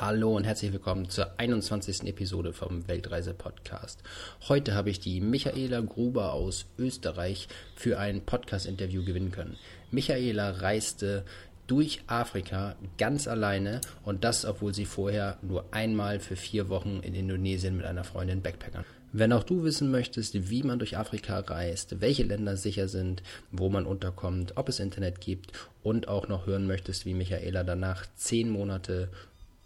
Hallo 0.00 0.34
und 0.34 0.44
herzlich 0.44 0.72
willkommen 0.72 1.10
zur 1.10 1.38
21. 1.38 2.04
Episode 2.06 2.54
vom 2.54 2.88
Weltreise 2.88 3.34
Podcast. 3.34 4.02
Heute 4.48 4.72
habe 4.72 4.88
ich 4.88 4.98
die 4.98 5.20
Michaela 5.20 5.82
Gruber 5.82 6.32
aus 6.32 6.64
Österreich 6.78 7.48
für 7.76 7.98
ein 7.98 8.22
Podcast-Interview 8.22 9.04
gewinnen 9.04 9.30
können. 9.30 9.58
Michaela 9.90 10.52
reiste 10.52 11.26
durch 11.66 12.00
Afrika 12.06 12.76
ganz 12.96 13.28
alleine 13.28 13.82
und 14.02 14.24
das, 14.24 14.46
obwohl 14.46 14.72
sie 14.72 14.86
vorher 14.86 15.36
nur 15.42 15.66
einmal 15.70 16.18
für 16.18 16.34
vier 16.34 16.70
Wochen 16.70 17.00
in 17.02 17.14
Indonesien 17.14 17.76
mit 17.76 17.84
einer 17.84 18.04
Freundin 18.04 18.40
backpackern. 18.40 18.86
Wenn 19.12 19.32
auch 19.32 19.42
du 19.42 19.64
wissen 19.64 19.90
möchtest, 19.90 20.50
wie 20.50 20.62
man 20.62 20.78
durch 20.78 20.96
Afrika 20.96 21.40
reist, 21.40 22.00
welche 22.00 22.22
Länder 22.22 22.56
sicher 22.56 22.86
sind, 22.86 23.22
wo 23.50 23.68
man 23.68 23.84
unterkommt, 23.84 24.56
ob 24.56 24.68
es 24.68 24.78
Internet 24.78 25.20
gibt 25.20 25.52
und 25.82 26.06
auch 26.06 26.28
noch 26.28 26.46
hören 26.46 26.66
möchtest, 26.66 27.06
wie 27.06 27.14
Michaela 27.14 27.64
danach 27.64 28.06
zehn 28.14 28.48
Monate 28.48 29.10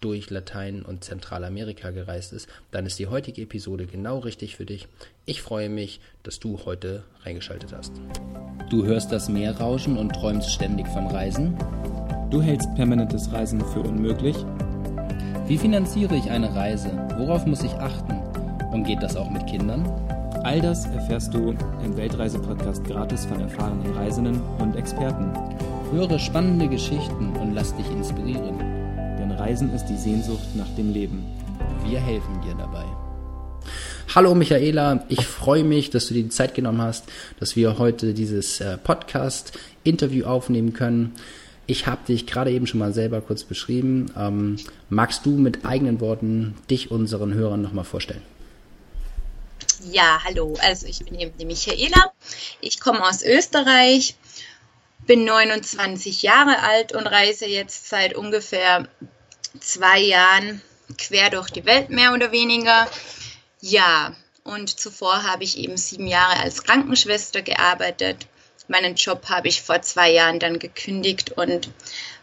durch 0.04 0.28
Latein 0.28 0.82
und 0.82 1.02
Zentralamerika 1.02 1.90
gereist 1.90 2.34
ist, 2.34 2.46
dann 2.70 2.84
ist 2.84 2.98
die 2.98 3.06
heutige 3.06 3.40
Episode 3.40 3.86
genau 3.86 4.18
richtig 4.18 4.54
für 4.54 4.66
dich. 4.66 4.86
Ich 5.24 5.40
freue 5.40 5.70
mich, 5.70 5.98
dass 6.22 6.38
du 6.38 6.60
heute 6.66 7.04
reingeschaltet 7.22 7.72
hast. 7.74 7.92
Du 8.68 8.84
hörst 8.84 9.10
das 9.12 9.30
Meer 9.30 9.58
rauschen 9.58 9.96
und 9.96 10.10
träumst 10.10 10.50
ständig 10.50 10.86
vom 10.88 11.06
Reisen? 11.06 11.56
Du 12.30 12.42
hältst 12.42 12.74
permanentes 12.74 13.32
Reisen 13.32 13.62
für 13.72 13.80
unmöglich? 13.80 14.36
Wie 15.46 15.56
finanziere 15.56 16.16
ich 16.16 16.30
eine 16.30 16.54
Reise? 16.54 16.90
Worauf 17.16 17.46
muss 17.46 17.62
ich 17.62 17.72
achten? 17.72 18.12
Und 18.72 18.84
geht 18.84 19.02
das 19.02 19.16
auch 19.16 19.30
mit 19.30 19.46
Kindern? 19.46 19.86
All 20.42 20.60
das 20.60 20.84
erfährst 20.84 21.32
du 21.32 21.54
im 21.82 21.96
Weltreise-Podcast 21.96 22.84
gratis 22.84 23.24
von 23.24 23.40
erfahrenen 23.40 23.90
Reisenden 23.94 24.42
und 24.58 24.76
Experten. 24.76 25.32
Höre 25.92 26.18
spannende 26.18 26.68
Geschichten 26.68 27.34
und 27.40 27.54
lass 27.54 27.74
dich 27.76 27.90
inspirieren. 27.90 28.73
Reisen 29.38 29.74
ist 29.74 29.86
die 29.86 29.96
Sehnsucht 29.96 30.54
nach 30.54 30.68
dem 30.76 30.92
Leben. 30.92 31.24
Wir 31.84 32.00
helfen 32.00 32.40
dir 32.42 32.54
dabei. 32.54 32.84
Hallo 34.14 34.34
Michaela, 34.34 35.04
ich 35.08 35.26
freue 35.26 35.64
mich, 35.64 35.90
dass 35.90 36.06
du 36.06 36.14
dir 36.14 36.22
die 36.22 36.28
Zeit 36.28 36.54
genommen 36.54 36.80
hast, 36.80 37.04
dass 37.40 37.56
wir 37.56 37.78
heute 37.78 38.14
dieses 38.14 38.60
äh, 38.60 38.78
Podcast-Interview 38.78 40.26
aufnehmen 40.26 40.72
können. 40.72 41.14
Ich 41.66 41.86
habe 41.86 42.04
dich 42.06 42.26
gerade 42.26 42.52
eben 42.52 42.66
schon 42.66 42.78
mal 42.78 42.92
selber 42.92 43.20
kurz 43.22 43.42
beschrieben. 43.42 44.12
Ähm, 44.16 44.56
magst 44.88 45.26
du 45.26 45.30
mit 45.30 45.64
eigenen 45.64 46.00
Worten 46.00 46.54
dich 46.70 46.90
unseren 46.90 47.34
Hörern 47.34 47.62
nochmal 47.62 47.84
vorstellen? 47.84 48.22
Ja, 49.90 50.20
hallo. 50.24 50.56
Also 50.60 50.86
ich 50.86 51.00
bin 51.04 51.18
eben 51.18 51.36
die 51.38 51.46
Michaela. 51.46 52.12
Ich 52.60 52.78
komme 52.78 53.02
aus 53.02 53.22
Österreich, 53.22 54.14
bin 55.06 55.24
29 55.24 56.22
Jahre 56.22 56.62
alt 56.62 56.94
und 56.94 57.06
reise 57.06 57.46
jetzt 57.46 57.88
seit 57.88 58.14
ungefähr 58.14 58.86
zwei 59.60 60.00
Jahren 60.00 60.62
quer 60.98 61.30
durch 61.30 61.50
die 61.50 61.64
Welt 61.64 61.90
mehr 61.90 62.12
oder 62.12 62.32
weniger. 62.32 62.86
Ja, 63.60 64.14
und 64.42 64.78
zuvor 64.78 65.22
habe 65.22 65.44
ich 65.44 65.58
eben 65.58 65.76
sieben 65.76 66.06
Jahre 66.06 66.40
als 66.40 66.62
Krankenschwester 66.64 67.42
gearbeitet. 67.42 68.26
Meinen 68.68 68.94
Job 68.94 69.28
habe 69.28 69.48
ich 69.48 69.62
vor 69.62 69.82
zwei 69.82 70.10
Jahren 70.12 70.38
dann 70.38 70.58
gekündigt 70.58 71.32
und 71.32 71.70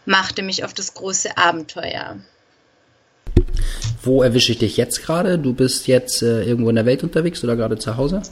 machte 0.06 0.42
mich 0.42 0.64
auf 0.64 0.74
das 0.74 0.94
große 0.94 1.36
Abenteuer. 1.36 2.16
Wo 4.02 4.22
erwische 4.22 4.52
ich 4.52 4.58
dich 4.58 4.76
jetzt 4.76 5.02
gerade? 5.02 5.38
Du 5.38 5.52
bist 5.52 5.86
jetzt 5.86 6.22
äh, 6.22 6.42
irgendwo 6.42 6.70
in 6.70 6.76
der 6.76 6.86
Welt 6.86 7.04
unterwegs 7.04 7.44
oder 7.44 7.54
gerade 7.54 7.78
zu 7.78 7.96
Hause? 7.96 8.22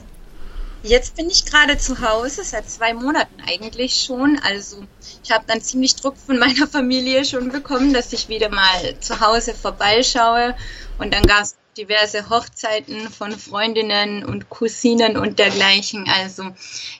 Jetzt 0.83 1.15
bin 1.15 1.29
ich 1.29 1.45
gerade 1.45 1.77
zu 1.77 2.01
Hause, 2.01 2.43
seit 2.43 2.69
zwei 2.69 2.93
Monaten 2.93 3.35
eigentlich 3.47 3.95
schon. 3.95 4.39
Also 4.43 4.77
ich 5.23 5.31
habe 5.31 5.43
dann 5.47 5.61
ziemlich 5.61 5.95
Druck 5.95 6.15
von 6.17 6.39
meiner 6.39 6.67
Familie 6.67 7.23
schon 7.23 7.51
bekommen, 7.51 7.93
dass 7.93 8.11
ich 8.13 8.29
wieder 8.29 8.49
mal 8.49 8.99
zu 8.99 9.19
Hause 9.19 9.53
vorbeischaue. 9.53 10.55
Und 10.97 11.13
dann 11.13 11.23
gab 11.23 11.43
es 11.43 11.55
diverse 11.77 12.29
Hochzeiten 12.29 13.09
von 13.09 13.31
Freundinnen 13.31 14.25
und 14.25 14.49
Cousinen 14.49 15.17
und 15.17 15.39
dergleichen. 15.39 16.05
Also 16.07 16.45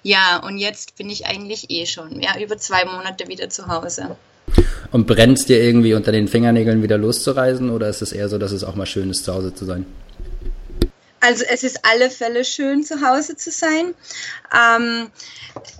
ja, 0.03 0.37
und 0.37 0.57
jetzt 0.57 0.95
bin 0.95 1.09
ich 1.09 1.25
eigentlich 1.25 1.69
eh 1.69 1.85
schon, 1.85 2.21
ja, 2.21 2.39
über 2.39 2.57
zwei 2.57 2.85
Monate 2.85 3.27
wieder 3.27 3.49
zu 3.49 3.67
Hause. 3.67 4.15
Und 4.91 5.07
brennt 5.07 5.47
dir 5.49 5.61
irgendwie 5.61 5.93
unter 5.93 6.11
den 6.11 6.27
Fingernägeln 6.27 6.83
wieder 6.83 6.97
loszureisen 6.97 7.69
oder 7.69 7.89
ist 7.89 8.01
es 8.01 8.11
eher 8.11 8.29
so, 8.29 8.37
dass 8.37 8.51
es 8.51 8.63
auch 8.63 8.75
mal 8.75 8.85
schön 8.85 9.09
ist, 9.09 9.23
zu 9.23 9.33
Hause 9.33 9.53
zu 9.55 9.65
sein? 9.65 9.85
Also 11.21 11.45
es 11.47 11.63
ist 11.63 11.85
alle 11.85 12.09
Fälle 12.09 12.43
schön, 12.43 12.83
zu 12.83 13.07
Hause 13.07 13.37
zu 13.37 13.51
sein. 13.51 13.93
Ähm, 14.53 15.11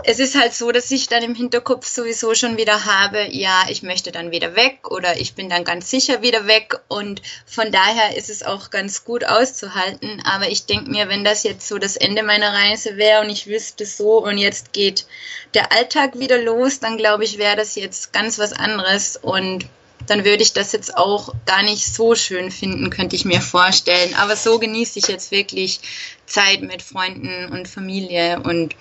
es 0.03 0.19
ist 0.19 0.39
halt 0.39 0.53
so, 0.53 0.71
dass 0.71 0.91
ich 0.91 1.07
dann 1.07 1.23
im 1.23 1.33
Hinterkopf 1.33 1.87
sowieso 1.87 2.35
schon 2.35 2.57
wieder 2.57 2.85
habe, 2.85 3.27
ja, 3.31 3.65
ich 3.67 3.81
möchte 3.81 4.11
dann 4.11 4.29
wieder 4.29 4.55
weg 4.55 4.91
oder 4.91 5.19
ich 5.19 5.33
bin 5.33 5.49
dann 5.49 5.63
ganz 5.63 5.89
sicher 5.89 6.21
wieder 6.21 6.45
weg 6.45 6.79
und 6.89 7.23
von 7.47 7.71
daher 7.71 8.15
ist 8.15 8.29
es 8.29 8.43
auch 8.43 8.69
ganz 8.69 9.03
gut 9.03 9.23
auszuhalten. 9.23 10.21
Aber 10.25 10.47
ich 10.47 10.67
denke 10.67 10.91
mir, 10.91 11.09
wenn 11.09 11.23
das 11.23 11.41
jetzt 11.41 11.67
so 11.67 11.79
das 11.79 11.95
Ende 11.95 12.21
meiner 12.21 12.53
Reise 12.53 12.97
wäre 12.97 13.21
und 13.21 13.29
ich 13.31 13.47
wüsste 13.47 13.87
so 13.87 14.23
und 14.23 14.37
jetzt 14.37 14.73
geht 14.73 15.07
der 15.55 15.71
Alltag 15.71 16.19
wieder 16.19 16.37
los, 16.37 16.79
dann 16.79 16.97
glaube 16.97 17.23
ich, 17.23 17.39
wäre 17.39 17.55
das 17.55 17.73
jetzt 17.73 18.13
ganz 18.13 18.37
was 18.37 18.53
anderes 18.53 19.17
und 19.17 19.65
dann 20.07 20.25
würde 20.25 20.43
ich 20.43 20.53
das 20.53 20.71
jetzt 20.71 20.97
auch 20.97 21.33
gar 21.45 21.63
nicht 21.63 21.85
so 21.85 22.15
schön 22.15 22.51
finden, 22.51 22.89
könnte 22.89 23.15
ich 23.15 23.25
mir 23.25 23.41
vorstellen. 23.41 24.13
Aber 24.15 24.35
so 24.35 24.59
genieße 24.59 24.99
ich 24.99 25.07
jetzt 25.07 25.31
wirklich 25.31 25.79
Zeit 26.25 26.61
mit 26.61 26.81
Freunden 26.81 27.51
und 27.51 27.67
Familie 27.67 28.41
und 28.41 28.75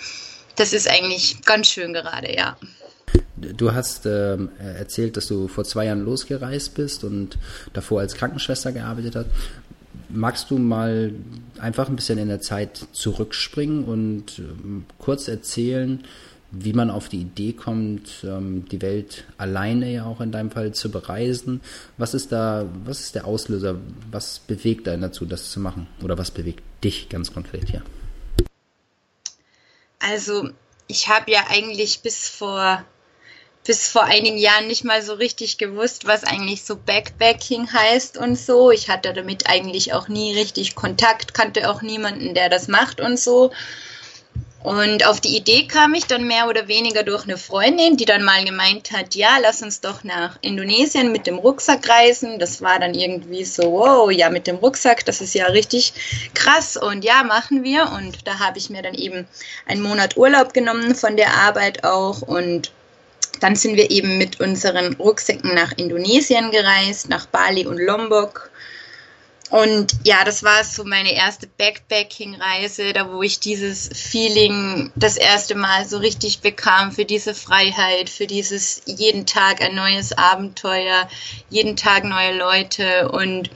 das 0.56 0.72
ist 0.72 0.88
eigentlich 0.88 1.42
ganz 1.44 1.68
schön 1.68 1.92
gerade, 1.92 2.34
ja. 2.34 2.56
Du 3.36 3.72
hast 3.72 4.04
äh, 4.04 4.36
erzählt, 4.58 5.16
dass 5.16 5.26
du 5.26 5.48
vor 5.48 5.64
zwei 5.64 5.86
Jahren 5.86 6.04
losgereist 6.04 6.74
bist 6.74 7.04
und 7.04 7.38
davor 7.72 8.00
als 8.00 8.14
Krankenschwester 8.14 8.72
gearbeitet 8.72 9.16
hast. 9.16 9.26
Magst 10.10 10.50
du 10.50 10.58
mal 10.58 11.12
einfach 11.58 11.88
ein 11.88 11.96
bisschen 11.96 12.18
in 12.18 12.28
der 12.28 12.40
Zeit 12.40 12.86
zurückspringen 12.92 13.84
und 13.84 14.38
äh, 14.38 14.42
kurz 14.98 15.28
erzählen, 15.28 16.04
wie 16.52 16.72
man 16.72 16.90
auf 16.90 17.08
die 17.08 17.20
Idee 17.20 17.52
kommt, 17.52 18.24
ähm, 18.24 18.64
die 18.70 18.82
Welt 18.82 19.24
alleine 19.38 19.90
ja 19.90 20.04
auch 20.04 20.20
in 20.20 20.32
deinem 20.32 20.50
Fall 20.50 20.72
zu 20.72 20.90
bereisen. 20.90 21.60
Was 21.96 22.14
ist 22.14 22.32
da, 22.32 22.66
was 22.84 23.00
ist 23.00 23.14
der 23.14 23.26
Auslöser? 23.26 23.76
Was 24.10 24.40
bewegt 24.40 24.88
einen 24.88 25.02
dazu, 25.02 25.26
das 25.26 25.50
zu 25.50 25.60
machen? 25.60 25.86
Oder 26.02 26.18
was 26.18 26.30
bewegt 26.30 26.62
dich 26.82 27.08
ganz 27.08 27.32
konkret 27.32 27.68
hier? 27.68 27.82
Also, 30.00 30.50
ich 30.88 31.08
habe 31.08 31.30
ja 31.30 31.44
eigentlich 31.50 32.00
bis 32.00 32.28
vor 32.28 32.84
bis 33.66 33.88
vor 33.88 34.04
einigen 34.04 34.38
Jahren 34.38 34.66
nicht 34.66 34.84
mal 34.84 35.02
so 35.02 35.14
richtig 35.14 35.58
gewusst, 35.58 36.06
was 36.06 36.24
eigentlich 36.24 36.62
so 36.62 36.76
Backpacking 36.76 37.70
heißt 37.72 38.16
und 38.16 38.36
so. 38.36 38.70
Ich 38.70 38.88
hatte 38.88 39.12
damit 39.12 39.48
eigentlich 39.48 39.92
auch 39.92 40.08
nie 40.08 40.32
richtig 40.32 40.74
Kontakt, 40.74 41.34
kannte 41.34 41.70
auch 41.70 41.82
niemanden, 41.82 42.34
der 42.34 42.48
das 42.48 42.68
macht 42.68 43.00
und 43.00 43.18
so. 43.18 43.52
Und 44.62 45.06
auf 45.06 45.22
die 45.22 45.36
Idee 45.36 45.66
kam 45.66 45.94
ich 45.94 46.04
dann 46.04 46.26
mehr 46.26 46.46
oder 46.46 46.68
weniger 46.68 47.02
durch 47.02 47.24
eine 47.24 47.38
Freundin, 47.38 47.96
die 47.96 48.04
dann 48.04 48.22
mal 48.22 48.44
gemeint 48.44 48.92
hat, 48.92 49.14
ja, 49.14 49.38
lass 49.40 49.62
uns 49.62 49.80
doch 49.80 50.04
nach 50.04 50.36
Indonesien 50.42 51.12
mit 51.12 51.26
dem 51.26 51.38
Rucksack 51.38 51.88
reisen. 51.88 52.38
Das 52.38 52.60
war 52.60 52.78
dann 52.78 52.92
irgendwie 52.92 53.44
so, 53.44 53.72
wow, 53.72 54.10
ja, 54.10 54.28
mit 54.28 54.46
dem 54.46 54.56
Rucksack, 54.56 55.06
das 55.06 55.22
ist 55.22 55.34
ja 55.34 55.46
richtig 55.46 55.94
krass. 56.34 56.76
Und 56.76 57.06
ja, 57.06 57.22
machen 57.22 57.64
wir. 57.64 57.90
Und 57.96 58.26
da 58.26 58.38
habe 58.38 58.58
ich 58.58 58.68
mir 58.68 58.82
dann 58.82 58.94
eben 58.94 59.26
einen 59.66 59.80
Monat 59.80 60.18
Urlaub 60.18 60.52
genommen 60.52 60.94
von 60.94 61.16
der 61.16 61.32
Arbeit 61.34 61.84
auch. 61.84 62.20
Und 62.20 62.70
dann 63.40 63.56
sind 63.56 63.76
wir 63.76 63.90
eben 63.90 64.18
mit 64.18 64.40
unseren 64.40 64.92
Rucksäcken 64.94 65.54
nach 65.54 65.72
Indonesien 65.78 66.50
gereist, 66.50 67.08
nach 67.08 67.24
Bali 67.24 67.66
und 67.66 67.78
Lombok. 67.78 68.50
Und 69.50 69.96
ja, 70.04 70.22
das 70.24 70.44
war 70.44 70.62
so 70.62 70.84
meine 70.84 71.12
erste 71.12 71.48
Backpacking-Reise, 71.48 72.92
da 72.92 73.12
wo 73.12 73.20
ich 73.22 73.40
dieses 73.40 73.90
Feeling 73.92 74.92
das 74.94 75.16
erste 75.16 75.56
Mal 75.56 75.88
so 75.88 75.98
richtig 75.98 76.40
bekam 76.40 76.92
für 76.92 77.04
diese 77.04 77.34
Freiheit, 77.34 78.08
für 78.08 78.28
dieses 78.28 78.82
jeden 78.86 79.26
Tag 79.26 79.60
ein 79.60 79.74
neues 79.74 80.12
Abenteuer, 80.12 81.08
jeden 81.48 81.76
Tag 81.76 82.04
neue 82.04 82.38
Leute 82.38 83.10
und 83.10 83.50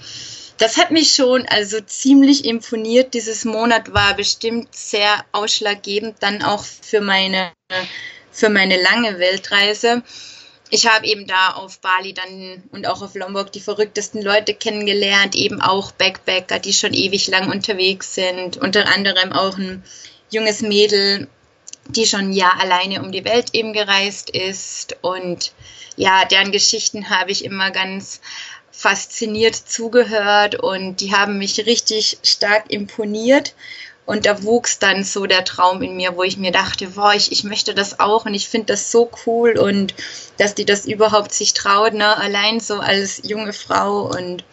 das 0.59 0.77
hat 0.79 0.91
mich 0.91 1.15
schon 1.15 1.47
also 1.47 1.81
ziemlich 1.81 2.45
imponiert. 2.45 3.15
Dieses 3.15 3.45
Monat 3.45 3.93
war 3.93 4.15
bestimmt 4.15 4.75
sehr 4.75 5.25
ausschlaggebend 5.33 6.17
dann 6.21 6.43
auch 6.43 6.65
für 6.65 7.01
meine, 7.01 7.53
für 8.31 8.49
meine 8.49 8.81
lange 8.81 9.19
Weltreise 9.19 10.03
ich 10.75 10.89
habe 10.89 11.07
eben 11.07 11.29
da 11.29 11.51
auf 11.51 11.79
Bali 11.79 12.15
dann 12.15 12.65
und 12.73 12.89
auch 12.89 13.01
auf 13.01 13.15
Lombok 13.15 13.53
die 13.53 13.61
verrücktesten 13.61 14.21
Leute 14.21 14.55
kennengelernt, 14.55 15.37
eben 15.37 15.61
auch 15.61 15.93
Backpacker, 15.93 16.59
die 16.59 16.73
schon 16.73 16.93
ewig 16.93 17.29
lang 17.29 17.49
unterwegs 17.49 18.17
sind, 18.17 18.57
unter 18.57 18.89
anderem 18.93 19.33
auch 19.33 19.57
ein 19.57 19.85
junges 20.31 20.63
Mädel, 20.63 21.29
die 21.91 22.07
schon 22.07 22.23
ein 22.23 22.33
Jahr 22.33 22.61
alleine 22.61 23.03
um 23.03 23.13
die 23.13 23.25
Welt 23.25 23.51
eben 23.53 23.73
gereist 23.73 24.31
ist. 24.31 24.97
Und 25.01 25.53
ja, 25.95 26.25
deren 26.25 26.51
Geschichten 26.51 27.09
habe 27.09 27.31
ich 27.31 27.45
immer 27.45 27.71
ganz 27.71 28.21
fasziniert 28.73 29.55
zugehört 29.55 30.57
und 30.57 30.97
die 30.97 31.15
haben 31.15 31.39
mich 31.39 31.65
richtig 31.67 32.19
stark 32.25 32.65
imponiert 32.73 33.55
Und 34.07 34.27
da 34.27 34.43
wuchs 34.43 34.79
dann 34.79 35.03
so 35.03 35.27
der 35.27 35.45
Traum 35.45 35.81
in 35.83 35.97
mir, 35.97 36.17
wo 36.17 36.23
ich 36.23 36.37
mir 36.37 36.53
dachte, 36.53 36.89
boah, 36.89 37.15
ich, 37.15 37.33
ich 37.33 37.43
möchte 37.43 37.75
das 37.75 38.01
auch 38.01 38.27
und 38.27 38.35
ich 38.35 38.49
finde 38.49 38.67
das 38.67 38.91
so 38.91 39.11
cool 39.25 39.59
und 39.59 39.95
dass 40.37 40.55
die 40.55 40.67
das 40.67 40.85
überhaupt 40.85 41.33
sich 41.33 41.55
traut, 41.55 41.95
ne, 41.95 42.17
allein 42.19 42.61
so 42.61 42.81
als 42.81 43.23
junge 43.25 43.55
Frau 43.55 44.03
und 44.03 44.45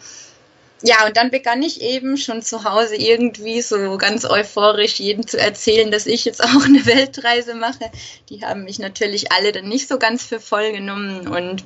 ja, 0.82 1.06
und 1.06 1.16
dann 1.16 1.30
begann 1.30 1.62
ich 1.62 1.80
eben 1.80 2.16
schon 2.16 2.42
zu 2.42 2.64
Hause 2.64 2.96
irgendwie 2.96 3.62
so 3.62 3.96
ganz 3.98 4.24
euphorisch 4.24 4.98
jedem 4.98 5.26
zu 5.26 5.38
erzählen, 5.38 5.90
dass 5.90 6.06
ich 6.06 6.24
jetzt 6.24 6.42
auch 6.42 6.64
eine 6.64 6.84
Weltreise 6.86 7.54
mache. 7.54 7.90
Die 8.28 8.44
haben 8.44 8.64
mich 8.64 8.78
natürlich 8.78 9.30
alle 9.30 9.52
dann 9.52 9.68
nicht 9.68 9.88
so 9.88 9.98
ganz 9.98 10.24
für 10.24 10.40
voll 10.40 10.72
genommen. 10.72 11.28
Und 11.28 11.64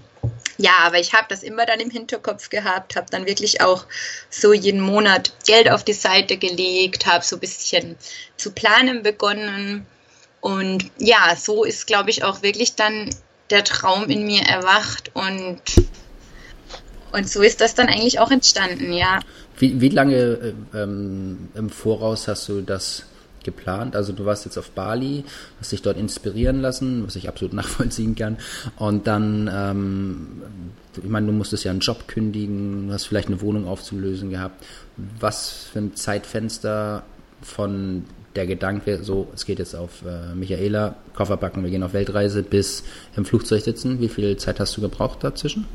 ja, 0.59 0.73
aber 0.83 0.99
ich 0.99 1.15
habe 1.15 1.27
das 1.29 1.43
immer 1.43 1.65
dann 1.65 1.81
im 1.81 1.91
Hinterkopf 1.91 2.51
gehabt, 2.51 2.97
habe 2.97 3.07
dann 3.11 3.27
wirklich 3.27 3.63
auch 3.63 3.87
so 4.29 4.53
jeden 4.53 4.81
Monat 4.81 5.33
Geld 5.47 5.71
auf 5.71 5.83
die 5.83 5.95
Seite 5.95 6.37
gelegt, 6.37 7.07
habe 7.07 7.25
so 7.25 7.37
ein 7.37 7.41
bisschen 7.41 7.97
zu 8.37 8.53
planen 8.53 9.03
begonnen. 9.03 9.87
Und 10.43 10.91
ja, 10.99 11.35
so 11.37 11.65
ist, 11.65 11.87
glaube 11.87 12.11
ich, 12.11 12.23
auch 12.23 12.43
wirklich 12.43 12.75
dann 12.75 13.09
der 13.49 13.65
Traum 13.65 14.11
in 14.11 14.27
mir 14.27 14.43
erwacht. 14.43 15.11
Und 15.15 15.63
und 17.13 17.29
so 17.29 17.43
ist 17.43 17.61
das 17.61 17.75
dann 17.75 17.89
eigentlich 17.89 18.19
auch 18.19 18.31
entstanden, 18.31 18.93
ja. 18.93 19.21
Wie, 19.59 19.81
wie 19.81 19.89
lange 19.89 20.17
äh, 20.17 20.53
ähm, 20.75 21.49
im 21.55 21.71
Voraus 21.71 22.29
hast 22.29 22.49
du 22.49 22.61
das 22.61 23.05
geplant? 23.43 23.97
Also 23.97 24.13
du 24.13 24.27
warst 24.27 24.45
jetzt 24.45 24.59
auf 24.59 24.71
Bali, 24.71 25.25
hast 25.61 25.73
dich 25.73 25.81
dort 25.81 25.97
inspirieren 25.97 26.61
lassen, 26.61 27.07
was 27.07 27.17
ich 27.17 27.29
absolut 27.29 27.53
nachvollziehen 27.55 28.15
kann. 28.15 28.37
Und 28.77 29.07
dann, 29.07 29.51
ähm, 29.53 30.43
ich 30.97 31.09
meine, 31.09 31.27
du 31.27 31.33
musstest 31.33 31.65
ja 31.65 31.71
einen 31.71 31.81
Job 31.81 32.07
kündigen, 32.09 32.91
hast 32.93 33.07
vielleicht 33.07 33.29
eine 33.29 33.41
Wohnung 33.41 33.67
aufzulösen 33.67 34.31
gehabt. 34.31 34.63
Was 35.19 35.69
für 35.73 35.79
ein 35.79 35.97
Zeitfenster 35.97 37.05
von 37.41 38.05
der 38.35 38.47
Gedanke, 38.47 39.03
so, 39.03 39.29
es 39.35 39.47
geht 39.47 39.59
jetzt 39.59 39.75
auf 39.75 40.03
äh, 40.05 40.35
Michaela, 40.35 40.97
Koffer 41.15 41.39
backen, 41.39 41.63
wir 41.63 41.71
gehen 41.71 41.83
auf 41.83 41.95
Weltreise, 41.95 42.43
bis 42.43 42.85
im 43.17 43.25
Flugzeug 43.25 43.63
sitzen. 43.63 44.01
Wie 44.01 44.09
viel 44.09 44.37
Zeit 44.37 44.61
hast 44.61 44.77
du 44.77 44.83
gebraucht 44.83 45.25
dazwischen? 45.25 45.67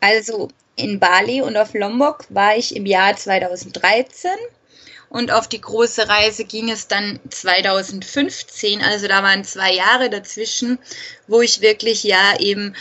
Also 0.00 0.48
in 0.76 1.00
Bali 1.00 1.42
und 1.42 1.56
auf 1.56 1.74
Lombok 1.74 2.24
war 2.28 2.56
ich 2.56 2.76
im 2.76 2.86
Jahr 2.86 3.16
2013 3.16 4.30
und 5.08 5.30
auf 5.30 5.48
die 5.48 5.60
große 5.60 6.08
Reise 6.08 6.44
ging 6.44 6.70
es 6.70 6.88
dann 6.88 7.20
2015. 7.30 8.82
Also 8.82 9.08
da 9.08 9.22
waren 9.22 9.44
zwei 9.44 9.72
Jahre 9.72 10.10
dazwischen, 10.10 10.78
wo 11.26 11.40
ich 11.40 11.60
wirklich 11.60 12.04
ja 12.04 12.38
eben 12.38 12.74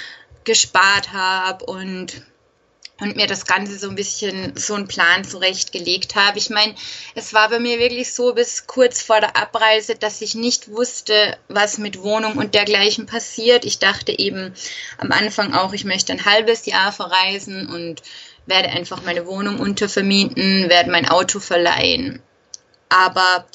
gespart 0.43 1.13
habe 1.13 1.65
und 1.65 2.25
und 2.99 3.15
mir 3.17 3.27
das 3.27 3.45
Ganze 3.45 3.77
so 3.77 3.89
ein 3.89 3.95
bisschen 3.95 4.55
so 4.55 4.73
einen 4.73 4.87
Plan 4.87 5.25
zurechtgelegt 5.25 6.15
habe. 6.15 6.37
Ich 6.37 6.49
meine, 6.49 6.73
es 7.13 7.33
war 7.33 7.49
bei 7.49 7.59
mir 7.59 7.77
wirklich 7.79 8.13
so 8.13 8.33
bis 8.33 8.67
kurz 8.67 9.01
vor 9.01 9.19
der 9.19 9.35
Abreise, 9.35 9.95
dass 9.95 10.21
ich 10.21 10.35
nicht 10.35 10.71
wusste, 10.71 11.37
was 11.49 11.77
mit 11.77 12.01
Wohnung 12.01 12.37
und 12.37 12.53
dergleichen 12.53 13.05
passiert. 13.05 13.65
Ich 13.65 13.79
dachte 13.79 14.17
eben 14.17 14.53
am 14.97 15.11
Anfang 15.11 15.53
auch, 15.53 15.73
ich 15.73 15.83
möchte 15.83 16.13
ein 16.13 16.25
halbes 16.25 16.65
Jahr 16.65 16.93
verreisen 16.93 17.67
und 17.67 18.01
werde 18.45 18.69
einfach 18.69 19.01
meine 19.03 19.25
Wohnung 19.25 19.59
untervermieten, 19.59 20.69
werde 20.69 20.91
mein 20.91 21.09
Auto 21.09 21.39
verleihen. 21.39 22.21
Aber 22.87 23.45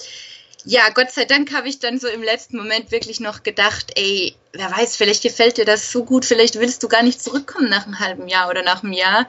ja, 0.65 0.89
Gott 0.91 1.11
sei 1.11 1.25
Dank 1.25 1.53
habe 1.53 1.69
ich 1.69 1.79
dann 1.79 1.99
so 1.99 2.09
im 2.09 2.23
letzten 2.23 2.57
Moment 2.57 2.91
wirklich 2.91 3.21
noch 3.21 3.43
gedacht, 3.43 3.93
ey, 3.95 4.35
wer 4.53 4.71
weiß, 4.71 4.97
vielleicht 4.97 5.23
gefällt 5.23 5.57
dir 5.57 5.65
das 5.65 5.91
so 5.91 6.05
gut, 6.05 6.25
vielleicht 6.25 6.59
willst 6.59 6.83
du 6.83 6.89
gar 6.89 7.03
nicht 7.03 7.23
zurückkommen 7.23 7.69
nach 7.69 7.87
einem 7.87 8.01
halben 8.01 8.29
Jahr 8.29 8.49
oder 8.49 8.63
nach 8.63 8.83
einem 8.83 8.93
Jahr. 8.93 9.27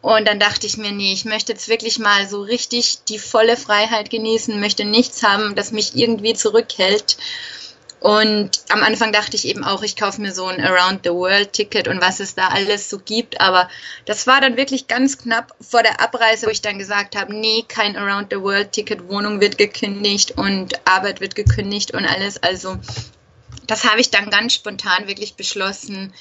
Und 0.00 0.26
dann 0.26 0.40
dachte 0.40 0.66
ich 0.66 0.76
mir, 0.76 0.90
nee, 0.90 1.12
ich 1.12 1.24
möchte 1.24 1.52
jetzt 1.52 1.68
wirklich 1.68 2.00
mal 2.00 2.28
so 2.28 2.42
richtig 2.42 3.04
die 3.08 3.20
volle 3.20 3.56
Freiheit 3.56 4.10
genießen, 4.10 4.58
möchte 4.58 4.84
nichts 4.84 5.22
haben, 5.22 5.54
das 5.54 5.70
mich 5.70 5.94
irgendwie 5.94 6.34
zurückhält. 6.34 7.16
Und 8.02 8.62
am 8.68 8.82
Anfang 8.82 9.12
dachte 9.12 9.36
ich 9.36 9.46
eben 9.46 9.62
auch, 9.62 9.84
ich 9.84 9.94
kaufe 9.94 10.20
mir 10.20 10.32
so 10.32 10.46
ein 10.46 10.60
Around 10.60 11.02
the 11.04 11.10
World 11.10 11.52
Ticket 11.52 11.86
und 11.86 12.00
was 12.00 12.18
es 12.18 12.34
da 12.34 12.48
alles 12.48 12.90
so 12.90 12.98
gibt. 12.98 13.40
Aber 13.40 13.68
das 14.06 14.26
war 14.26 14.40
dann 14.40 14.56
wirklich 14.56 14.88
ganz 14.88 15.18
knapp 15.18 15.54
vor 15.60 15.84
der 15.84 16.00
Abreise, 16.00 16.46
wo 16.46 16.50
ich 16.50 16.60
dann 16.60 16.80
gesagt 16.80 17.14
habe, 17.14 17.32
nee, 17.32 17.64
kein 17.68 17.96
Around 17.96 18.28
the 18.32 18.40
World 18.40 18.72
Ticket, 18.72 19.08
Wohnung 19.08 19.40
wird 19.40 19.56
gekündigt 19.56 20.32
und 20.32 20.74
Arbeit 20.84 21.20
wird 21.20 21.36
gekündigt 21.36 21.94
und 21.94 22.04
alles. 22.04 22.42
Also 22.42 22.76
das 23.68 23.84
habe 23.84 24.00
ich 24.00 24.10
dann 24.10 24.30
ganz 24.30 24.54
spontan 24.54 25.06
wirklich 25.06 25.34
beschlossen, 25.34 26.12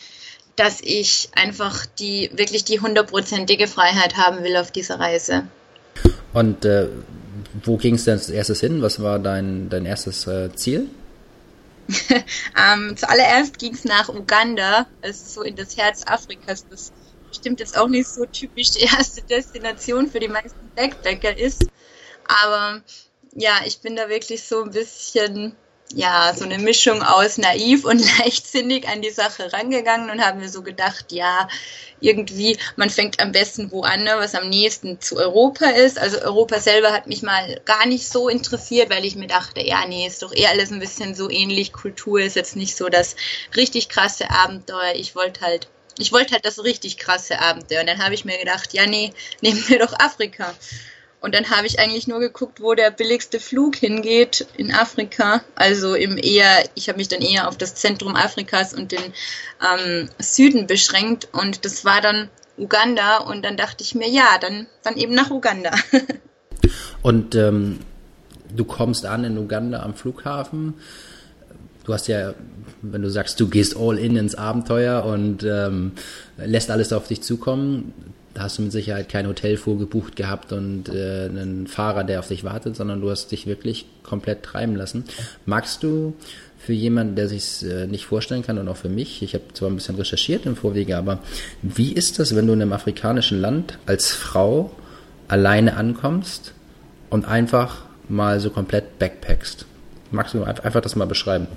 dass 0.55 0.81
ich 0.81 1.29
einfach 1.33 1.87
die 1.87 2.29
wirklich 2.35 2.63
die 2.63 2.79
hundertprozentige 2.79 3.67
Freiheit 3.67 4.17
haben 4.17 4.43
will 4.43 4.55
auf 4.57 4.69
dieser 4.69 4.99
Reise. 4.99 5.47
Und 6.31 6.63
äh, 6.63 6.89
wo 7.63 7.77
ging 7.77 7.95
es 7.95 8.03
denn 8.03 8.19
als 8.19 8.29
erstes 8.29 8.59
hin? 8.59 8.83
Was 8.83 9.01
war 9.01 9.17
dein, 9.17 9.69
dein 9.69 9.87
erstes 9.87 10.27
äh, 10.27 10.53
Ziel? 10.53 10.87
ähm, 12.57 12.95
zuallererst 12.97 13.57
ging 13.57 13.73
es 13.73 13.83
nach 13.83 14.09
Uganda, 14.09 14.87
also 15.01 15.25
so 15.25 15.41
in 15.41 15.55
das 15.55 15.77
Herz 15.77 16.03
Afrikas, 16.05 16.67
das 16.67 16.91
bestimmt 17.27 17.59
jetzt 17.59 17.77
auch 17.77 17.87
nicht 17.87 18.07
so 18.07 18.25
typisch. 18.25 18.71
Die 18.71 18.83
erste 18.83 19.21
Destination 19.23 20.07
für 20.09 20.19
die 20.19 20.27
meisten 20.27 20.71
Backpacker 20.75 21.37
ist. 21.37 21.67
Aber 22.25 22.81
ja, 23.33 23.61
ich 23.65 23.79
bin 23.79 23.95
da 23.95 24.09
wirklich 24.09 24.43
so 24.43 24.63
ein 24.63 24.71
bisschen 24.71 25.55
ja, 25.95 26.33
so 26.35 26.45
eine 26.45 26.57
Mischung 26.57 27.03
aus 27.03 27.37
naiv 27.37 27.85
und 27.85 27.99
leichtsinnig 28.19 28.87
an 28.87 29.01
die 29.01 29.09
Sache 29.09 29.51
rangegangen 29.51 30.09
und 30.09 30.21
haben 30.21 30.39
mir 30.39 30.49
so 30.49 30.61
gedacht, 30.61 31.11
ja, 31.11 31.47
irgendwie, 31.99 32.57
man 32.75 32.89
fängt 32.89 33.21
am 33.21 33.31
besten 33.31 33.71
wo 33.71 33.83
an, 33.83 34.03
ne, 34.03 34.13
was 34.15 34.35
am 34.35 34.49
nächsten 34.49 34.99
zu 34.99 35.17
Europa 35.17 35.67
ist. 35.67 35.99
Also 35.99 36.19
Europa 36.21 36.59
selber 36.59 36.91
hat 36.91 37.07
mich 37.07 37.21
mal 37.21 37.61
gar 37.65 37.85
nicht 37.85 38.07
so 38.07 38.27
interessiert, 38.27 38.89
weil 38.89 39.05
ich 39.05 39.15
mir 39.15 39.27
dachte, 39.27 39.61
ja, 39.61 39.85
nee, 39.87 40.07
ist 40.07 40.23
doch 40.23 40.33
eher 40.33 40.49
alles 40.49 40.71
ein 40.71 40.79
bisschen 40.79 41.15
so 41.15 41.29
ähnlich. 41.29 41.73
Kultur 41.73 42.19
ist 42.19 42.35
jetzt 42.35 42.55
nicht 42.55 42.75
so 42.75 42.89
das 42.89 43.15
richtig 43.55 43.89
krasse 43.89 44.29
Abenteuer. 44.31 44.95
Ich 44.95 45.15
wollte 45.15 45.41
halt 45.41 45.67
ich 45.99 46.11
wollte 46.11 46.33
halt 46.33 46.45
das 46.45 46.63
richtig 46.63 46.97
krasse 46.97 47.39
Abenteuer. 47.39 47.81
Und 47.81 47.87
dann 47.87 48.03
habe 48.03 48.15
ich 48.15 48.25
mir 48.25 48.37
gedacht, 48.37 48.73
ja, 48.73 48.87
nee, 48.87 49.13
nehmen 49.41 49.63
wir 49.67 49.79
doch 49.79 49.93
Afrika. 49.99 50.53
Und 51.21 51.35
dann 51.35 51.51
habe 51.51 51.67
ich 51.67 51.79
eigentlich 51.79 52.07
nur 52.07 52.19
geguckt, 52.19 52.61
wo 52.61 52.73
der 52.73 52.89
billigste 52.89 53.39
Flug 53.39 53.75
hingeht 53.75 54.47
in 54.57 54.73
Afrika. 54.73 55.41
Also 55.53 55.93
im 55.93 56.17
eher, 56.17 56.63
ich 56.73 56.89
habe 56.89 56.97
mich 56.97 57.09
dann 57.09 57.21
eher 57.21 57.47
auf 57.47 57.57
das 57.57 57.75
Zentrum 57.75 58.15
Afrikas 58.15 58.73
und 58.73 58.91
den 58.91 59.13
ähm, 59.61 60.09
Süden 60.17 60.65
beschränkt. 60.65 61.27
Und 61.31 61.63
das 61.63 61.85
war 61.85 62.01
dann 62.01 62.29
Uganda. 62.57 63.19
Und 63.19 63.45
dann 63.45 63.55
dachte 63.55 63.83
ich 63.83 63.93
mir, 63.93 64.09
ja, 64.09 64.39
dann, 64.41 64.65
dann 64.81 64.97
eben 64.97 65.13
nach 65.13 65.29
Uganda. 65.29 65.71
und 67.03 67.35
ähm, 67.35 67.79
du 68.55 68.65
kommst 68.65 69.05
an 69.05 69.23
in 69.23 69.37
Uganda 69.37 69.83
am 69.83 69.93
Flughafen. 69.93 70.73
Du 71.83 71.93
hast 71.93 72.07
ja, 72.07 72.33
wenn 72.81 73.03
du 73.03 73.11
sagst, 73.11 73.39
du 73.39 73.47
gehst 73.47 73.77
all 73.77 73.99
in 73.99 74.15
ins 74.15 74.33
Abenteuer 74.33 75.05
und 75.05 75.43
ähm, 75.43 75.91
lässt 76.37 76.71
alles 76.71 76.93
auf 76.93 77.07
dich 77.07 77.21
zukommen, 77.21 77.93
da 78.33 78.43
hast 78.43 78.57
du 78.57 78.61
mit 78.61 78.71
Sicherheit 78.71 79.09
kein 79.09 79.27
Hotel 79.27 79.57
vorgebucht 79.57 80.15
gehabt 80.15 80.53
und 80.53 80.89
äh, 80.89 81.25
einen 81.25 81.67
Fahrer, 81.67 82.03
der 82.03 82.19
auf 82.19 82.27
dich 82.27 82.43
wartet, 82.43 82.75
sondern 82.75 83.01
du 83.01 83.09
hast 83.09 83.31
dich 83.31 83.45
wirklich 83.45 83.85
komplett 84.03 84.43
treiben 84.43 84.75
lassen. 84.75 85.03
Magst 85.45 85.83
du 85.83 86.13
für 86.57 86.73
jemanden, 86.73 87.15
der 87.15 87.27
sich 87.27 87.63
äh, 87.63 87.87
nicht 87.87 88.05
vorstellen 88.05 88.43
kann 88.43 88.57
und 88.57 88.67
auch 88.67 88.77
für 88.77 88.89
mich, 88.89 89.21
ich 89.21 89.33
habe 89.33 89.43
zwar 89.53 89.69
ein 89.69 89.75
bisschen 89.75 89.95
recherchiert 89.95 90.45
im 90.45 90.55
Vorwege, 90.55 90.97
aber 90.97 91.19
wie 91.61 91.91
ist 91.91 92.19
das, 92.19 92.35
wenn 92.35 92.47
du 92.47 92.53
in 92.53 92.61
einem 92.61 92.73
afrikanischen 92.73 93.41
Land 93.41 93.77
als 93.85 94.11
Frau 94.11 94.71
alleine 95.27 95.75
ankommst 95.75 96.53
und 97.09 97.25
einfach 97.25 97.85
mal 98.07 98.39
so 98.39 98.49
komplett 98.49 98.99
backpackst? 98.99 99.65
Magst 100.11 100.33
du 100.33 100.43
einfach 100.43 100.81
das 100.81 100.95
mal 100.95 101.07
beschreiben? 101.07 101.47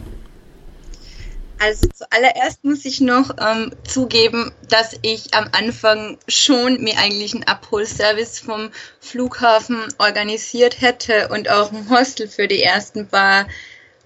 Also 1.64 1.88
zuallererst 1.94 2.62
muss 2.62 2.85
ich 2.85 3.00
noch 3.00 3.30
ähm, 3.40 3.73
zugeben, 3.88 4.52
dass 4.68 4.99
ich 5.00 5.33
am 5.33 5.49
Anfang 5.52 6.18
schon 6.28 6.83
mir 6.83 6.99
eigentlich 6.99 7.33
einen 7.33 7.44
Abholservice 7.44 8.38
vom 8.38 8.68
Flughafen 9.00 9.83
organisiert 9.97 10.83
hätte 10.83 11.28
und 11.28 11.49
auch 11.49 11.73
ein 11.73 11.88
Hostel 11.88 12.28
für 12.28 12.49
die 12.49 12.62
ersten 12.62 13.09
paar 13.09 13.47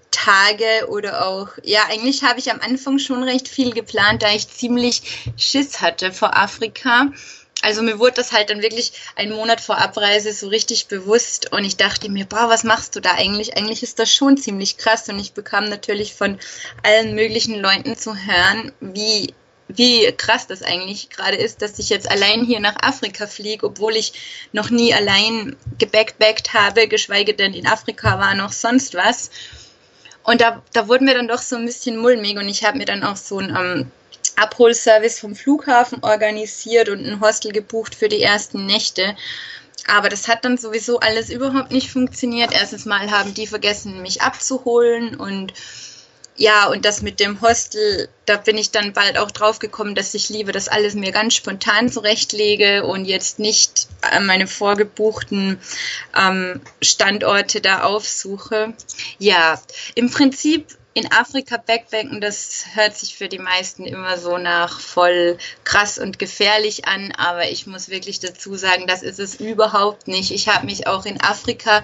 Tage 0.09 0.87
oder 0.87 1.27
auch, 1.27 1.49
ja, 1.63 1.81
eigentlich 1.89 2.23
habe 2.23 2.39
ich 2.39 2.49
am 2.49 2.61
Anfang 2.61 2.97
schon 2.97 3.23
recht 3.23 3.49
viel 3.49 3.73
geplant, 3.73 4.23
da 4.23 4.31
ich 4.31 4.47
ziemlich 4.47 5.01
Schiss 5.35 5.81
hatte 5.81 6.13
vor 6.13 6.37
Afrika 6.37 7.11
also 7.61 7.81
mir 7.81 7.99
wurde 7.99 8.15
das 8.15 8.31
halt 8.31 8.49
dann 8.49 8.61
wirklich 8.61 8.93
einen 9.15 9.33
Monat 9.33 9.59
vor 9.59 9.77
Abreise 9.77 10.31
so 10.31 10.47
richtig 10.47 10.87
bewusst 10.87 11.51
und 11.51 11.65
ich 11.65 11.75
dachte 11.75 12.09
mir, 12.09 12.25
boah, 12.25 12.47
was 12.49 12.63
machst 12.63 12.95
du 12.95 13.01
da 13.01 13.15
eigentlich? 13.15 13.57
Eigentlich 13.57 13.83
ist 13.83 13.99
das 13.99 14.13
schon 14.13 14.37
ziemlich 14.37 14.77
krass 14.77 15.09
und 15.09 15.19
ich 15.19 15.33
bekam 15.33 15.65
natürlich 15.65 16.13
von 16.13 16.39
allen 16.83 17.15
möglichen 17.15 17.59
Leuten 17.59 17.97
zu 17.97 18.15
hören, 18.15 18.71
wie 18.79 19.33
wie 19.71 20.11
krass 20.13 20.47
das 20.47 20.63
eigentlich 20.63 21.11
gerade 21.11 21.37
ist, 21.37 21.61
dass 21.61 21.77
ich 21.77 21.89
jetzt 21.89 22.09
allein 22.09 22.43
hier 22.43 22.59
nach 22.59 22.77
Afrika 22.81 23.27
fliege, 23.27 23.67
obwohl 23.67 23.95
ich 23.95 24.13
noch 24.51 24.71
nie 24.71 24.95
allein 24.95 25.55
gebackbackt 25.77 26.55
habe, 26.55 26.87
geschweige 26.87 27.35
denn 27.35 27.53
in 27.53 27.67
Afrika 27.67 28.19
war 28.19 28.33
noch 28.33 28.51
sonst 28.51 28.95
was. 28.95 29.29
Und 30.23 30.41
da, 30.41 30.63
da 30.73 30.87
wurde 30.87 31.03
mir 31.03 31.13
dann 31.13 31.27
doch 31.27 31.41
so 31.41 31.55
ein 31.55 31.67
bisschen 31.67 31.97
mulmig 31.97 32.37
und 32.37 32.49
ich 32.49 32.63
habe 32.63 32.79
mir 32.79 32.85
dann 32.85 33.03
auch 33.03 33.15
so 33.15 33.37
ein 33.37 33.55
ähm, 33.55 33.91
Abholservice 34.39 35.19
vom 35.19 35.35
Flughafen 35.35 36.03
organisiert 36.03 36.89
und 36.89 37.05
ein 37.05 37.21
Hostel 37.21 37.51
gebucht 37.51 37.95
für 37.95 38.09
die 38.09 38.21
ersten 38.21 38.65
Nächte. 38.65 39.15
Aber 39.87 40.09
das 40.09 40.27
hat 40.27 40.45
dann 40.45 40.57
sowieso 40.57 40.99
alles 40.99 41.29
überhaupt 41.29 41.71
nicht 41.71 41.91
funktioniert. 41.91 42.51
Erstens 42.53 42.85
mal 42.85 43.11
haben 43.11 43.33
die 43.33 43.47
vergessen, 43.47 44.01
mich 44.01 44.21
abzuholen 44.21 45.15
und 45.15 45.53
ja, 46.39 46.67
und 46.67 46.85
das 46.85 47.01
mit 47.01 47.19
dem 47.19 47.41
Hostel, 47.41 48.07
da 48.25 48.37
bin 48.37 48.57
ich 48.57 48.71
dann 48.71 48.93
bald 48.93 49.17
auch 49.17 49.29
drauf 49.29 49.59
gekommen, 49.59 49.93
dass 49.93 50.13
ich 50.13 50.29
lieber 50.29 50.53
das 50.53 50.69
alles 50.69 50.93
mir 50.93 51.11
ganz 51.11 51.33
spontan 51.33 51.89
zurechtlege 51.89 52.85
und 52.85 53.03
jetzt 53.03 53.39
nicht 53.39 53.89
meine 54.21 54.47
vorgebuchten 54.47 55.59
ähm, 56.17 56.61
Standorte 56.81 57.59
da 57.59 57.83
aufsuche. 57.83 58.73
Ja, 59.17 59.61
im 59.95 60.09
Prinzip 60.09 60.78
in 60.93 61.11
Afrika 61.11 61.57
Backpacken, 61.57 62.19
das 62.19 62.65
hört 62.73 62.97
sich 62.97 63.15
für 63.15 63.29
die 63.29 63.39
meisten 63.39 63.85
immer 63.85 64.17
so 64.17 64.37
nach 64.37 64.79
voll 64.79 65.37
krass 65.63 65.99
und 65.99 66.17
gefährlich 66.17 66.87
an, 66.87 67.11
aber 67.11 67.49
ich 67.49 67.67
muss 67.67 67.89
wirklich 67.89 68.19
dazu 68.19 68.55
sagen, 68.55 68.87
das 68.87 69.03
ist 69.03 69.19
es 69.19 69.35
überhaupt 69.35 70.07
nicht. 70.07 70.31
Ich 70.31 70.47
habe 70.47 70.65
mich 70.65 70.87
auch 70.87 71.05
in 71.05 71.21
Afrika 71.21 71.83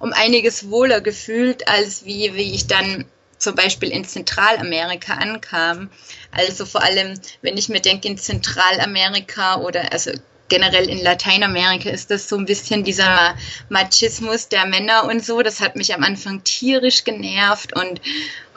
um 0.00 0.12
einiges 0.12 0.70
wohler 0.70 1.00
gefühlt, 1.00 1.68
als 1.68 2.06
wie, 2.06 2.34
wie 2.34 2.54
ich 2.54 2.66
dann 2.66 3.04
zum 3.38 3.54
Beispiel 3.54 3.90
in 3.90 4.04
Zentralamerika 4.04 5.14
ankam. 5.14 5.90
Also 6.30 6.64
vor 6.64 6.82
allem, 6.82 7.20
wenn 7.42 7.58
ich 7.58 7.68
mir 7.68 7.80
denke, 7.80 8.08
in 8.08 8.16
Zentralamerika 8.16 9.56
oder 9.58 9.92
also 9.92 10.12
generell 10.48 10.88
in 10.88 11.02
Lateinamerika 11.02 11.90
ist 11.90 12.10
das 12.10 12.28
so 12.28 12.36
ein 12.36 12.46
bisschen 12.46 12.84
dieser 12.84 13.36
Machismus 13.68 14.48
der 14.48 14.66
Männer 14.66 15.04
und 15.04 15.24
so. 15.24 15.42
Das 15.42 15.60
hat 15.60 15.76
mich 15.76 15.94
am 15.94 16.02
Anfang 16.02 16.44
tierisch 16.44 17.04
genervt 17.04 17.74
und, 17.74 18.00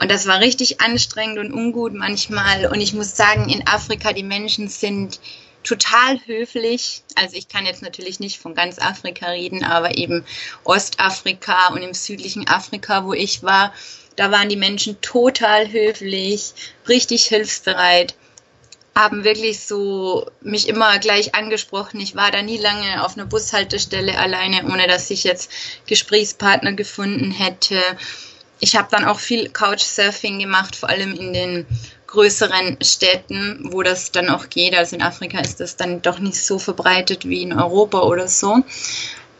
und 0.00 0.10
das 0.10 0.26
war 0.26 0.40
richtig 0.40 0.80
anstrengend 0.80 1.38
und 1.38 1.52
ungut 1.52 1.94
manchmal. 1.94 2.66
Und 2.66 2.80
ich 2.80 2.92
muss 2.92 3.16
sagen, 3.16 3.48
in 3.48 3.66
Afrika, 3.66 4.12
die 4.12 4.22
Menschen 4.22 4.68
sind 4.68 5.20
total 5.62 6.18
höflich. 6.26 7.02
Also 7.16 7.36
ich 7.36 7.48
kann 7.48 7.66
jetzt 7.66 7.82
natürlich 7.82 8.20
nicht 8.20 8.38
von 8.38 8.54
ganz 8.54 8.78
Afrika 8.78 9.26
reden, 9.26 9.64
aber 9.64 9.96
eben 9.96 10.24
Ostafrika 10.64 11.68
und 11.68 11.82
im 11.82 11.94
südlichen 11.94 12.48
Afrika, 12.48 13.04
wo 13.04 13.12
ich 13.12 13.42
war, 13.42 13.74
da 14.16 14.30
waren 14.30 14.48
die 14.48 14.56
Menschen 14.56 15.00
total 15.00 15.70
höflich, 15.70 16.52
richtig 16.88 17.24
hilfsbereit 17.24 18.14
haben 19.00 19.24
wirklich 19.24 19.60
so 19.60 20.26
mich 20.42 20.68
immer 20.68 20.98
gleich 20.98 21.34
angesprochen. 21.34 22.00
Ich 22.00 22.16
war 22.16 22.30
da 22.30 22.42
nie 22.42 22.58
lange 22.58 23.02
auf 23.02 23.16
einer 23.16 23.24
Bushaltestelle 23.24 24.18
alleine, 24.18 24.66
ohne 24.66 24.86
dass 24.86 25.10
ich 25.10 25.24
jetzt 25.24 25.50
Gesprächspartner 25.86 26.74
gefunden 26.74 27.30
hätte. 27.30 27.80
Ich 28.60 28.76
habe 28.76 28.88
dann 28.90 29.06
auch 29.06 29.18
viel 29.18 29.48
Couchsurfing 29.48 30.38
gemacht, 30.38 30.76
vor 30.76 30.90
allem 30.90 31.14
in 31.14 31.32
den 31.32 31.66
größeren 32.08 32.76
Städten, 32.82 33.70
wo 33.72 33.82
das 33.82 34.12
dann 34.12 34.28
auch 34.28 34.50
geht. 34.50 34.74
Also 34.74 34.96
in 34.96 35.02
Afrika 35.02 35.38
ist 35.38 35.60
das 35.60 35.76
dann 35.76 36.02
doch 36.02 36.18
nicht 36.18 36.44
so 36.44 36.58
verbreitet 36.58 37.26
wie 37.26 37.42
in 37.42 37.54
Europa 37.54 38.02
oder 38.02 38.28
so. 38.28 38.62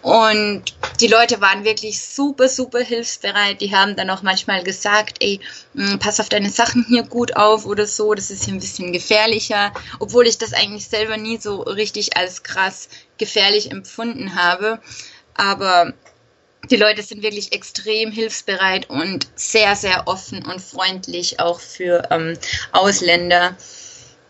Und 0.03 0.65
die 1.01 1.07
Leute 1.07 1.41
waren 1.41 1.65
wirklich 1.65 2.03
super, 2.03 2.49
super 2.49 2.81
hilfsbereit. 2.81 3.61
Die 3.61 3.75
haben 3.75 3.97
dann 3.97 4.09
auch 4.11 4.23
manchmal 4.23 4.63
gesagt, 4.63 5.19
ey, 5.21 5.41
hm, 5.75 5.99
pass 5.99 6.21
auf 6.21 6.29
deine 6.29 6.51
Sachen 6.51 6.85
hier 6.89 7.03
gut 7.03 7.37
auf 7.37 7.67
oder 7.67 7.87
so, 7.87 8.15
das 8.15 8.31
ist 8.31 8.45
hier 8.45 8.55
ein 8.55 8.61
bisschen 8.61 8.93
gefährlicher. 8.93 9.73
Obwohl 9.99 10.27
ich 10.27 10.39
das 10.39 10.53
eigentlich 10.55 10.87
selber 10.87 11.17
nie 11.17 11.39
so 11.39 11.63
richtig 11.63 12.17
als 12.17 12.43
krass 12.43 12.89
gefährlich 13.19 13.71
empfunden 13.71 14.35
habe. 14.35 14.81
Aber 15.35 15.93
die 16.71 16.77
Leute 16.77 17.03
sind 17.03 17.23
wirklich 17.23 17.53
extrem 17.53 18.11
hilfsbereit 18.11 18.89
und 18.89 19.27
sehr, 19.35 19.77
sehr 19.77 20.07
offen 20.07 20.45
und 20.45 20.61
freundlich 20.61 21.41
auch 21.41 21.61
für 21.61 22.09
ähm, 22.11 22.39
Ausländer. 22.73 23.57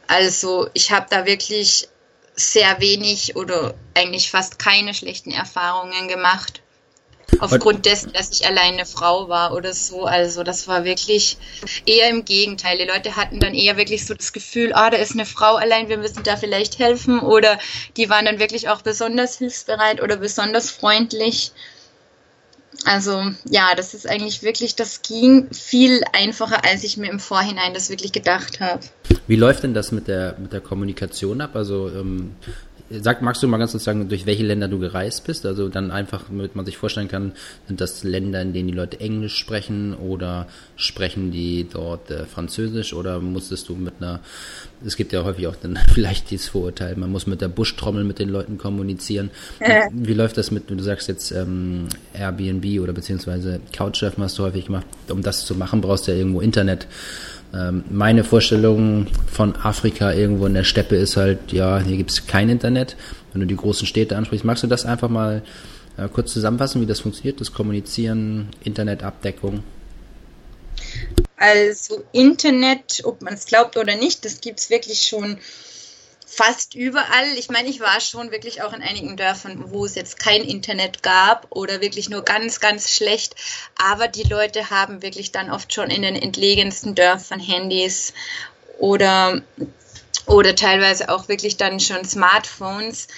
Also 0.07 0.69
ich 0.75 0.91
habe 0.91 1.07
da 1.11 1.27
wirklich 1.27 1.89
sehr 2.41 2.81
wenig 2.81 3.37
oder 3.37 3.75
eigentlich 3.95 4.31
fast 4.31 4.59
keine 4.59 4.95
schlechten 4.95 5.31
Erfahrungen 5.31 6.09
gemacht. 6.09 6.63
Aufgrund 7.39 7.87
dessen, 7.87 8.13
dass 8.13 8.31
ich 8.33 8.47
alleine 8.47 8.79
eine 8.79 8.87
Frau 8.87 9.29
war 9.29 9.55
oder 9.55 9.73
so. 9.73 10.05
Also 10.05 10.43
das 10.43 10.67
war 10.67 10.85
wirklich 10.85 11.39
eher 11.87 12.09
im 12.09 12.25
Gegenteil. 12.25 12.77
Die 12.77 12.85
Leute 12.85 13.15
hatten 13.17 13.39
dann 13.39 13.55
eher 13.55 13.77
wirklich 13.77 14.05
so 14.05 14.15
das 14.15 14.33
Gefühl, 14.33 14.73
ah, 14.75 14.91
da 14.91 14.97
ist 14.97 15.13
eine 15.13 15.27
Frau 15.27 15.55
allein, 15.55 15.89
wir 15.89 15.97
müssen 15.97 16.23
da 16.25 16.37
vielleicht 16.37 16.79
helfen. 16.79 17.21
Oder 17.21 17.59
die 17.97 18.11
waren 18.11 18.25
dann 18.25 18.41
wirklich 18.41 18.69
auch 18.69 18.83
besonders 18.83 19.39
hilfsbereit 19.39 20.03
oder 20.03 20.17
besonders 20.17 20.71
freundlich. 20.71 21.53
Also 22.85 23.23
ja, 23.49 23.75
das 23.77 23.95
ist 23.95 24.09
eigentlich 24.09 24.43
wirklich, 24.43 24.77
das 24.77 25.03
ging 25.03 25.49
viel 25.53 26.03
einfacher, 26.13 26.65
als 26.65 26.85
ich 26.85 26.97
mir 26.97 27.11
im 27.11 27.21
Vorhinein 27.21 27.75
das 27.75 27.91
wirklich 27.91 28.13
gedacht 28.13 28.61
habe. 28.61 28.81
Wie 29.27 29.37
läuft 29.37 29.65
denn 29.65 29.75
das 29.75 29.93
mit 29.93 30.09
der, 30.09 30.37
mit 30.39 30.53
der 30.53 30.61
Kommunikation 30.61 31.41
ab? 31.41 31.57
Also 31.57 31.89
ähm, 31.89 32.37
Sag, 32.93 33.23
magst 33.23 33.41
du 33.41 33.47
mal 33.47 33.59
ganz 33.59 33.71
kurz 33.71 33.85
sagen, 33.85 34.09
durch 34.09 34.27
welche 34.27 34.43
Länder 34.43 34.67
du 34.67 34.81
gereist 34.81 35.25
bist? 35.25 35.47
Also 35.47 35.69
dann 35.69 35.93
einfach, 35.93 36.25
damit 36.29 36.57
man 36.57 36.67
sich 36.67 36.77
vorstellen 36.77 37.07
kann, 37.07 37.33
sind 37.69 37.81
das 37.81 38.03
Länder, 38.03 38.43
in 38.43 38.53
denen 38.53 38.67
die 38.67 38.75
Leute 38.75 38.99
Englisch 38.99 39.37
sprechen 39.37 39.95
oder 39.95 40.49
sprechen 40.75 41.31
die 41.31 41.69
dort 41.73 42.11
äh, 42.11 42.25
Französisch 42.27 42.93
oder 42.93 43.21
musstest 43.21 43.69
du 43.69 43.77
mit 43.77 43.95
einer, 44.01 44.19
es 44.85 44.97
gibt 44.97 45.13
ja 45.13 45.23
häufig 45.23 45.47
auch 45.47 45.55
dann 45.55 45.79
vielleicht 45.95 46.33
dieses 46.33 46.49
Vorurteil, 46.49 46.97
man 46.97 47.13
muss 47.13 47.29
mit 47.29 47.41
der 47.41 47.49
Buschtrommel 47.49 48.03
mit 48.03 48.19
den 48.19 48.29
Leuten 48.29 48.59
kommunizieren. 48.59 49.31
Wie 49.93 50.15
läuft 50.15 50.37
das 50.37 50.51
mit, 50.51 50.69
du 50.69 50.79
sagst 50.81 51.07
jetzt 51.07 51.31
ähm, 51.31 51.87
Airbnb 52.13 52.81
oder 52.81 52.93
beziehungsweise 52.93 53.61
Couchsurfen 53.73 54.25
hast 54.25 54.37
du 54.37 54.43
häufig 54.43 54.67
gemacht. 54.67 54.87
Um 55.09 55.23
das 55.23 55.47
zu 55.47 55.55
machen, 55.55 55.81
brauchst 55.81 56.09
du 56.09 56.13
ja 56.13 56.19
irgendwo 56.19 56.41
Internet. 56.41 56.89
Ähm, 57.53 57.85
meine 57.91 58.25
Vorstellung 58.25 59.09
von 59.27 59.57
Afrika 59.57 60.13
irgendwo 60.13 60.47
in 60.47 60.55
der 60.55 60.65
Steppe 60.65 60.97
ist 60.97 61.17
halt, 61.17 61.53
ja, 61.53 61.81
hier 61.81 61.97
gibt 61.97 62.11
es 62.11 62.27
kein 62.27 62.49
Internet. 62.49 62.97
Wenn 63.33 63.41
du 63.41 63.47
die 63.47 63.57
großen 63.57 63.87
Städte 63.87 64.17
ansprichst, 64.17 64.45
magst 64.45 64.63
du 64.63 64.67
das 64.67 64.87
einfach 64.87 65.09
mal 65.09 65.43
äh, 65.97 66.09
kurz 66.09 66.33
zusammenfassen, 66.33 66.81
wie 66.81 66.87
das 66.87 67.01
funktioniert, 67.01 67.41
das 67.41 67.53
Kommunizieren, 67.53 68.49
Internetabdeckung? 68.63 69.63
Also 71.37 72.05
Internet, 72.13 73.03
ob 73.05 73.23
man 73.23 73.35
es 73.35 73.47
glaubt 73.47 73.77
oder 73.77 73.97
nicht, 73.97 74.25
das 74.25 74.41
gibt 74.41 74.61
es 74.61 74.71
wirklich 74.71 75.03
schon 75.03 75.39
fast 76.31 76.77
überall. 76.77 77.37
Ich 77.37 77.51
meine, 77.51 77.69
ich 77.69 77.81
war 77.81 78.01
schon 78.01 78.31
wirklich 78.31 78.63
auch 78.63 78.73
in 78.73 78.83
einigen 78.83 79.17
Dörfern, 79.17 79.73
wo 79.73 79.85
es 79.85 79.97
jetzt 79.97 80.19
kein 80.21 80.43
Internet 80.43 81.03
gab 81.03 81.49
oder 81.51 81.81
wirklich 81.81 82.09
nur 82.09 82.23
ganz, 82.23 82.61
ganz 82.61 82.93
schlecht. 82.93 83.35
Aber 83.77 84.07
die 84.07 84.23
Leute 84.23 84.71
haben 84.71 85.03
wirklich 85.03 85.33
dann 85.33 85.51
oft 85.51 85.75
schon 85.75 85.91
in 85.91 86.03
den 86.03 86.15
entlegensten 86.15 86.95
Dörfern 86.95 87.41
Handys 87.41 88.15
oder, 88.79 89.43
oder 90.27 90.55
teilweise 90.55 91.09
auch 91.09 91.29
wirklich 91.29 91.57
dann 91.57 91.81
schon 91.81 92.05
Smartphones. 92.05 93.09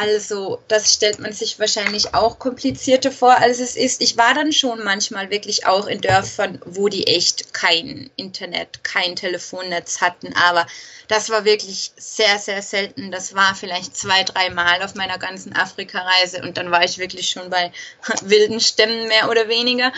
Also, 0.00 0.62
das 0.68 0.94
stellt 0.94 1.18
man 1.18 1.32
sich 1.32 1.58
wahrscheinlich 1.58 2.14
auch 2.14 2.38
komplizierter 2.38 3.10
vor, 3.10 3.36
als 3.36 3.58
es 3.58 3.74
ist. 3.74 4.00
Ich 4.00 4.16
war 4.16 4.32
dann 4.32 4.52
schon 4.52 4.84
manchmal 4.84 5.30
wirklich 5.30 5.66
auch 5.66 5.88
in 5.88 6.00
Dörfern, 6.00 6.60
wo 6.64 6.88
die 6.88 7.08
echt 7.08 7.52
kein 7.52 8.08
Internet, 8.14 8.84
kein 8.84 9.16
Telefonnetz 9.16 10.00
hatten. 10.00 10.32
Aber 10.36 10.68
das 11.08 11.30
war 11.30 11.44
wirklich 11.44 11.90
sehr, 11.96 12.38
sehr 12.38 12.62
selten. 12.62 13.10
Das 13.10 13.34
war 13.34 13.56
vielleicht 13.56 13.96
zwei, 13.96 14.22
drei 14.22 14.50
Mal 14.50 14.84
auf 14.84 14.94
meiner 14.94 15.18
ganzen 15.18 15.52
Afrika-Reise 15.52 16.42
und 16.42 16.58
dann 16.58 16.70
war 16.70 16.84
ich 16.84 16.98
wirklich 16.98 17.30
schon 17.30 17.50
bei 17.50 17.72
wilden 18.22 18.60
Stämmen 18.60 19.08
mehr 19.08 19.28
oder 19.28 19.48
weniger. 19.48 19.92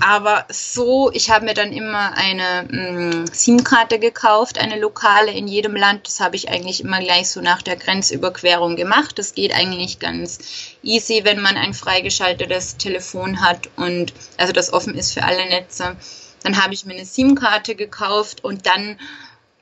Aber 0.00 0.46
so, 0.48 1.10
ich 1.12 1.30
habe 1.30 1.44
mir 1.44 1.54
dann 1.54 1.72
immer 1.72 2.12
eine 2.16 2.66
mm, 2.68 3.26
SIM-Karte 3.32 3.98
gekauft, 3.98 4.58
eine 4.58 4.78
lokale 4.78 5.32
in 5.32 5.48
jedem 5.48 5.74
Land. 5.74 6.06
Das 6.06 6.20
habe 6.20 6.36
ich 6.36 6.48
eigentlich 6.48 6.82
immer 6.82 7.00
gleich 7.00 7.30
so 7.30 7.40
nach 7.40 7.62
der 7.62 7.76
Grenzüberquerung 7.76 8.76
gemacht. 8.76 9.18
Das 9.18 9.34
geht 9.34 9.54
eigentlich 9.54 9.98
ganz 9.98 10.38
easy, 10.82 11.22
wenn 11.24 11.40
man 11.40 11.56
ein 11.56 11.74
freigeschaltetes 11.74 12.76
Telefon 12.76 13.40
hat 13.40 13.68
und 13.76 14.12
also 14.36 14.52
das 14.52 14.72
offen 14.72 14.94
ist 14.94 15.14
für 15.14 15.24
alle 15.24 15.46
Netze. 15.46 15.96
Dann 16.42 16.62
habe 16.62 16.74
ich 16.74 16.84
mir 16.84 16.94
eine 16.94 17.06
SIM-Karte 17.06 17.74
gekauft 17.74 18.44
und 18.44 18.66
dann 18.66 18.98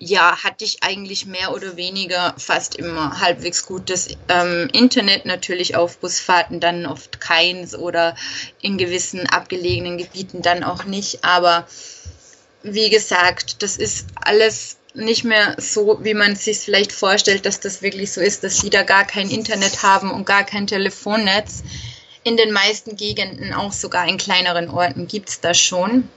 ja, 0.02 0.42
hatte 0.42 0.64
ich 0.64 0.82
eigentlich 0.82 1.26
mehr 1.26 1.52
oder 1.52 1.76
weniger 1.76 2.34
fast 2.38 2.74
immer 2.74 3.20
halbwegs 3.20 3.66
gutes 3.66 4.08
ähm, 4.28 4.70
Internet, 4.72 5.26
natürlich 5.26 5.76
auf 5.76 5.98
Busfahrten 5.98 6.58
dann 6.58 6.86
oft 6.86 7.20
keins 7.20 7.74
oder 7.74 8.16
in 8.62 8.78
gewissen 8.78 9.26
abgelegenen 9.26 9.98
Gebieten 9.98 10.40
dann 10.40 10.64
auch 10.64 10.84
nicht. 10.84 11.22
Aber 11.22 11.68
wie 12.62 12.88
gesagt, 12.88 13.62
das 13.62 13.76
ist 13.76 14.06
alles 14.14 14.78
nicht 14.94 15.24
mehr 15.24 15.54
so, 15.58 15.98
wie 16.02 16.14
man 16.14 16.34
sich 16.34 16.60
vielleicht 16.60 16.92
vorstellt, 16.92 17.44
dass 17.44 17.60
das 17.60 17.82
wirklich 17.82 18.10
so 18.10 18.22
ist, 18.22 18.42
dass 18.42 18.58
sie 18.58 18.70
da 18.70 18.82
gar 18.82 19.04
kein 19.04 19.28
Internet 19.28 19.82
haben 19.82 20.10
und 20.10 20.24
gar 20.24 20.44
kein 20.44 20.66
Telefonnetz. 20.66 21.62
In 22.24 22.38
den 22.38 22.52
meisten 22.52 22.96
Gegenden, 22.96 23.52
auch 23.52 23.72
sogar 23.72 24.08
in 24.08 24.16
kleineren 24.16 24.70
Orten, 24.70 25.06
gibt's 25.06 25.40
das 25.40 25.58
schon. 25.58 26.08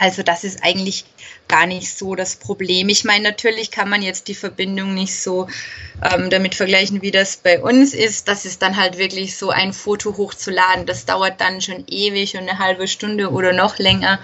Also 0.00 0.22
das 0.22 0.44
ist 0.44 0.64
eigentlich 0.64 1.04
gar 1.46 1.66
nicht 1.66 1.96
so 1.96 2.14
das 2.14 2.36
Problem. 2.36 2.88
Ich 2.88 3.04
meine, 3.04 3.22
natürlich 3.22 3.70
kann 3.70 3.90
man 3.90 4.00
jetzt 4.00 4.28
die 4.28 4.34
Verbindung 4.34 4.94
nicht 4.94 5.20
so 5.20 5.46
ähm, 6.02 6.30
damit 6.30 6.54
vergleichen, 6.54 7.02
wie 7.02 7.10
das 7.10 7.36
bei 7.36 7.60
uns 7.60 7.92
ist. 7.92 8.26
Das 8.26 8.46
ist 8.46 8.62
dann 8.62 8.78
halt 8.78 8.96
wirklich 8.96 9.36
so 9.36 9.50
ein 9.50 9.74
Foto 9.74 10.16
hochzuladen. 10.16 10.86
Das 10.86 11.04
dauert 11.04 11.38
dann 11.42 11.60
schon 11.60 11.84
ewig 11.86 12.34
und 12.34 12.48
eine 12.48 12.58
halbe 12.58 12.88
Stunde 12.88 13.30
oder 13.30 13.52
noch 13.52 13.76
länger. 13.76 14.18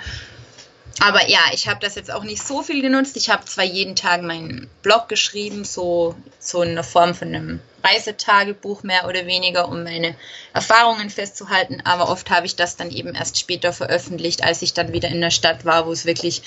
Aber 1.01 1.29
ja, 1.29 1.41
ich 1.53 1.69
habe 1.69 1.81
das 1.81 1.95
jetzt 1.95 2.11
auch 2.11 2.25
nicht 2.25 2.43
so 2.43 2.63
viel 2.63 2.81
genutzt. 2.81 3.19
Ich 3.19 3.29
habe 3.29 3.45
zwar 3.45 3.65
jeden 3.65 3.97
Tag 3.97 4.23
meinen 4.23 4.71
Blog 4.81 5.11
geschrieben, 5.11 5.67
so, 5.67 6.17
so 6.39 6.63
in 6.63 6.75
der 6.75 6.85
Form 6.85 7.15
von 7.15 7.29
einem 7.29 7.61
Reisetagebuch 7.87 8.83
mehr 8.83 9.07
oder 9.09 9.27
weniger, 9.27 9.69
um 9.69 9.85
meine 9.85 10.15
Erfahrungen 10.53 11.11
festzuhalten. 11.11 11.83
Aber 11.85 12.09
oft 12.09 12.31
habe 12.31 12.47
ich 12.47 12.57
das 12.57 12.77
dann 12.77 12.91
eben 12.91 13.15
erst 13.15 13.39
später 13.39 13.73
veröffentlicht, 13.73 14.45
als 14.45 14.63
ich 14.63 14.75
dann 14.75 14.93
wieder 14.93 15.09
in 15.09 15.21
der 15.21 15.31
Stadt 15.31 15.65
war, 15.65 15.87
wo 15.87 15.93
es 15.93 16.07
wirklich 16.07 16.43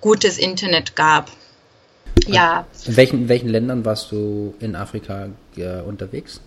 gutes 0.00 0.38
Internet 0.38 0.96
gab. 0.96 1.30
Ja. 2.26 2.66
In 2.86 2.96
welchen, 2.96 3.18
in 3.22 3.28
welchen 3.28 3.48
Ländern 3.48 3.84
warst 3.84 4.12
du 4.12 4.54
in 4.60 4.76
Afrika 4.76 5.28
äh, 5.56 5.80
unterwegs? 5.80 6.40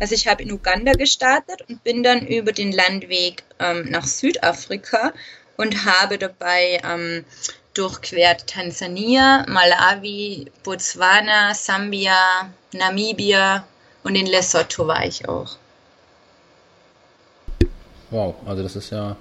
Also 0.00 0.14
ich 0.14 0.26
habe 0.26 0.42
in 0.42 0.52
Uganda 0.52 0.92
gestartet 0.92 1.62
und 1.68 1.84
bin 1.84 2.02
dann 2.02 2.26
über 2.26 2.52
den 2.52 2.72
Landweg 2.72 3.44
ähm, 3.58 3.86
nach 3.90 4.06
Südafrika 4.06 5.12
und 5.56 5.84
habe 5.84 6.18
dabei 6.18 6.80
ähm, 6.84 7.24
durchquert 7.76 8.46
Tansania, 8.46 9.44
Malawi, 9.48 10.50
Botswana, 10.64 11.54
Sambia, 11.54 12.50
Namibia 12.72 13.64
und 14.02 14.14
in 14.14 14.26
Lesotho 14.26 14.86
war 14.86 15.04
ich 15.04 15.28
auch. 15.28 15.56
Wow, 18.10 18.36
also 18.46 18.62
das 18.62 18.76
ist 18.76 18.90
ja 18.90 19.16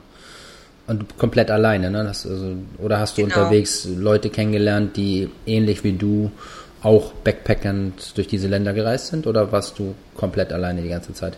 und 0.88 1.18
komplett 1.18 1.50
alleine, 1.50 1.90
ne? 1.90 2.04
Das, 2.04 2.26
also, 2.28 2.56
oder 2.78 3.00
hast 3.00 3.18
du 3.18 3.24
genau. 3.24 3.36
unterwegs 3.36 3.86
Leute 3.86 4.30
kennengelernt, 4.30 4.96
die 4.98 5.30
ähnlich 5.46 5.84
wie 5.84 5.94
du 5.94 6.32
auch 6.84 7.14
backpackend 7.14 8.16
durch 8.16 8.28
diese 8.28 8.48
Länder 8.48 8.74
gereist 8.74 9.08
sind 9.08 9.26
oder 9.26 9.52
warst 9.52 9.80
du 9.80 9.96
komplett 10.16 10.54
alleine 10.54 10.84
die 10.84 10.90
ganze 10.90 11.14
Zeit? 11.14 11.38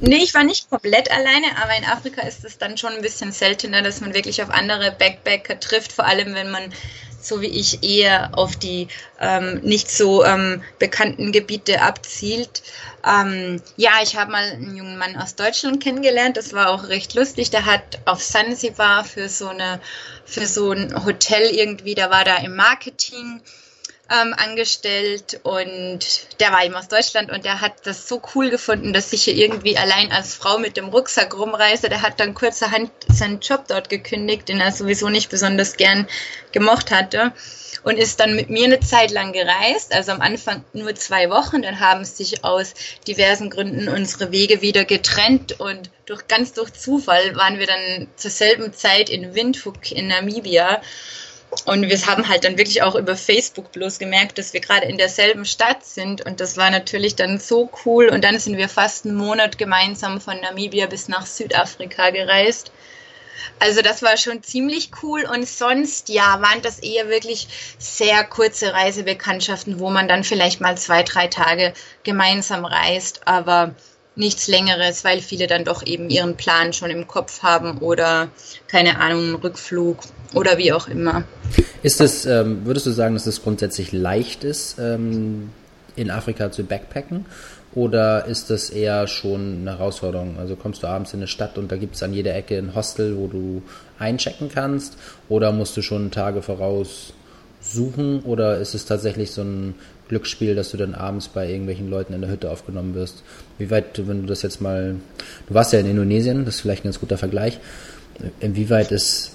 Nee, 0.00 0.22
ich 0.22 0.34
war 0.34 0.44
nicht 0.44 0.70
komplett 0.70 1.10
alleine, 1.10 1.46
aber 1.60 1.76
in 1.76 1.84
Afrika 1.84 2.22
ist 2.22 2.44
es 2.44 2.56
dann 2.56 2.78
schon 2.78 2.92
ein 2.92 3.02
bisschen 3.02 3.32
seltener, 3.32 3.82
dass 3.82 4.00
man 4.00 4.14
wirklich 4.14 4.40
auf 4.42 4.50
andere 4.50 4.92
Backpacker 4.92 5.58
trifft, 5.58 5.92
vor 5.92 6.06
allem 6.06 6.34
wenn 6.34 6.50
man 6.50 6.72
so 7.20 7.40
wie 7.40 7.46
ich 7.46 7.82
eher 7.82 8.30
auf 8.38 8.56
die 8.56 8.86
ähm, 9.20 9.60
nicht 9.62 9.90
so 9.90 10.24
ähm, 10.24 10.62
bekannten 10.78 11.32
Gebiete 11.32 11.82
abzielt. 11.82 12.62
Ähm, 13.04 13.60
ja, 13.76 13.90
ich 14.02 14.16
habe 14.16 14.30
mal 14.30 14.44
einen 14.52 14.76
jungen 14.76 14.98
Mann 14.98 15.16
aus 15.16 15.34
Deutschland 15.34 15.82
kennengelernt, 15.82 16.36
das 16.36 16.52
war 16.52 16.70
auch 16.70 16.88
recht 16.88 17.14
lustig. 17.14 17.50
Der 17.50 17.66
hat 17.66 17.98
auf 18.04 18.22
Sansibar 18.22 19.04
für 19.04 19.28
so 19.28 19.48
eine 19.48 19.80
für 20.24 20.46
so 20.46 20.70
ein 20.70 21.04
Hotel 21.04 21.50
irgendwie, 21.50 21.94
da 21.94 22.08
war 22.10 22.24
da 22.24 22.36
im 22.36 22.54
Marketing 22.54 23.40
ähm, 24.10 24.34
angestellt 24.36 25.40
und 25.42 25.98
der 26.40 26.50
war 26.52 26.64
eben 26.64 26.74
aus 26.74 26.88
Deutschland 26.88 27.30
und 27.30 27.44
der 27.44 27.60
hat 27.60 27.86
das 27.86 28.08
so 28.08 28.22
cool 28.34 28.48
gefunden, 28.48 28.92
dass 28.92 29.12
ich 29.12 29.24
hier 29.24 29.34
irgendwie 29.34 29.76
allein 29.76 30.12
als 30.12 30.34
Frau 30.34 30.58
mit 30.58 30.76
dem 30.76 30.88
Rucksack 30.88 31.36
rumreise. 31.36 31.88
Der 31.88 32.00
hat 32.02 32.18
dann 32.18 32.34
kurzerhand 32.34 32.90
seinen 33.08 33.40
Job 33.40 33.64
dort 33.68 33.90
gekündigt, 33.90 34.48
den 34.48 34.60
er 34.60 34.72
sowieso 34.72 35.10
nicht 35.10 35.28
besonders 35.28 35.76
gern 35.76 36.08
gemocht 36.52 36.90
hatte 36.90 37.32
und 37.82 37.98
ist 37.98 38.20
dann 38.20 38.34
mit 38.34 38.50
mir 38.50 38.64
eine 38.64 38.80
Zeit 38.80 39.10
lang 39.10 39.32
gereist, 39.32 39.94
also 39.94 40.12
am 40.12 40.20
Anfang 40.20 40.64
nur 40.72 40.94
zwei 40.94 41.30
Wochen, 41.30 41.62
dann 41.62 41.80
haben 41.80 42.04
sich 42.04 42.44
aus 42.44 42.74
diversen 43.06 43.50
Gründen 43.50 43.88
unsere 43.88 44.32
Wege 44.32 44.62
wieder 44.62 44.84
getrennt 44.84 45.60
und 45.60 45.90
durch 46.06 46.26
ganz 46.28 46.52
durch 46.54 46.72
Zufall 46.72 47.36
waren 47.36 47.58
wir 47.58 47.66
dann 47.66 48.08
zur 48.16 48.30
selben 48.30 48.72
Zeit 48.72 49.10
in 49.10 49.34
Windhoek 49.34 49.92
in 49.92 50.08
Namibia 50.08 50.80
und 51.64 51.88
wir 51.88 52.06
haben 52.06 52.28
halt 52.28 52.44
dann 52.44 52.58
wirklich 52.58 52.82
auch 52.82 52.94
über 52.94 53.16
Facebook 53.16 53.72
bloß 53.72 53.98
gemerkt, 53.98 54.36
dass 54.36 54.52
wir 54.52 54.60
gerade 54.60 54.86
in 54.86 54.98
derselben 54.98 55.46
Stadt 55.46 55.84
sind. 55.84 56.24
Und 56.24 56.40
das 56.40 56.56
war 56.58 56.70
natürlich 56.70 57.16
dann 57.16 57.38
so 57.38 57.70
cool. 57.84 58.08
Und 58.08 58.22
dann 58.22 58.38
sind 58.38 58.58
wir 58.58 58.68
fast 58.68 59.06
einen 59.06 59.16
Monat 59.16 59.56
gemeinsam 59.56 60.20
von 60.20 60.38
Namibia 60.40 60.86
bis 60.86 61.08
nach 61.08 61.24
Südafrika 61.24 62.10
gereist. 62.10 62.70
Also 63.60 63.80
das 63.80 64.02
war 64.02 64.16
schon 64.18 64.42
ziemlich 64.42 64.90
cool. 65.02 65.24
Und 65.24 65.48
sonst, 65.48 66.10
ja, 66.10 66.40
waren 66.42 66.60
das 66.60 66.80
eher 66.80 67.08
wirklich 67.08 67.48
sehr 67.78 68.24
kurze 68.24 68.74
Reisebekanntschaften, 68.74 69.80
wo 69.80 69.88
man 69.88 70.06
dann 70.06 70.24
vielleicht 70.24 70.60
mal 70.60 70.76
zwei, 70.76 71.02
drei 71.02 71.28
Tage 71.28 71.72
gemeinsam 72.02 72.66
reist. 72.66 73.26
Aber 73.26 73.74
nichts 74.18 74.48
Längeres, 74.48 75.04
weil 75.04 75.20
viele 75.20 75.46
dann 75.46 75.64
doch 75.64 75.86
eben 75.86 76.10
ihren 76.10 76.36
Plan 76.36 76.72
schon 76.72 76.90
im 76.90 77.06
Kopf 77.06 77.42
haben 77.42 77.78
oder 77.78 78.28
keine 78.66 79.00
Ahnung, 79.00 79.36
Rückflug 79.36 79.98
oder 80.34 80.58
wie 80.58 80.72
auch 80.72 80.88
immer. 80.88 81.24
Ist 81.82 82.00
es, 82.00 82.26
ähm, 82.26 82.64
würdest 82.64 82.86
du 82.86 82.90
sagen, 82.90 83.14
dass 83.14 83.26
es 83.26 83.42
grundsätzlich 83.42 83.92
leicht 83.92 84.44
ist, 84.44 84.78
ähm, 84.78 85.50
in 85.96 86.10
Afrika 86.10 86.50
zu 86.50 86.64
backpacken? 86.64 87.26
Oder 87.74 88.24
ist 88.24 88.50
das 88.50 88.70
eher 88.70 89.06
schon 89.06 89.58
eine 89.60 89.78
Herausforderung? 89.78 90.38
Also 90.38 90.56
kommst 90.56 90.82
du 90.82 90.86
abends 90.86 91.12
in 91.12 91.20
eine 91.20 91.28
Stadt 91.28 91.58
und 91.58 91.70
da 91.70 91.76
gibt 91.76 91.94
es 91.94 92.02
an 92.02 92.12
jeder 92.12 92.34
Ecke 92.34 92.56
ein 92.56 92.74
Hostel, 92.74 93.16
wo 93.16 93.26
du 93.26 93.62
einchecken 93.98 94.50
kannst? 94.52 94.96
Oder 95.28 95.52
musst 95.52 95.76
du 95.76 95.82
schon 95.82 96.10
Tage 96.10 96.42
voraus 96.42 97.12
suchen? 97.60 98.20
Oder 98.20 98.58
ist 98.58 98.74
es 98.74 98.86
tatsächlich 98.86 99.32
so 99.32 99.42
ein 99.42 99.74
Glücksspiel, 100.08 100.54
dass 100.54 100.70
du 100.70 100.76
dann 100.76 100.94
abends 100.94 101.28
bei 101.28 101.48
irgendwelchen 101.48 101.88
Leuten 101.90 102.12
in 102.12 102.20
der 102.20 102.30
Hütte 102.30 102.50
aufgenommen 102.50 102.94
wirst. 102.94 103.22
Wie 103.58 103.70
weit, 103.70 104.06
wenn 104.06 104.22
du 104.22 104.26
das 104.26 104.42
jetzt 104.42 104.60
mal, 104.60 104.96
du 105.46 105.54
warst 105.54 105.72
ja 105.72 105.80
in 105.80 105.86
Indonesien, 105.86 106.44
das 106.44 106.56
ist 106.56 106.60
vielleicht 106.62 106.84
ein 106.84 106.88
ganz 106.88 107.00
guter 107.00 107.18
Vergleich. 107.18 107.58
Inwieweit 108.40 108.90
ist, 108.90 109.32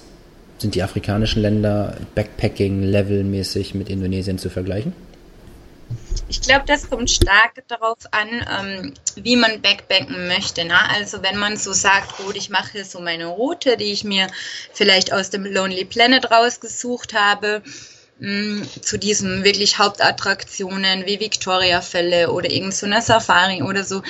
sind 0.58 0.74
die 0.74 0.82
afrikanischen 0.82 1.42
Länder 1.42 1.96
Backpacking-levelmäßig 2.14 3.74
mit 3.74 3.88
Indonesien 3.88 4.38
zu 4.38 4.50
vergleichen? 4.50 4.92
Ich 6.28 6.40
glaube, 6.40 6.64
das 6.66 6.88
kommt 6.88 7.10
stark 7.10 7.62
darauf 7.68 7.98
an, 8.10 8.28
ähm, 8.28 8.94
wie 9.16 9.36
man 9.36 9.60
backpacken 9.60 10.26
möchte. 10.26 10.64
Ne? 10.64 10.74
Also 10.90 11.22
wenn 11.22 11.36
man 11.36 11.56
so 11.56 11.72
sagt, 11.72 12.16
gut, 12.16 12.36
ich 12.36 12.50
mache 12.50 12.84
so 12.84 13.00
meine 13.00 13.26
Route, 13.26 13.76
die 13.76 13.92
ich 13.92 14.04
mir 14.04 14.28
vielleicht 14.72 15.12
aus 15.12 15.30
dem 15.30 15.44
Lonely 15.44 15.84
Planet 15.84 16.30
rausgesucht 16.30 17.14
habe, 17.14 17.62
zu 18.20 18.96
diesen 18.96 19.42
wirklich 19.42 19.78
Hauptattraktionen 19.78 21.04
wie 21.04 21.18
Victoria-Fälle 21.18 22.30
oder 22.30 22.48
irgend 22.50 22.74
so 22.74 22.86
eine 22.86 23.02
Safari 23.02 23.62
oder 23.62 23.84
so. 23.84 24.02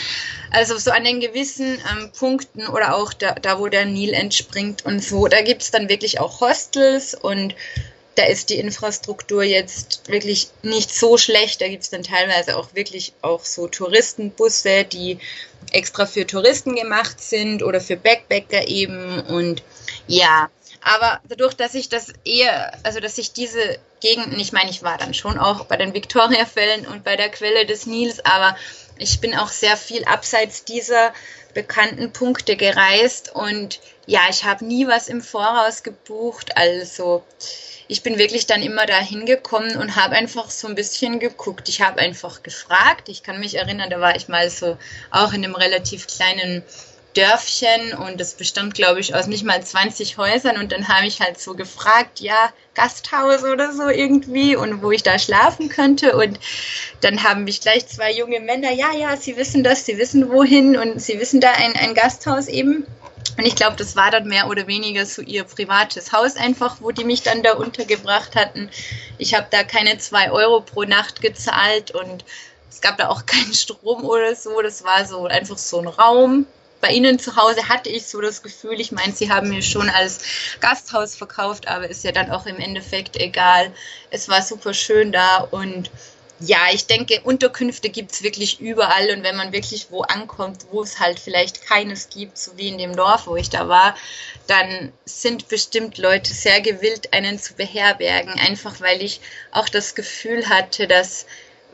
Also 0.50 0.76
so 0.76 0.90
an 0.90 1.04
den 1.04 1.20
gewissen 1.20 1.78
ähm, 1.90 2.10
Punkten 2.16 2.66
oder 2.66 2.96
auch 2.96 3.14
da, 3.14 3.34
da, 3.34 3.58
wo 3.58 3.68
der 3.68 3.86
Nil 3.86 4.12
entspringt 4.12 4.84
und 4.84 5.02
so, 5.02 5.26
da 5.26 5.40
gibt 5.40 5.62
es 5.62 5.70
dann 5.70 5.88
wirklich 5.88 6.20
auch 6.20 6.40
Hostels 6.40 7.14
und 7.14 7.54
da 8.14 8.24
ist 8.24 8.50
die 8.50 8.58
Infrastruktur 8.58 9.42
jetzt 9.42 10.02
wirklich 10.06 10.48
nicht 10.62 10.94
so 10.94 11.16
schlecht. 11.16 11.60
Da 11.60 11.68
gibt 11.68 11.82
es 11.82 11.90
dann 11.90 12.02
teilweise 12.02 12.56
auch 12.56 12.74
wirklich 12.74 13.12
auch 13.22 13.44
so 13.44 13.66
Touristenbusse, 13.66 14.84
die 14.84 15.18
extra 15.72 16.06
für 16.06 16.26
Touristen 16.26 16.76
gemacht 16.76 17.20
sind 17.20 17.62
oder 17.62 17.80
für 17.80 17.96
Backpacker 17.96 18.68
eben 18.68 19.20
und 19.22 19.62
ja, 20.06 20.50
aber 20.84 21.20
dadurch, 21.28 21.54
dass 21.54 21.74
ich 21.74 21.88
das 21.88 22.12
eher, 22.24 22.76
also 22.82 23.00
dass 23.00 23.16
ich 23.16 23.32
diese 23.32 23.78
Gegenden, 24.00 24.38
ich 24.38 24.52
meine, 24.52 24.70
ich 24.70 24.82
war 24.82 24.98
dann 24.98 25.14
schon 25.14 25.38
auch 25.38 25.64
bei 25.64 25.76
den 25.76 25.94
Victoria-Fällen 25.94 26.86
und 26.86 27.04
bei 27.04 27.16
der 27.16 27.30
Quelle 27.30 27.64
des 27.64 27.86
Nils, 27.86 28.24
aber 28.24 28.54
ich 28.98 29.20
bin 29.20 29.34
auch 29.34 29.48
sehr 29.48 29.78
viel 29.78 30.04
abseits 30.04 30.64
dieser 30.64 31.12
bekannten 31.54 32.12
Punkte 32.12 32.56
gereist 32.56 33.34
und 33.34 33.80
ja, 34.06 34.20
ich 34.28 34.44
habe 34.44 34.66
nie 34.66 34.86
was 34.86 35.08
im 35.08 35.22
Voraus 35.22 35.82
gebucht. 35.82 36.56
Also 36.56 37.24
ich 37.88 38.02
bin 38.02 38.18
wirklich 38.18 38.46
dann 38.46 38.62
immer 38.62 38.84
da 38.84 38.98
hingekommen 38.98 39.76
und 39.76 39.96
habe 39.96 40.16
einfach 40.16 40.50
so 40.50 40.68
ein 40.68 40.74
bisschen 40.74 41.18
geguckt. 41.18 41.68
Ich 41.68 41.80
habe 41.80 42.00
einfach 42.00 42.42
gefragt. 42.42 43.08
Ich 43.08 43.22
kann 43.22 43.40
mich 43.40 43.54
erinnern, 43.54 43.88
da 43.88 44.00
war 44.00 44.16
ich 44.16 44.28
mal 44.28 44.50
so 44.50 44.76
auch 45.10 45.32
in 45.32 45.44
einem 45.44 45.54
relativ 45.54 46.06
kleinen 46.06 46.62
Dörfchen 47.14 47.94
und 47.94 48.20
es 48.20 48.34
bestand, 48.34 48.74
glaube 48.74 49.00
ich, 49.00 49.14
aus 49.14 49.26
nicht 49.26 49.44
mal 49.44 49.62
20 49.62 50.18
Häusern 50.18 50.58
und 50.58 50.72
dann 50.72 50.88
habe 50.88 51.06
ich 51.06 51.20
halt 51.20 51.40
so 51.40 51.54
gefragt, 51.54 52.20
ja, 52.20 52.52
Gasthaus 52.74 53.44
oder 53.44 53.72
so 53.72 53.88
irgendwie 53.88 54.56
und 54.56 54.82
wo 54.82 54.90
ich 54.90 55.04
da 55.04 55.18
schlafen 55.18 55.68
könnte 55.68 56.16
und 56.16 56.38
dann 57.00 57.22
haben 57.22 57.44
mich 57.44 57.60
gleich 57.60 57.86
zwei 57.86 58.12
junge 58.12 58.40
Männer, 58.40 58.72
ja, 58.72 58.92
ja, 58.92 59.16
sie 59.16 59.36
wissen 59.36 59.62
das, 59.62 59.86
sie 59.86 59.96
wissen 59.96 60.30
wohin 60.30 60.76
und 60.76 61.00
sie 61.00 61.20
wissen 61.20 61.40
da 61.40 61.52
ein, 61.52 61.74
ein 61.76 61.94
Gasthaus 61.94 62.48
eben. 62.48 62.84
Und 63.36 63.46
ich 63.46 63.56
glaube, 63.56 63.76
das 63.76 63.96
war 63.96 64.10
dann 64.10 64.28
mehr 64.28 64.48
oder 64.48 64.66
weniger 64.66 65.06
so 65.06 65.22
ihr 65.22 65.44
privates 65.44 66.12
Haus 66.12 66.36
einfach, 66.36 66.76
wo 66.80 66.92
die 66.92 67.04
mich 67.04 67.22
dann 67.22 67.42
da 67.42 67.54
untergebracht 67.54 68.36
hatten. 68.36 68.70
Ich 69.18 69.34
habe 69.34 69.46
da 69.50 69.64
keine 69.64 69.98
zwei 69.98 70.30
Euro 70.30 70.60
pro 70.60 70.84
Nacht 70.84 71.20
gezahlt 71.20 71.90
und 71.90 72.24
es 72.70 72.80
gab 72.80 72.96
da 72.98 73.08
auch 73.08 73.26
keinen 73.26 73.54
Strom 73.54 74.04
oder 74.04 74.36
so. 74.36 74.60
Das 74.62 74.84
war 74.84 75.04
so 75.06 75.26
einfach 75.26 75.58
so 75.58 75.80
ein 75.80 75.88
Raum, 75.88 76.46
bei 76.84 76.92
Ihnen 76.92 77.18
zu 77.18 77.34
Hause 77.36 77.70
hatte 77.70 77.88
ich 77.88 78.04
so 78.04 78.20
das 78.20 78.42
Gefühl, 78.42 78.78
ich 78.78 78.92
meine, 78.92 79.14
Sie 79.14 79.32
haben 79.32 79.48
mir 79.48 79.62
schon 79.62 79.88
als 79.88 80.20
Gasthaus 80.60 81.16
verkauft, 81.16 81.66
aber 81.66 81.88
ist 81.88 82.04
ja 82.04 82.12
dann 82.12 82.30
auch 82.30 82.44
im 82.44 82.58
Endeffekt 82.58 83.16
egal. 83.16 83.72
Es 84.10 84.28
war 84.28 84.42
super 84.42 84.74
schön 84.74 85.10
da 85.10 85.38
und 85.38 85.90
ja, 86.40 86.58
ich 86.74 86.86
denke, 86.86 87.22
Unterkünfte 87.22 87.88
gibt 87.88 88.12
es 88.12 88.22
wirklich 88.22 88.60
überall 88.60 89.08
und 89.16 89.22
wenn 89.22 89.34
man 89.34 89.52
wirklich 89.52 89.86
wo 89.88 90.02
ankommt, 90.02 90.66
wo 90.72 90.82
es 90.82 91.00
halt 91.00 91.18
vielleicht 91.18 91.64
keines 91.66 92.10
gibt, 92.10 92.36
so 92.36 92.52
wie 92.58 92.68
in 92.68 92.76
dem 92.76 92.96
Dorf, 92.96 93.26
wo 93.26 93.36
ich 93.36 93.48
da 93.48 93.66
war, 93.66 93.94
dann 94.46 94.92
sind 95.06 95.48
bestimmt 95.48 95.96
Leute 95.96 96.34
sehr 96.34 96.60
gewillt, 96.60 97.14
einen 97.14 97.38
zu 97.38 97.54
beherbergen, 97.54 98.34
einfach 98.34 98.82
weil 98.82 99.00
ich 99.02 99.22
auch 99.52 99.70
das 99.70 99.94
Gefühl 99.94 100.50
hatte, 100.50 100.86
dass 100.86 101.24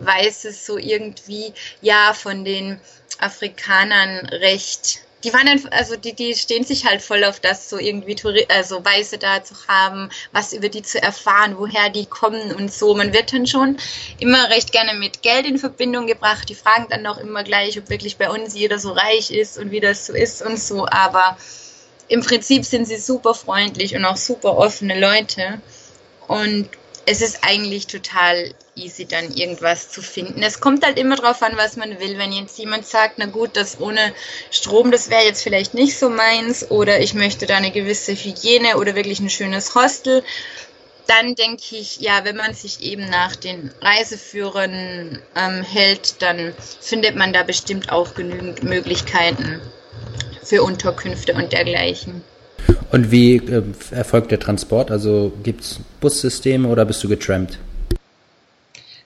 Weiße 0.04 0.52
so 0.52 0.78
irgendwie 0.78 1.52
ja 1.80 2.14
von 2.14 2.44
den 2.44 2.80
Afrikanern 3.18 4.26
recht 4.26 5.00
die 5.24 5.32
waren 5.34 5.46
dann, 5.46 5.72
also 5.72 5.96
die, 5.96 6.14
die 6.14 6.34
stehen 6.34 6.64
sich 6.64 6.86
halt 6.86 7.02
voll 7.02 7.24
auf 7.24 7.40
das, 7.40 7.68
so 7.68 7.78
irgendwie 7.78 8.16
also 8.48 8.84
Weiße 8.84 9.18
da 9.18 9.44
zu 9.44 9.54
haben, 9.68 10.08
was 10.32 10.52
über 10.52 10.68
die 10.68 10.82
zu 10.82 11.02
erfahren, 11.02 11.56
woher 11.58 11.90
die 11.90 12.06
kommen 12.06 12.54
und 12.54 12.72
so. 12.72 12.94
Man 12.94 13.12
wird 13.12 13.32
dann 13.32 13.46
schon 13.46 13.76
immer 14.18 14.48
recht 14.50 14.72
gerne 14.72 14.94
mit 14.94 15.22
Geld 15.22 15.46
in 15.46 15.58
Verbindung 15.58 16.06
gebracht. 16.06 16.48
Die 16.48 16.54
fragen 16.54 16.86
dann 16.88 17.06
auch 17.06 17.18
immer 17.18 17.44
gleich, 17.44 17.78
ob 17.78 17.90
wirklich 17.90 18.16
bei 18.16 18.30
uns 18.30 18.54
jeder 18.54 18.78
so 18.78 18.92
reich 18.92 19.30
ist 19.30 19.58
und 19.58 19.70
wie 19.70 19.80
das 19.80 20.06
so 20.06 20.14
ist 20.14 20.42
und 20.42 20.58
so. 20.58 20.86
Aber 20.86 21.36
im 22.08 22.22
Prinzip 22.22 22.64
sind 22.64 22.86
sie 22.86 22.96
super 22.96 23.34
freundlich 23.34 23.94
und 23.94 24.04
auch 24.04 24.16
super 24.16 24.56
offene 24.56 24.98
Leute. 24.98 25.60
Und 26.28 26.68
es 27.10 27.22
ist 27.22 27.40
eigentlich 27.42 27.88
total 27.88 28.54
easy, 28.76 29.04
dann 29.04 29.34
irgendwas 29.34 29.90
zu 29.90 30.00
finden. 30.00 30.44
Es 30.44 30.60
kommt 30.60 30.84
halt 30.84 30.96
immer 30.96 31.16
drauf 31.16 31.42
an, 31.42 31.56
was 31.56 31.76
man 31.76 31.98
will. 31.98 32.18
Wenn 32.18 32.30
jetzt 32.30 32.56
jemand 32.56 32.86
sagt, 32.86 33.14
na 33.18 33.26
gut, 33.26 33.56
das 33.56 33.80
ohne 33.80 34.14
Strom, 34.52 34.92
das 34.92 35.10
wäre 35.10 35.24
jetzt 35.24 35.42
vielleicht 35.42 35.74
nicht 35.74 35.98
so 35.98 36.08
meins, 36.08 36.70
oder 36.70 37.00
ich 37.00 37.14
möchte 37.14 37.46
da 37.46 37.56
eine 37.56 37.72
gewisse 37.72 38.12
Hygiene 38.14 38.76
oder 38.76 38.94
wirklich 38.94 39.18
ein 39.18 39.28
schönes 39.28 39.74
Hostel, 39.74 40.22
dann 41.08 41.34
denke 41.34 41.74
ich, 41.74 41.98
ja, 41.98 42.24
wenn 42.24 42.36
man 42.36 42.54
sich 42.54 42.80
eben 42.80 43.10
nach 43.10 43.34
den 43.34 43.72
Reiseführern 43.80 45.20
ähm, 45.34 45.62
hält, 45.64 46.22
dann 46.22 46.54
findet 46.80 47.16
man 47.16 47.32
da 47.32 47.42
bestimmt 47.42 47.90
auch 47.90 48.14
genügend 48.14 48.62
Möglichkeiten 48.62 49.60
für 50.44 50.62
Unterkünfte 50.62 51.34
und 51.34 51.52
dergleichen. 51.52 52.22
Und 52.92 53.10
wie 53.10 53.36
äh, 53.36 53.62
erfolgt 53.90 54.30
der 54.30 54.40
Transport? 54.40 54.90
Also 54.90 55.32
gibt 55.42 55.62
es 55.62 55.80
Bussysteme 56.00 56.68
oder 56.68 56.84
bist 56.84 57.02
du 57.04 57.08
getrampt? 57.08 57.58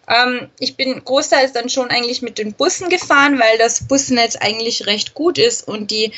Ähm, 0.08 0.48
ich 0.58 0.76
bin 0.76 1.02
großteils 1.02 1.52
dann 1.52 1.68
schon 1.68 1.88
eigentlich 1.88 2.22
mit 2.22 2.38
den 2.38 2.52
Bussen 2.52 2.88
gefahren, 2.88 3.38
weil 3.38 3.58
das 3.58 3.84
Busnetz 3.84 4.36
eigentlich 4.36 4.86
recht 4.86 5.14
gut 5.14 5.38
ist 5.38 5.66
und 5.66 5.90
die 5.90 6.12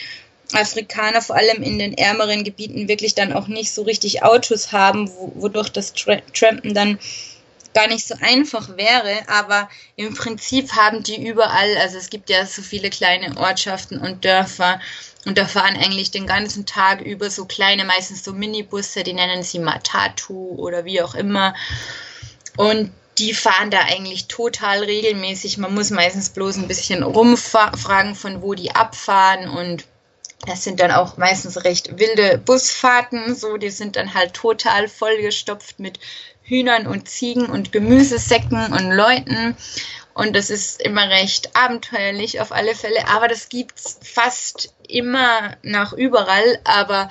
Afrikaner 0.53 1.22
vor 1.22 1.37
allem 1.37 1.62
in 1.62 1.79
den 1.79 1.96
ärmeren 1.99 2.44
Gebieten 2.44 2.88
wirklich 2.88 3.14
dann 3.14 3.33
auch 3.33 3.49
nicht 3.49 3.72
so 3.72 3.83
richtig 3.83 4.22
Autos 4.22 4.72
haben, 4.72 5.11
wodurch 5.35 5.70
das 5.70 5.92
Tra 5.92 6.18
Trampen 6.33 6.75
dann 6.75 6.99
gar 7.76 7.88
nicht 7.88 8.08
so 8.08 8.14
einfach 8.22 8.76
wäre, 8.78 9.28
aber 9.28 9.68
im 9.96 10.14
Prinzip 10.14 10.72
haben 10.72 11.02
die 11.02 11.22
überall, 11.28 11.76
also 11.76 11.98
es 11.98 12.08
gibt 12.08 12.30
ja 12.30 12.46
so 12.46 12.62
viele 12.62 12.88
kleine 12.88 13.36
Ortschaften 13.36 13.98
und 13.98 14.24
Dörfer 14.24 14.80
und 15.26 15.36
da 15.36 15.44
fahren 15.44 15.76
eigentlich 15.76 16.10
den 16.10 16.26
ganzen 16.26 16.64
Tag 16.64 17.02
über 17.02 17.28
so 17.30 17.44
kleine, 17.44 17.84
meistens 17.84 18.24
so 18.24 18.32
Minibusse, 18.32 19.02
die 19.02 19.12
nennen 19.12 19.42
sie 19.42 19.58
Matatu 19.58 20.54
oder 20.56 20.86
wie 20.86 21.02
auch 21.02 21.14
immer. 21.14 21.54
Und 22.56 22.92
die 23.18 23.34
fahren 23.34 23.70
da 23.70 23.80
eigentlich 23.80 24.26
total 24.26 24.84
regelmäßig. 24.84 25.58
Man 25.58 25.74
muss 25.74 25.90
meistens 25.90 26.30
bloß 26.30 26.56
ein 26.56 26.68
bisschen 26.68 27.02
rumfragen, 27.02 28.14
von 28.14 28.40
wo 28.40 28.54
die 28.54 28.74
abfahren 28.74 29.50
und 29.50 29.84
das 30.46 30.64
sind 30.64 30.80
dann 30.80 30.92
auch 30.92 31.16
meistens 31.16 31.64
recht 31.64 31.98
wilde 31.98 32.38
Busfahrten, 32.38 33.34
so 33.34 33.56
die 33.56 33.70
sind 33.70 33.96
dann 33.96 34.14
halt 34.14 34.34
total 34.34 34.86
vollgestopft 34.88 35.80
mit 35.80 35.98
Hühnern 36.46 36.87
und 36.87 37.09
Ziegen 37.09 37.46
und 37.46 37.72
Gemüsesäcken 37.72 38.72
und 38.72 38.90
Leuten. 38.90 39.56
Und 40.14 40.35
das 40.35 40.48
ist 40.48 40.80
immer 40.80 41.09
recht 41.11 41.50
abenteuerlich 41.54 42.40
auf 42.40 42.52
alle 42.52 42.74
Fälle. 42.74 43.09
Aber 43.09 43.28
das 43.28 43.48
gibt's 43.48 43.98
fast 44.02 44.72
immer 44.88 45.56
nach 45.62 45.92
überall, 45.92 46.59
aber 46.64 47.11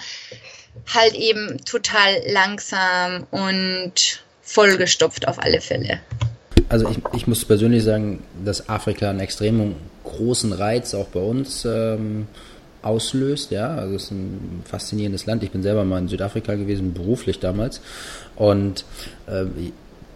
halt 0.94 1.14
eben 1.14 1.64
total 1.66 2.22
langsam 2.28 3.28
und 3.32 4.24
vollgestopft 4.42 5.28
auf 5.28 5.40
alle 5.40 5.62
Fälle. 5.62 6.00
Also 6.70 6.90
ich, 6.90 6.98
ich 7.14 7.28
muss 7.28 7.46
persönlich 7.46 7.84
sagen, 7.84 8.24
dass 8.44 8.70
Afrika 8.70 9.10
einen 9.10 9.20
extrem 9.20 9.76
großen 10.04 10.54
Reiz 10.54 10.94
auch 10.94 11.08
bei 11.08 11.20
uns 11.20 11.66
ähm, 11.66 12.28
auslöst. 12.86 13.52
Ja, 13.52 13.76
also 13.76 13.96
es 13.96 14.04
ist 14.04 14.12
ein 14.12 14.62
faszinierendes 14.66 15.26
Land. 15.26 15.44
Ich 15.44 15.52
bin 15.52 15.64
selber 15.64 15.84
mal 15.84 16.00
in 16.00 16.08
Südafrika 16.08 16.56
gewesen, 16.56 16.94
beruflich 16.94 17.40
damals. 17.40 17.82
Und 18.36 18.86
äh, 19.28 19.46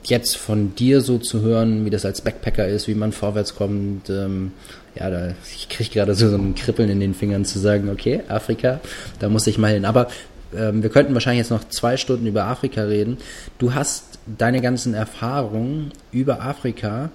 jetzt 0.04 0.38
von 0.38 0.76
dir 0.76 1.02
so 1.02 1.18
zu 1.18 1.42
hören, 1.42 1.86
wie 1.86 1.90
das 1.90 2.06
als 2.06 2.22
Backpacker 2.22 2.68
ist, 2.68 2.88
wie 2.88 2.96
man 2.96 3.12
vorwärts 3.12 3.56
kommt, 3.56 4.10
ähm, 4.10 4.52
ja, 4.96 5.10
da, 5.10 5.34
ich 5.56 5.70
kriege 5.70 5.90
gerade 5.90 6.16
so, 6.16 6.30
so 6.30 6.36
ein 6.36 6.56
Kribbeln 6.56 6.90
in 6.90 7.00
den 7.00 7.14
Fingern 7.14 7.46
zu 7.46 7.60
sagen, 7.60 7.90
okay, 7.90 8.22
Afrika, 8.28 8.80
da 9.20 9.30
muss 9.30 9.48
ich 9.48 9.58
mal 9.58 9.72
hin. 9.72 9.86
Aber 9.86 10.08
ähm, 10.56 10.82
wir 10.84 10.90
könnten 10.90 11.14
wahrscheinlich 11.14 11.40
jetzt 11.40 11.52
noch 11.52 11.68
zwei 11.70 11.98
Stunden 11.98 12.26
über 12.26 12.46
Afrika 12.46 12.84
reden. 12.84 13.18
Du 13.60 13.74
hast 13.74 14.20
deine 14.26 14.62
ganzen 14.62 14.94
Erfahrungen 14.94 15.92
über 16.12 16.42
Afrika 16.42 17.12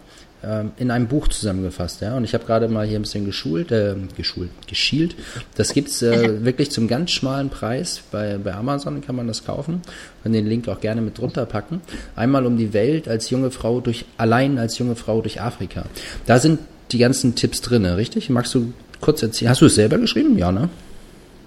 ähm, 0.46 0.72
in 0.76 0.90
einem 0.90 1.07
Buch 1.07 1.28
zusammengefasst, 1.28 2.00
ja. 2.00 2.16
Und 2.16 2.24
ich 2.24 2.35
habe 2.35 2.44
gerade 2.44 2.68
mal 2.68 2.87
hier 2.87 2.98
ein 2.98 3.02
bisschen 3.02 3.24
geschult, 3.24 3.72
äh, 3.72 3.94
geschult, 4.16 4.50
geschielt. 4.68 5.14
Das 5.57 5.72
gibt's 5.72 6.02
äh, 6.02 6.44
wirklich 6.44 6.70
zum 6.70 6.88
ganz 6.88 7.11
schmalen 7.11 7.50
Preis. 7.50 8.02
Bei, 8.11 8.38
bei 8.38 8.54
Amazon 8.54 9.00
kann 9.00 9.16
man 9.16 9.26
das 9.26 9.44
kaufen. 9.44 9.83
Können 10.22 10.35
den 10.35 10.46
Link 10.46 10.68
auch 10.68 10.80
gerne 10.80 11.00
mit 11.00 11.18
drunter 11.18 11.46
packen. 11.46 11.80
Einmal 12.16 12.46
um 12.46 12.57
die 12.57 12.72
Welt 12.72 13.09
als 13.09 13.30
junge 13.30 13.50
Frau 13.50 13.80
durch, 13.80 14.04
allein 14.16 14.59
als 14.59 14.78
junge 14.78 14.96
Frau 14.96 15.20
durch 15.20 15.40
Afrika. 15.40 15.85
Da 16.26 16.38
sind 16.38 16.61
die 16.92 16.98
ganzen 16.98 17.35
Tipps 17.35 17.61
drin, 17.61 17.85
richtig? 17.87 18.30
Magst 18.30 18.54
du 18.54 18.72
kurz 19.00 19.22
erzählen? 19.22 19.50
Hast 19.50 19.61
du 19.61 19.66
es 19.66 19.74
selber 19.74 19.98
geschrieben? 19.98 20.38
Ja, 20.38 20.52
ne? 20.52 20.68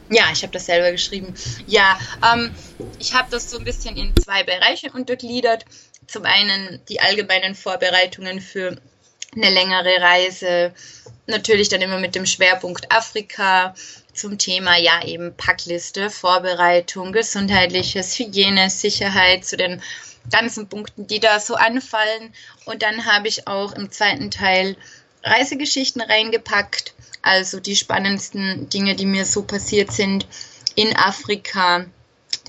Ja, 0.09 0.23
ich 0.31 0.41
habe 0.43 0.53
das 0.53 0.65
selber 0.65 0.91
geschrieben. 0.91 1.33
Ja, 1.65 1.99
ähm, 2.33 2.51
ich 2.99 3.13
habe 3.13 3.27
das 3.29 3.51
so 3.51 3.57
ein 3.57 3.65
bisschen 3.65 3.97
in 3.97 4.15
zwei 4.15 4.43
Bereiche 4.43 4.91
untergliedert. 4.93 5.65
Zum 6.07 6.25
einen 6.25 6.81
die 6.89 7.01
allgemeinen 7.01 7.55
Vorbereitungen 7.55 8.39
für 8.41 8.77
eine 9.35 9.49
längere 9.49 10.01
Reise, 10.01 10.73
natürlich 11.27 11.69
dann 11.69 11.81
immer 11.81 11.99
mit 11.99 12.15
dem 12.15 12.25
Schwerpunkt 12.25 12.91
Afrika 12.91 13.75
zum 14.13 14.37
Thema 14.37 14.77
ja 14.77 15.03
eben 15.03 15.35
Packliste, 15.35 16.09
Vorbereitung, 16.09 17.11
gesundheitliches, 17.11 18.17
Hygiene, 18.17 18.69
Sicherheit 18.69 19.45
zu 19.45 19.57
den 19.57 19.81
ganzen 20.31 20.67
Punkten, 20.67 21.07
die 21.07 21.19
da 21.19 21.39
so 21.39 21.55
anfallen. 21.55 22.33
Und 22.65 22.81
dann 22.81 23.05
habe 23.05 23.27
ich 23.27 23.47
auch 23.47 23.73
im 23.73 23.91
zweiten 23.91 24.31
Teil 24.31 24.75
Reisegeschichten 25.23 26.01
reingepackt, 26.01 26.93
also 27.21 27.59
die 27.59 27.75
spannendsten 27.75 28.69
Dinge, 28.69 28.95
die 28.95 29.05
mir 29.05 29.25
so 29.25 29.43
passiert 29.43 29.91
sind 29.91 30.25
in 30.75 30.95
Afrika, 30.95 31.85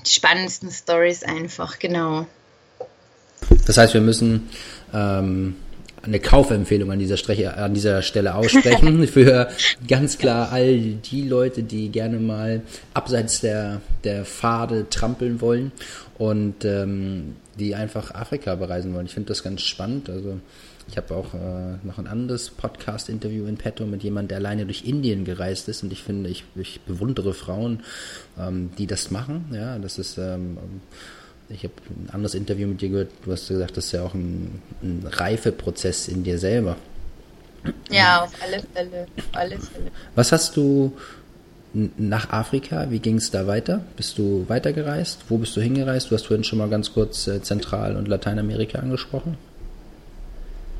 die 0.05 0.11
spannendsten 0.11 0.71
Stories 0.71 1.23
einfach, 1.23 1.79
genau. 1.79 2.25
Das 3.69 3.77
heißt, 3.77 3.93
wir 3.93 4.01
müssen 4.01 4.49
ähm, 4.95 5.53
eine 6.01 6.19
Kaufempfehlung 6.19 6.91
an 6.91 6.97
dieser, 6.97 7.17
Streche, 7.17 7.55
an 7.55 7.75
dieser 7.75 8.01
Stelle 8.01 8.33
aussprechen 8.33 9.07
für 9.07 9.47
ganz 9.87 10.17
klar 10.17 10.51
all 10.51 10.79
die 10.79 11.27
Leute, 11.27 11.61
die 11.61 11.89
gerne 11.89 12.17
mal 12.17 12.63
abseits 12.95 13.41
der, 13.41 13.81
der 14.03 14.25
Pfade 14.25 14.89
trampeln 14.89 15.39
wollen 15.39 15.71
und 16.17 16.65
ähm, 16.65 17.35
die 17.59 17.75
einfach 17.75 18.15
Afrika 18.15 18.55
bereisen 18.55 18.95
wollen. 18.95 19.05
Ich 19.05 19.13
finde 19.13 19.27
das 19.27 19.43
ganz 19.43 19.61
spannend. 19.61 20.09
Also 20.09 20.39
ich 20.87 20.97
habe 20.97 21.13
auch 21.13 21.35
äh, 21.35 21.85
noch 21.85 21.99
ein 21.99 22.07
anderes 22.07 22.49
Podcast-Interview 22.49 23.45
in 23.45 23.57
petto 23.57 23.85
mit 23.85 24.01
jemand, 24.01 24.31
der 24.31 24.39
alleine 24.39 24.65
durch 24.65 24.83
Indien 24.83 25.25
gereist 25.25 25.69
ist 25.69 25.83
und 25.83 25.93
ich 25.93 26.01
finde, 26.01 26.31
ich, 26.31 26.43
ich 26.55 26.81
bewundere 26.81 27.35
Frauen, 27.35 27.83
ähm, 28.39 28.71
die 28.79 28.87
das 28.87 29.11
machen. 29.11 29.45
Ja, 29.53 29.77
das 29.77 29.99
ist 29.99 30.17
ähm, 30.17 30.57
ich 31.49 31.63
habe 31.63 31.73
ein 31.89 32.09
anderes 32.11 32.35
Interview 32.35 32.67
mit 32.67 32.81
dir 32.81 32.89
gehört, 32.89 33.11
du 33.25 33.31
hast 33.31 33.47
gesagt, 33.47 33.77
das 33.77 33.85
ist 33.85 33.91
ja 33.93 34.03
auch 34.03 34.13
ein, 34.13 34.61
ein 34.81 35.05
Reifeprozess 35.05 36.07
in 36.07 36.23
dir 36.23 36.37
selber. 36.37 36.77
Ja, 37.89 38.23
auf 38.23 38.31
alle 38.41 38.61
Fälle. 38.73 39.07
Auf 39.17 39.27
alle 39.33 39.59
Fälle. 39.59 39.91
Was 40.15 40.31
hast 40.31 40.55
du 40.55 40.93
nach 41.73 42.29
Afrika? 42.31 42.89
Wie 42.89 42.99
ging 42.99 43.17
es 43.17 43.31
da 43.31 43.47
weiter? 43.47 43.83
Bist 43.95 44.17
du 44.17 44.45
weitergereist? 44.47 45.25
Wo 45.29 45.37
bist 45.37 45.55
du 45.55 45.61
hingereist? 45.61 46.09
Du 46.09 46.15
hast 46.15 46.27
vorhin 46.27 46.43
schon 46.43 46.59
mal 46.59 46.69
ganz 46.69 46.93
kurz 46.93 47.27
äh, 47.27 47.41
Zentral- 47.41 47.95
und 47.95 48.07
Lateinamerika 48.07 48.79
angesprochen. 48.79 49.37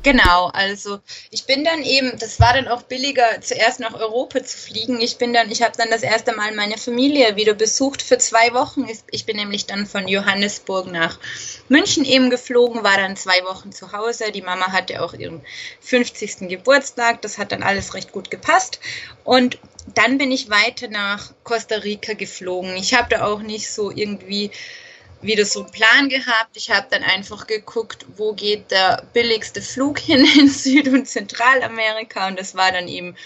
Genau, 0.02 0.46
also 0.54 1.00
ich 1.30 1.44
bin 1.44 1.62
dann 1.62 1.82
eben, 1.82 2.18
das 2.18 2.40
war 2.40 2.54
dann 2.54 2.68
auch 2.68 2.82
billiger, 2.82 3.42
zuerst 3.42 3.80
nach 3.80 3.92
Europa 3.92 4.42
zu 4.42 4.56
fliegen. 4.56 4.98
Ich 4.98 5.18
bin 5.18 5.34
dann, 5.34 5.50
ich 5.50 5.60
habe 5.60 5.76
dann 5.76 5.90
das 5.90 6.02
erste 6.02 6.34
Mal 6.34 6.54
meine 6.54 6.78
Familie 6.78 7.36
wieder 7.36 7.52
besucht 7.52 8.00
für 8.00 8.16
zwei 8.16 8.54
Wochen. 8.54 8.86
Ich 9.10 9.26
bin 9.26 9.36
nämlich 9.36 9.66
dann 9.66 9.86
von 9.86 10.08
Johannesburg 10.08 10.86
nach 10.86 11.18
München 11.68 12.06
eben 12.06 12.30
geflogen, 12.30 12.82
war 12.82 12.96
dann 12.96 13.16
zwei 13.16 13.44
Wochen 13.44 13.72
zu 13.72 13.92
Hause. 13.92 14.32
Die 14.32 14.40
Mama 14.40 14.72
hatte 14.72 15.02
auch 15.02 15.12
ihren 15.12 15.42
50. 15.80 16.48
Geburtstag, 16.48 17.20
das 17.20 17.36
hat 17.36 17.52
dann 17.52 17.62
alles 17.62 17.92
recht 17.92 18.10
gut 18.10 18.30
gepasst. 18.30 18.80
Und 19.24 19.58
dann 19.94 20.16
bin 20.16 20.32
ich 20.32 20.48
weiter 20.48 20.88
nach 20.88 21.32
Costa 21.44 21.76
Rica 21.76 22.14
geflogen. 22.14 22.74
Ich 22.76 22.94
habe 22.94 23.10
da 23.10 23.26
auch 23.26 23.40
nicht 23.40 23.70
so 23.70 23.90
irgendwie 23.90 24.50
wieder 25.22 25.44
so 25.44 25.62
einen 25.62 25.70
Plan 25.70 26.08
gehabt. 26.08 26.56
Ich 26.56 26.70
habe 26.70 26.86
dann 26.90 27.02
einfach 27.02 27.46
geguckt, 27.46 28.06
wo 28.16 28.32
geht 28.32 28.70
der 28.70 29.02
billigste 29.12 29.62
Flug 29.62 29.98
hin 30.00 30.26
in 30.38 30.48
Süd- 30.48 30.88
und 30.88 31.06
Zentralamerika 31.06 32.28
und 32.28 32.38
das 32.38 32.54
war 32.54 32.72
dann 32.72 32.88
eben 32.88 33.16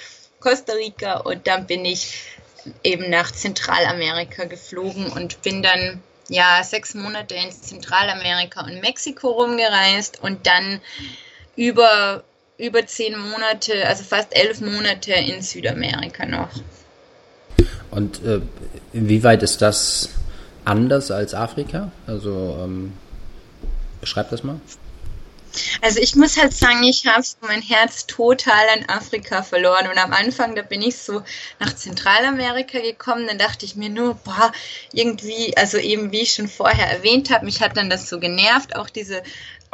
Costa 0.40 0.74
Rica 0.74 1.18
und 1.18 1.46
dann 1.46 1.66
bin 1.66 1.85
ich 1.85 2.22
eben 2.83 3.11
nach 3.11 3.30
Zentralamerika 3.30 4.44
geflogen 4.44 5.07
und 5.09 5.42
bin 5.42 5.62
dann 5.62 6.02
ja 6.28 6.62
sechs 6.64 6.94
Monate 6.94 7.35
in 7.35 7.50
Zentralamerika 7.50 8.64
und 8.64 8.80
Mexiko 8.80 9.30
rumgereist 9.30 10.22
und 10.22 10.46
dann 10.46 10.80
über 11.57 12.24
über 12.57 12.87
zehn 12.87 13.18
Monate, 13.18 13.87
also 13.87 14.04
fast 14.04 14.28
elf 14.30 14.61
Monate 14.61 15.12
in 15.12 15.42
Südamerika 15.42 16.24
noch. 16.24 16.50
Und 17.90 18.24
äh, 18.24 18.40
inwieweit 18.92 19.42
ist 19.42 19.61
das 19.61 20.09
anders 20.64 21.11
als 21.11 21.35
Afrika? 21.35 21.90
Also 22.07 22.59
ähm, 22.62 22.92
beschreib 24.00 24.31
das 24.31 24.42
mal. 24.42 24.61
Also 25.83 26.00
ich 26.00 26.16
muss 26.16 26.37
halt 26.37 26.53
sagen, 26.53 26.83
ich 26.83 27.07
habe 27.07 27.24
mein 27.40 27.62
Herz 27.62 28.07
total 28.07 28.68
an 28.77 28.88
Afrika 28.88 29.42
verloren. 29.42 29.88
Und 29.88 29.98
am 29.98 30.12
Anfang, 30.12 30.55
da 30.55 30.62
bin 30.62 30.83
ich 30.83 30.96
so 30.96 31.22
nach 31.61 31.74
Zentralamerika 31.74 32.81
gekommen, 32.81 33.27
dann 33.27 33.38
dachte 33.38 33.64
ich 33.64 33.77
mir 33.77 33.88
nur, 33.88 34.14
boah, 34.14 34.53
irgendwie, 34.92 35.57
also 35.57 35.79
eben 35.79 36.12
wie 36.12 36.22
ich 36.22 36.35
schon 36.35 36.48
vorher 36.48 36.90
erwähnt 36.90 37.31
habe, 37.31 37.44
mich 37.44 37.61
hat 37.61 37.77
dann 37.77 37.90
das 37.90 38.09
so 38.09 38.18
genervt, 38.18 38.77
auch 38.77 38.90
diese 38.90 39.22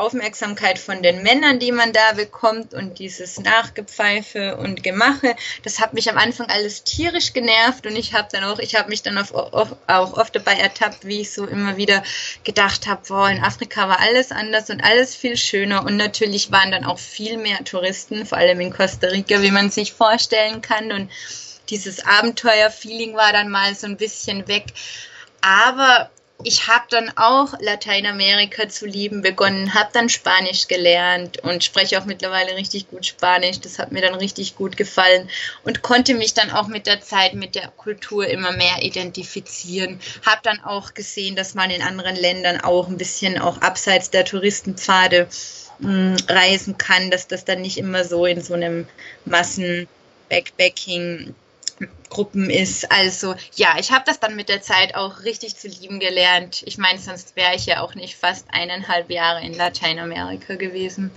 Aufmerksamkeit 0.01 0.79
von 0.79 1.03
den 1.03 1.23
Männern, 1.23 1.59
die 1.59 1.73
man 1.73 1.93
da 1.93 2.13
bekommt 2.15 2.75
und 2.75 2.99
dieses 2.99 3.39
Nachgepfeife 3.39 4.57
und 4.57 4.83
Gemache, 4.83 5.37
das 5.63 5.79
hat 5.79 5.95
mich 5.95 6.11
am 6.11 6.19
Anfang 6.19 6.49
alles 6.49 6.83
tierisch 6.85 7.33
genervt 7.33 7.87
und 7.87 7.95
ich 7.95 8.15
habe 8.15 8.29
dann 8.33 8.45
auch, 8.45 8.59
ich 8.59 8.75
habe 8.75 8.89
mich 8.89 9.03
dann 9.03 9.19
auch 9.19 9.53
oft 9.87 10.35
dabei 10.35 10.55
ertappt, 10.55 11.05
wie 11.05 11.21
ich 11.21 11.33
so 11.33 11.47
immer 11.47 11.77
wieder 11.77 12.03
gedacht 12.45 12.87
habe, 12.87 13.03
boah, 13.07 13.31
in 13.31 13.45
Afrika 13.45 13.89
war 13.89 14.01
alles 14.01 14.33
anders 14.33 14.71
und 14.71 14.83
alles 14.83 15.15
viel 15.15 15.37
schöner 15.37 15.85
und 15.85 15.97
natürlich 15.97 16.51
waren 16.51 16.73
dann 16.73 16.85
auch 16.85 16.99
viel 16.99 17.37
mehr 17.37 17.63
Touristen, 17.65 18.27
vor 18.27 18.39
allem 18.39 18.61
in 18.61 18.73
Costa 18.73 19.09
Rica, 19.09 19.43
wie 19.43 19.51
man 19.51 19.71
sich 19.71 19.93
vorstellen 19.93 20.63
kann 20.63 20.93
und 20.93 21.11
dieses 21.69 22.05
Abenteuer-Feeling 22.05 23.15
war 23.15 23.33
dann 23.33 23.49
mal 23.49 23.75
so 23.75 23.87
ein 23.87 23.97
bisschen 23.97 24.49
weg. 24.49 24.65
Aber 25.41 26.11
ich 26.45 26.69
habe 26.69 26.85
dann 26.91 27.11
auch 27.17 27.55
Lateinamerika 27.61 28.69
zu 28.69 28.87
lieben 28.87 29.23
begonnen, 29.23 29.75
habe 29.75 29.91
dann 29.93 30.09
Spanisch 30.09 30.69
gelernt 30.69 31.39
und 31.39 31.65
spreche 31.65 32.01
auch 32.01 32.05
mittlerweile 32.05 32.57
richtig 32.57 32.89
gut 32.91 33.07
Spanisch. 33.07 33.61
Das 33.61 33.79
hat 33.79 33.93
mir 33.93 34.03
dann 34.03 34.15
richtig 34.15 34.57
gut 34.57 34.77
gefallen 34.77 35.29
und 35.65 35.83
konnte 35.83 36.15
mich 36.15 36.35
dann 36.35 36.51
auch 36.51 36.69
mit 36.69 36.87
der 36.87 37.01
Zeit 37.01 37.35
mit 37.35 37.55
der 37.55 37.69
Kultur 37.69 38.27
immer 38.27 38.53
mehr 38.53 38.83
identifizieren. 38.83 40.01
Habe 40.25 40.41
dann 40.43 40.61
auch 40.61 40.95
gesehen, 40.95 41.37
dass 41.37 41.55
man 41.55 41.71
in 41.71 41.83
anderen 41.83 42.17
Ländern 42.17 42.61
auch 42.61 42.89
ein 42.89 42.99
bisschen 42.99 43.39
auch 43.39 43.61
abseits 43.61 44.11
der 44.11 44.25
Touristenpfade 44.25 45.29
mh, 45.79 45.89
hm, 45.89 46.17
reisen 46.29 46.79
kann, 46.79 47.11
dass 47.11 47.29
das 47.29 47.45
dann 47.45 47.63
nicht 47.63 47.79
immer 47.79 48.05
so 48.05 48.27
in 48.27 48.43
so 48.43 48.55
einem 48.55 48.87
Massen 49.25 49.89
Backpacking 50.29 51.35
Gruppen 52.11 52.51
ist. 52.51 52.93
Also 52.93 53.35
ja, 53.55 53.77
ich 53.79 53.93
habe 53.93 54.05
das 54.07 54.21
dann 54.21 54.37
mit 54.37 54.49
der 54.51 54.61
Zeit 54.61 54.95
auch 54.95 55.23
richtig 55.25 55.57
zu 55.57 55.69
lieben 55.69 56.01
gelernt. 56.01 56.63
Ich 56.67 56.77
meine, 56.77 56.99
sonst 56.99 57.37
wäre 57.37 57.55
ich 57.55 57.65
ja 57.65 57.81
auch 57.81 57.95
nicht 57.95 58.17
fast 58.17 58.47
eineinhalb 58.51 59.11
Jahre 59.11 59.45
in 59.45 59.55
Lateinamerika 59.55 60.57
gewesen. 60.57 61.11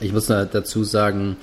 Ich 0.00 0.12
muss 0.12 0.26
dazu 0.26 0.82
sagen, 0.82 1.36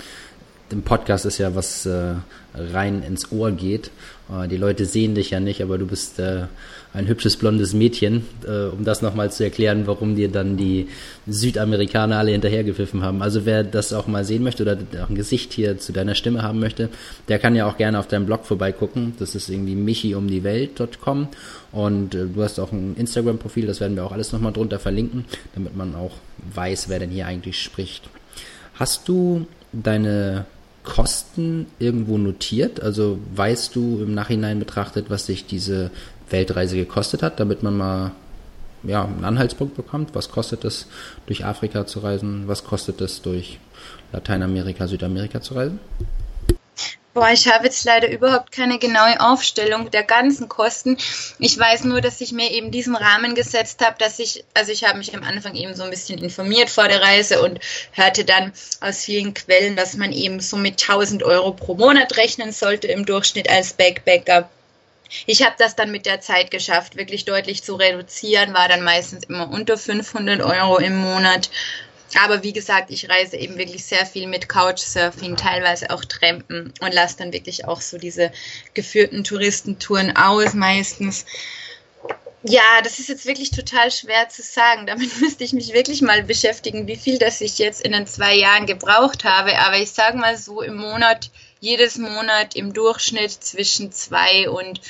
im 0.69 0.81
Podcast 0.81 1.25
ist 1.25 1.37
ja 1.37 1.55
was 1.55 1.85
äh, 1.85 2.15
rein 2.53 3.03
ins 3.03 3.31
Ohr 3.31 3.51
geht. 3.51 3.91
Äh, 4.29 4.47
die 4.47 4.57
Leute 4.57 4.85
sehen 4.85 5.15
dich 5.15 5.29
ja 5.29 5.39
nicht, 5.39 5.61
aber 5.61 5.77
du 5.77 5.85
bist 5.85 6.19
äh, 6.19 6.47
ein 6.95 7.07
hübsches 7.07 7.35
blondes 7.35 7.73
Mädchen, 7.73 8.25
äh, 8.47 8.67
um 8.67 8.83
das 8.83 9.01
nochmal 9.01 9.31
zu 9.31 9.43
erklären, 9.43 9.85
warum 9.85 10.15
dir 10.15 10.29
dann 10.29 10.57
die 10.57 10.87
Südamerikaner 11.27 12.17
alle 12.17 12.31
hinterhergepfiffen 12.31 13.03
haben. 13.03 13.21
Also 13.21 13.45
wer 13.45 13.63
das 13.63 13.93
auch 13.93 14.07
mal 14.07 14.23
sehen 14.23 14.43
möchte 14.43 14.63
oder 14.63 14.77
auch 15.03 15.09
ein 15.09 15.15
Gesicht 15.15 15.53
hier 15.53 15.77
zu 15.77 15.91
deiner 15.91 16.15
Stimme 16.15 16.41
haben 16.41 16.59
möchte, 16.59 16.89
der 17.27 17.39
kann 17.39 17.55
ja 17.55 17.67
auch 17.67 17.77
gerne 17.77 17.99
auf 17.99 18.07
deinem 18.07 18.25
Blog 18.25 18.45
vorbeigucken. 18.45 19.13
Das 19.19 19.35
ist 19.35 19.49
irgendwie 19.49 19.75
michiumdiewelt.com 19.75 21.27
und 21.71 22.15
äh, 22.15 22.25
du 22.33 22.41
hast 22.41 22.59
auch 22.59 22.71
ein 22.71 22.95
Instagram-Profil, 22.97 23.67
das 23.67 23.81
werden 23.81 23.95
wir 23.95 24.05
auch 24.05 24.13
alles 24.13 24.31
nochmal 24.31 24.53
drunter 24.53 24.79
verlinken, 24.79 25.25
damit 25.53 25.75
man 25.75 25.95
auch 25.95 26.13
weiß, 26.53 26.87
wer 26.89 26.99
denn 26.99 27.09
hier 27.09 27.27
eigentlich 27.27 27.61
spricht. 27.61 28.09
Hast 28.75 29.07
du 29.07 29.47
deine 29.73 30.45
Kosten 30.85 31.65
irgendwo 31.79 32.17
notiert? 32.17 32.81
Also 32.81 33.19
weißt 33.35 33.75
du 33.75 34.01
im 34.01 34.13
Nachhinein 34.13 34.59
betrachtet, 34.59 35.09
was 35.09 35.25
sich 35.25 35.45
diese 35.45 35.91
Weltreise 36.29 36.75
gekostet 36.75 37.23
hat, 37.23 37.39
damit 37.39 37.63
man 37.63 37.77
mal 37.77 38.11
ja, 38.83 39.03
einen 39.03 39.25
Anhaltspunkt 39.25 39.75
bekommt. 39.75 40.13
Was 40.13 40.29
kostet 40.29 40.63
es, 40.65 40.87
durch 41.25 41.45
Afrika 41.45 41.85
zu 41.85 41.99
reisen? 41.99 42.47
Was 42.47 42.63
kostet 42.63 43.01
es, 43.01 43.21
durch 43.21 43.59
Lateinamerika, 44.11 44.87
Südamerika 44.87 45.41
zu 45.41 45.55
reisen? 45.55 45.79
Boah, 47.15 47.29
ich 47.29 47.47
habe 47.47 47.63
jetzt 47.63 47.85
leider 47.85 48.11
überhaupt 48.11 48.51
keine 48.51 48.77
genaue 48.77 49.21
Aufstellung 49.21 49.89
der 49.89 50.03
ganzen 50.03 50.49
Kosten. 50.49 50.97
Ich 51.39 51.57
weiß 51.57 51.85
nur, 51.85 52.01
dass 52.01 52.19
ich 52.19 52.33
mir 52.33 52.51
eben 52.51 52.71
diesen 52.71 52.93
Rahmen 52.93 53.35
gesetzt 53.35 53.85
habe, 53.85 53.95
dass 53.97 54.19
ich, 54.19 54.43
also 54.53 54.73
ich 54.73 54.83
habe 54.83 54.97
mich 54.97 55.15
am 55.15 55.23
Anfang 55.23 55.55
eben 55.55 55.73
so 55.75 55.83
ein 55.83 55.91
bisschen 55.91 56.19
informiert 56.21 56.69
vor 56.69 56.89
der 56.89 57.01
Reise 57.01 57.41
und 57.41 57.61
hörte 57.93 58.25
dann 58.25 58.51
aus 58.81 59.05
vielen 59.05 59.33
Quellen, 59.33 59.77
dass 59.77 59.95
man 59.95 60.11
eben 60.11 60.41
so 60.41 60.57
mit 60.57 60.81
1000 60.81 61.23
Euro 61.23 61.53
pro 61.53 61.75
Monat 61.75 62.17
rechnen 62.17 62.51
sollte 62.51 62.87
im 62.87 63.05
Durchschnitt 63.05 63.49
als 63.49 63.71
Backpacker. 63.71 64.49
Ich 65.25 65.43
habe 65.43 65.55
das 65.57 65.75
dann 65.75 65.91
mit 65.91 66.05
der 66.05 66.21
Zeit 66.21 66.51
geschafft, 66.51 66.95
wirklich 66.95 67.25
deutlich 67.25 67.63
zu 67.63 67.75
reduzieren, 67.75 68.53
war 68.53 68.67
dann 68.67 68.83
meistens 68.83 69.25
immer 69.25 69.49
unter 69.51 69.77
500 69.77 70.41
Euro 70.41 70.77
im 70.77 70.97
Monat. 70.97 71.49
Aber 72.23 72.43
wie 72.43 72.53
gesagt, 72.53 72.91
ich 72.91 73.09
reise 73.09 73.35
eben 73.35 73.57
wirklich 73.57 73.83
sehr 73.85 74.05
viel 74.05 74.27
mit 74.27 74.47
Couchsurfing, 74.47 75.35
teilweise 75.35 75.89
auch 75.89 76.05
Trampen 76.05 76.73
und 76.79 76.93
lasse 76.93 77.17
dann 77.17 77.33
wirklich 77.33 77.65
auch 77.65 77.81
so 77.81 77.97
diese 77.97 78.31
geführten 78.73 79.23
Touristentouren 79.23 80.15
aus 80.15 80.53
meistens. 80.53 81.25
Ja, 82.47 82.61
das 82.83 82.99
ist 82.99 83.09
jetzt 83.09 83.25
wirklich 83.25 83.49
total 83.49 83.89
schwer 83.91 84.29
zu 84.29 84.43
sagen. 84.43 84.85
Damit 84.85 85.09
müsste 85.21 85.43
ich 85.43 85.53
mich 85.53 85.73
wirklich 85.73 86.01
mal 86.01 86.23
beschäftigen, 86.23 86.87
wie 86.87 86.95
viel 86.95 87.17
das 87.17 87.41
ich 87.41 87.57
jetzt 87.57 87.81
in 87.81 87.91
den 87.91 88.05
zwei 88.05 88.35
Jahren 88.35 88.67
gebraucht 88.67 89.23
habe. 89.23 89.57
Aber 89.59 89.77
ich 89.77 89.91
sage 89.91 90.17
mal 90.17 90.37
so 90.37 90.61
im 90.61 90.75
Monat 90.75 91.31
jedes 91.59 91.97
Monat 91.97 92.55
im 92.55 92.73
Durchschnitt 92.73 93.31
zwischen 93.31 93.91
2 93.91 94.49
und 94.49 94.81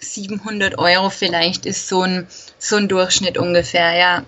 700 0.00 0.78
Euro 0.78 1.10
vielleicht 1.10 1.66
ist 1.66 1.88
so 1.88 2.02
ein, 2.02 2.26
so 2.58 2.76
ein 2.76 2.88
Durchschnitt 2.88 3.38
ungefähr, 3.38 3.94
ja. 3.94 4.24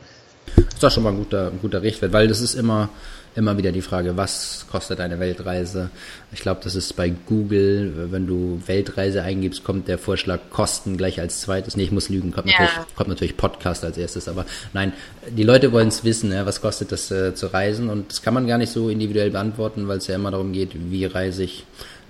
Das 0.56 0.74
ist 0.74 0.82
doch 0.82 0.90
schon 0.90 1.02
mal 1.02 1.10
ein 1.10 1.16
guter, 1.16 1.48
ein 1.48 1.60
guter 1.60 1.82
Richtwert, 1.82 2.12
weil 2.12 2.28
das 2.28 2.40
ist 2.40 2.54
immer, 2.54 2.90
immer 3.36 3.56
wieder 3.58 3.72
die 3.72 3.82
Frage, 3.82 4.16
was 4.16 4.66
kostet 4.70 5.00
eine 5.00 5.18
Weltreise? 5.18 5.90
Ich 6.32 6.40
glaube, 6.40 6.60
das 6.62 6.74
ist 6.74 6.94
bei 6.94 7.12
Google, 7.26 8.08
wenn 8.10 8.26
du 8.26 8.60
Weltreise 8.66 9.22
eingibst, 9.22 9.64
kommt 9.64 9.88
der 9.88 9.98
Vorschlag 9.98 10.40
Kosten 10.50 10.96
gleich 10.96 11.20
als 11.20 11.40
zweites. 11.40 11.76
Nee, 11.76 11.84
ich 11.84 11.92
muss 11.92 12.08
lügen, 12.08 12.32
kommt, 12.32 12.48
ja. 12.48 12.60
natürlich, 12.60 12.94
kommt 12.94 13.08
natürlich 13.08 13.36
Podcast 13.36 13.84
als 13.84 13.98
erstes, 13.98 14.28
aber 14.28 14.46
nein, 14.72 14.92
die 15.28 15.42
Leute 15.42 15.72
wollen 15.72 15.88
es 15.88 16.04
wissen, 16.04 16.32
ja, 16.32 16.46
was 16.46 16.60
kostet 16.60 16.92
das 16.92 17.10
äh, 17.10 17.34
zu 17.34 17.48
reisen 17.48 17.90
und 17.90 18.10
das 18.10 18.22
kann 18.22 18.34
man 18.34 18.46
gar 18.46 18.58
nicht 18.58 18.72
so 18.72 18.88
individuell 18.88 19.30
beantworten, 19.30 19.88
weil 19.88 19.98
es 19.98 20.06
ja 20.06 20.14
immer 20.14 20.30
darum 20.30 20.52
geht, 20.52 20.70
wie 20.90 21.04
reise 21.04 21.44
ich 21.44 21.64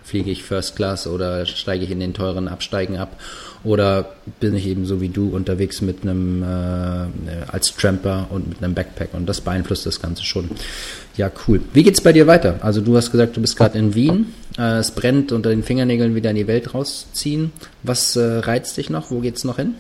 fliege 0.05 0.31
ich 0.31 0.45
First 0.45 0.77
Class 0.77 1.07
oder 1.07 1.47
steige 1.47 1.85
ich 1.85 1.91
in 1.91 1.99
den 1.99 2.15
teuren 2.15 2.47
Absteigen 2.47 2.97
ab 2.99 3.19
oder 3.65 4.13
bin 4.39 4.55
ich 4.55 4.67
eben 4.67 4.85
so 4.85 5.01
wie 5.01 5.09
du 5.09 5.35
unterwegs 5.35 5.81
mit 5.81 6.03
einem 6.03 6.43
äh, 6.43 6.47
als 7.51 7.75
Tramper 7.75 8.27
und 8.31 8.49
mit 8.49 8.63
einem 8.63 8.75
Backpack 8.75 9.15
und 9.15 9.27
das 9.27 9.41
beeinflusst 9.41 9.87
das 9.87 10.01
Ganze 10.01 10.23
schon. 10.23 10.51
Ja, 11.17 11.31
cool. 11.49 11.61
Wie 11.73 11.83
geht's 11.83 12.01
bei 12.01 12.13
dir 12.13 12.27
weiter? 12.27 12.59
Also 12.61 12.81
du 12.81 12.97
hast 12.97 13.11
gesagt, 13.11 13.37
du 13.37 13.41
bist 13.41 13.57
gerade 13.57 13.79
in 13.79 13.95
Wien. 13.95 14.35
Äh, 14.59 14.79
es 14.79 14.91
brennt 14.91 15.33
unter 15.33 15.51
den 15.51 15.63
Fingernägeln 15.63 16.15
wieder 16.15 16.31
in 16.31 16.37
die 16.37 16.47
Welt 16.47 16.75
rausziehen. 16.75 17.53
Was 17.83 18.17
äh, 18.17 18.39
reizt 18.39 18.77
dich 18.77 18.91
noch? 18.91 19.11
Wo 19.11 19.21
geht's 19.21 19.45
noch 19.45 19.57
hin? 19.57 19.75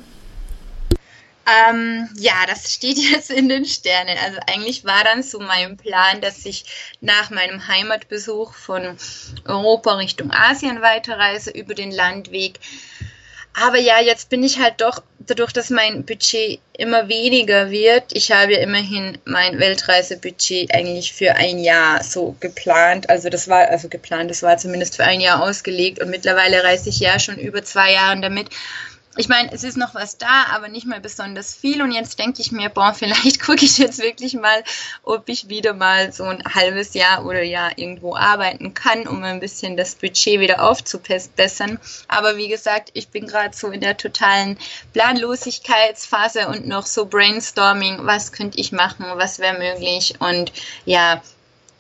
Ähm, 1.47 2.09
ja, 2.17 2.47
das 2.47 2.73
steht 2.73 2.99
jetzt 3.11 3.31
in 3.31 3.49
den 3.49 3.65
Sternen. 3.65 4.17
Also 4.25 4.39
eigentlich 4.47 4.85
war 4.85 5.05
dann 5.05 5.23
so 5.23 5.41
mein 5.41 5.77
Plan, 5.77 6.21
dass 6.21 6.45
ich 6.47 6.65
nach 7.01 7.31
meinem 7.31 7.67
Heimatbesuch 7.69 8.55
von 8.55 8.97
Europa 9.45 9.95
Richtung 9.95 10.31
Asien 10.33 10.81
weiterreise 10.81 11.51
über 11.51 11.75
den 11.75 11.91
Landweg. 11.91 12.61
Aber 13.57 13.79
ja, 13.79 14.01
jetzt 14.01 14.31
bin 14.31 14.43
ich 14.43 14.59
halt 14.59 14.81
doch, 14.81 15.01
dadurch, 15.21 15.53
dass 15.53 15.71
mein 15.71 16.05
Budget 16.05 16.59
immer 16.77 17.09
weniger 17.09 17.71
wird, 17.71 18.05
ich 18.13 18.33
habe 18.33 18.55
ja 18.55 18.59
immerhin 18.59 19.17
mein 19.25 19.61
Weltreisebudget 19.61 20.75
eigentlich 20.75 21.13
für 21.13 21.37
ein 21.37 21.61
Jahr 21.61 22.03
so 22.03 22.35
geplant. 22.41 23.09
Also 23.09 23.29
das 23.29 23.47
war, 23.47 23.69
also 23.69 23.89
geplant, 23.89 24.29
das 24.29 24.43
war 24.43 24.57
zumindest 24.57 24.97
für 24.97 25.05
ein 25.05 25.21
Jahr 25.21 25.41
ausgelegt 25.41 26.01
und 26.01 26.11
mittlerweile 26.11 26.65
reise 26.65 26.89
ich 26.89 26.99
ja 26.99 27.21
schon 27.21 27.39
über 27.39 27.63
zwei 27.63 27.93
Jahre 27.93 28.21
damit 28.21 28.49
ich 29.17 29.29
meine, 29.29 29.53
es 29.53 29.63
ist 29.63 29.77
noch 29.77 29.95
was 29.95 30.19
da, 30.19 30.47
aber 30.53 30.69
nicht 30.69 30.87
mal 30.87 31.01
besonders 31.01 31.55
viel. 31.55 31.83
Und 31.83 31.93
jetzt 31.93 32.19
denke 32.19 32.41
ich 32.41 32.53
mir, 32.53 32.69
boah, 32.69 32.95
vielleicht 32.95 33.41
gucke 33.41 33.65
ich 33.65 33.79
jetzt 33.79 34.01
wirklich 34.01 34.35
mal, 34.35 34.65
ob 35.03 35.29
ich 35.29 35.49
wieder 35.49 35.75
mal 35.75 36.13
so 36.13 36.25
ein 36.25 36.43
halbes 36.45 36.95
Jahr 36.95 37.25
oder 37.25 37.43
Jahr 37.43 37.77
irgendwo 37.77 38.17
arbeiten 38.17 38.75
kann, 38.75 39.07
um 39.07 39.23
ein 39.23 39.41
bisschen 39.41 39.77
das 39.77 39.95
Budget 39.95 40.41
wieder 40.41 40.63
aufzubessern. 40.63 41.79
Aber 42.09 42.37
wie 42.37 42.49
gesagt, 42.49 42.91
ich 42.95 43.09
bin 43.09 43.27
gerade 43.27 43.57
so 43.57 43.69
in 43.69 43.81
der 43.81 43.97
totalen 43.97 44.59
Planlosigkeitsphase 44.93 46.49
und 46.49 46.67
noch 46.67 46.87
so 46.87 47.07
Brainstorming, 47.07 48.07
was 48.07 48.33
könnte 48.33 48.59
ich 48.59 48.73
machen, 48.73 49.07
was 49.15 49.39
wäre 49.39 49.59
möglich. 49.59 50.15
Und 50.19 50.53
ja, 50.85 51.23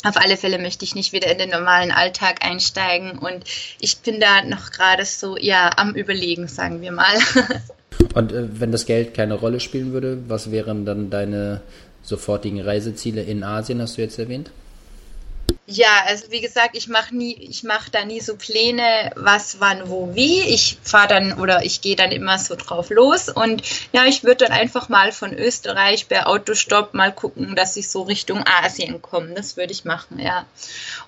auf 0.04 0.16
alle 0.16 0.36
Fälle 0.36 0.58
möchte 0.58 0.84
ich 0.84 0.94
nicht 0.94 1.12
wieder 1.12 1.30
in 1.30 1.38
den 1.38 1.50
normalen 1.50 1.90
Alltag 1.90 2.44
einsteigen 2.44 3.18
und 3.18 3.44
ich 3.80 3.98
bin 3.98 4.20
da 4.20 4.42
noch 4.44 4.70
gerade 4.70 5.04
so, 5.04 5.36
ja, 5.36 5.70
am 5.76 5.94
Überlegen, 5.94 6.46
sagen 6.48 6.80
wir 6.80 6.92
mal. 6.92 7.14
Und 8.14 8.32
äh, 8.32 8.60
wenn 8.60 8.72
das 8.72 8.86
Geld 8.86 9.14
keine 9.14 9.34
Rolle 9.34 9.60
spielen 9.60 9.92
würde, 9.92 10.18
was 10.28 10.50
wären 10.50 10.84
dann 10.84 11.10
deine 11.10 11.60
sofortigen 12.02 12.60
Reiseziele 12.60 13.22
in 13.22 13.42
Asien, 13.42 13.80
hast 13.80 13.96
du 13.96 14.02
jetzt 14.02 14.18
erwähnt? 14.18 14.50
Ja, 15.66 16.04
also 16.06 16.30
wie 16.30 16.42
gesagt, 16.42 16.76
ich 16.76 16.88
mache 16.88 17.16
nie, 17.16 17.32
ich 17.32 17.62
mache 17.62 17.90
da 17.90 18.04
nie 18.04 18.20
so 18.20 18.36
Pläne, 18.36 19.12
was, 19.16 19.60
wann, 19.60 19.88
wo, 19.88 20.14
wie. 20.14 20.42
Ich 20.42 20.76
fahre 20.82 21.08
dann 21.08 21.40
oder 21.40 21.64
ich 21.64 21.80
gehe 21.80 21.96
dann 21.96 22.12
immer 22.12 22.38
so 22.38 22.54
drauf 22.54 22.90
los 22.90 23.30
und 23.30 23.62
ja, 23.90 24.04
ich 24.04 24.24
würde 24.24 24.44
dann 24.44 24.52
einfach 24.52 24.90
mal 24.90 25.10
von 25.10 25.32
Österreich 25.32 26.06
per 26.06 26.28
Autostopp 26.28 26.92
mal 26.92 27.12
gucken, 27.12 27.56
dass 27.56 27.78
ich 27.78 27.88
so 27.88 28.02
Richtung 28.02 28.44
Asien 28.46 29.00
komme. 29.00 29.32
Das 29.32 29.56
würde 29.56 29.72
ich 29.72 29.86
machen, 29.86 30.18
ja. 30.18 30.44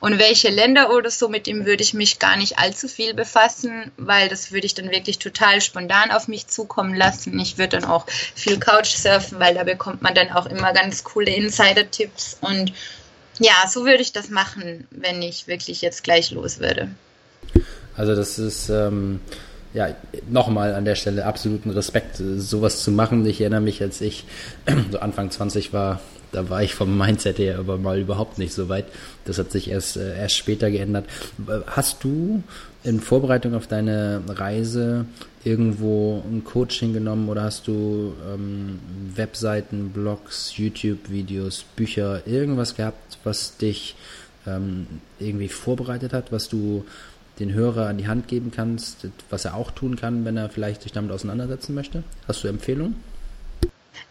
Und 0.00 0.18
welche 0.18 0.48
Länder 0.48 0.90
oder 0.90 1.10
so, 1.10 1.28
mit 1.28 1.46
dem 1.46 1.66
würde 1.66 1.82
ich 1.82 1.92
mich 1.92 2.18
gar 2.18 2.36
nicht 2.38 2.58
allzu 2.58 2.88
viel 2.88 3.12
befassen, 3.12 3.92
weil 3.98 4.30
das 4.30 4.52
würde 4.52 4.66
ich 4.66 4.74
dann 4.74 4.90
wirklich 4.90 5.18
total 5.18 5.60
spontan 5.60 6.10
auf 6.10 6.28
mich 6.28 6.46
zukommen 6.46 6.94
lassen. 6.94 7.38
Ich 7.38 7.58
würde 7.58 7.78
dann 7.80 7.90
auch 7.90 8.06
viel 8.34 8.58
Couchsurfen, 8.58 9.38
weil 9.38 9.54
da 9.54 9.64
bekommt 9.64 10.00
man 10.00 10.14
dann 10.14 10.32
auch 10.32 10.46
immer 10.46 10.72
ganz 10.72 11.04
coole 11.04 11.30
Insider-Tipps 11.30 12.38
und 12.40 12.72
ja, 13.38 13.68
so 13.68 13.84
würde 13.84 14.02
ich 14.02 14.12
das 14.12 14.30
machen, 14.30 14.86
wenn 14.90 15.22
ich 15.22 15.46
wirklich 15.46 15.82
jetzt 15.82 16.04
gleich 16.04 16.30
los 16.30 16.58
würde. 16.58 16.88
Also 17.96 18.14
das 18.14 18.38
ist 18.38 18.68
ähm, 18.68 19.20
ja 19.74 19.94
nochmal 20.28 20.74
an 20.74 20.84
der 20.84 20.94
Stelle 20.94 21.26
absoluten 21.26 21.70
Respekt, 21.70 22.16
sowas 22.16 22.82
zu 22.82 22.90
machen. 22.90 23.24
Ich 23.26 23.40
erinnere 23.40 23.60
mich, 23.60 23.82
als 23.82 24.00
ich 24.00 24.24
so 24.90 24.98
Anfang 24.98 25.30
20 25.30 25.72
war, 25.72 26.00
da 26.32 26.50
war 26.50 26.62
ich 26.62 26.74
vom 26.74 26.96
Mindset 26.98 27.38
her 27.38 27.58
aber 27.58 27.78
mal 27.78 27.98
überhaupt 27.98 28.38
nicht 28.38 28.52
so 28.52 28.68
weit. 28.68 28.86
Das 29.24 29.38
hat 29.38 29.50
sich 29.50 29.70
erst, 29.70 29.96
äh, 29.96 30.18
erst 30.18 30.36
später 30.36 30.70
geändert. 30.70 31.06
Hast 31.66 32.04
du 32.04 32.42
in 32.86 33.00
Vorbereitung 33.00 33.54
auf 33.54 33.66
deine 33.66 34.22
Reise 34.28 35.06
irgendwo 35.42 36.22
ein 36.24 36.44
Coaching 36.44 36.92
genommen 36.92 37.28
oder 37.28 37.42
hast 37.42 37.66
du 37.66 38.14
ähm, 38.32 38.78
Webseiten, 39.14 39.90
Blogs, 39.90 40.56
YouTube-Videos, 40.56 41.64
Bücher, 41.74 42.24
irgendwas 42.26 42.76
gehabt, 42.76 43.18
was 43.24 43.56
dich 43.56 43.96
ähm, 44.46 44.86
irgendwie 45.18 45.48
vorbereitet 45.48 46.12
hat, 46.12 46.30
was 46.30 46.48
du 46.48 46.84
den 47.40 47.52
Hörer 47.52 47.88
an 47.88 47.98
die 47.98 48.06
Hand 48.06 48.28
geben 48.28 48.52
kannst, 48.54 49.08
was 49.30 49.44
er 49.44 49.56
auch 49.56 49.72
tun 49.72 49.96
kann, 49.96 50.24
wenn 50.24 50.36
er 50.36 50.48
vielleicht 50.48 50.82
sich 50.82 50.92
damit 50.92 51.10
auseinandersetzen 51.10 51.74
möchte? 51.74 52.04
Hast 52.28 52.44
du 52.44 52.48
Empfehlungen? 52.48 52.94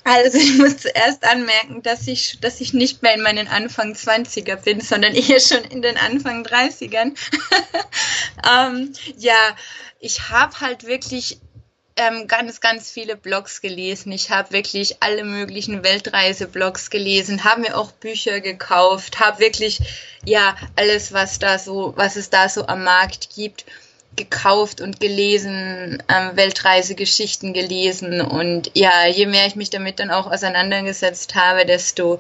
Also 0.04 0.38
ich 0.38 0.58
muss 0.58 0.78
zuerst 0.78 1.24
anmerken, 1.24 1.82
dass 1.82 2.08
ich, 2.08 2.40
dass 2.40 2.62
ich 2.62 2.74
nicht 2.74 3.02
mehr 3.02 3.16
in 3.16 3.22
meinen 3.22 3.48
Anfang 3.48 3.94
20er 3.94 4.56
bin, 4.58 4.82
sondern 4.82 5.14
eher 5.16 5.40
schon 5.40 5.64
in 5.64 5.82
den 5.82 5.98
Anfang 5.98 6.46
30ern. 6.46 7.16
ähm, 8.50 8.94
ja, 9.18 9.56
ich 10.00 10.30
habe 10.30 10.60
halt 10.60 10.86
wirklich 10.86 11.40
ähm, 11.98 12.28
ganz, 12.28 12.60
ganz 12.60 12.92
viele 12.92 13.16
Blogs 13.16 13.62
gelesen. 13.62 14.12
Ich 14.12 14.30
habe 14.30 14.52
wirklich 14.52 15.02
alle 15.02 15.24
möglichen 15.24 15.84
Weltreiseblogs 15.84 16.90
gelesen, 16.90 17.44
habe 17.44 17.62
mir 17.62 17.78
auch 17.78 17.92
Bücher 17.92 18.42
gekauft, 18.42 19.20
habe 19.20 19.40
wirklich 19.40 19.80
ja 20.26 20.56
alles, 20.76 21.14
was 21.14 21.40
da 21.40 21.58
so, 21.58 21.94
was 21.96 22.16
es 22.16 22.30
da 22.30 22.50
so 22.50 22.68
am 22.68 22.84
Markt 22.84 23.30
gibt 23.34 23.66
gekauft 24.16 24.82
und 24.82 25.00
gelesen, 25.00 26.02
ähm, 26.08 26.32
Weltreisegeschichten 26.36 27.54
gelesen 27.54 28.22
und 28.22 28.72
ja, 28.74 29.08
je 29.08 29.26
mehr 29.26 29.46
ich 29.46 29.56
mich 29.56 29.70
damit 29.70 30.00
dann 30.00 30.12
auch 30.12 30.32
auseinandergesetzt 30.32 31.36
habe, 31.36 31.66
desto 31.66 32.20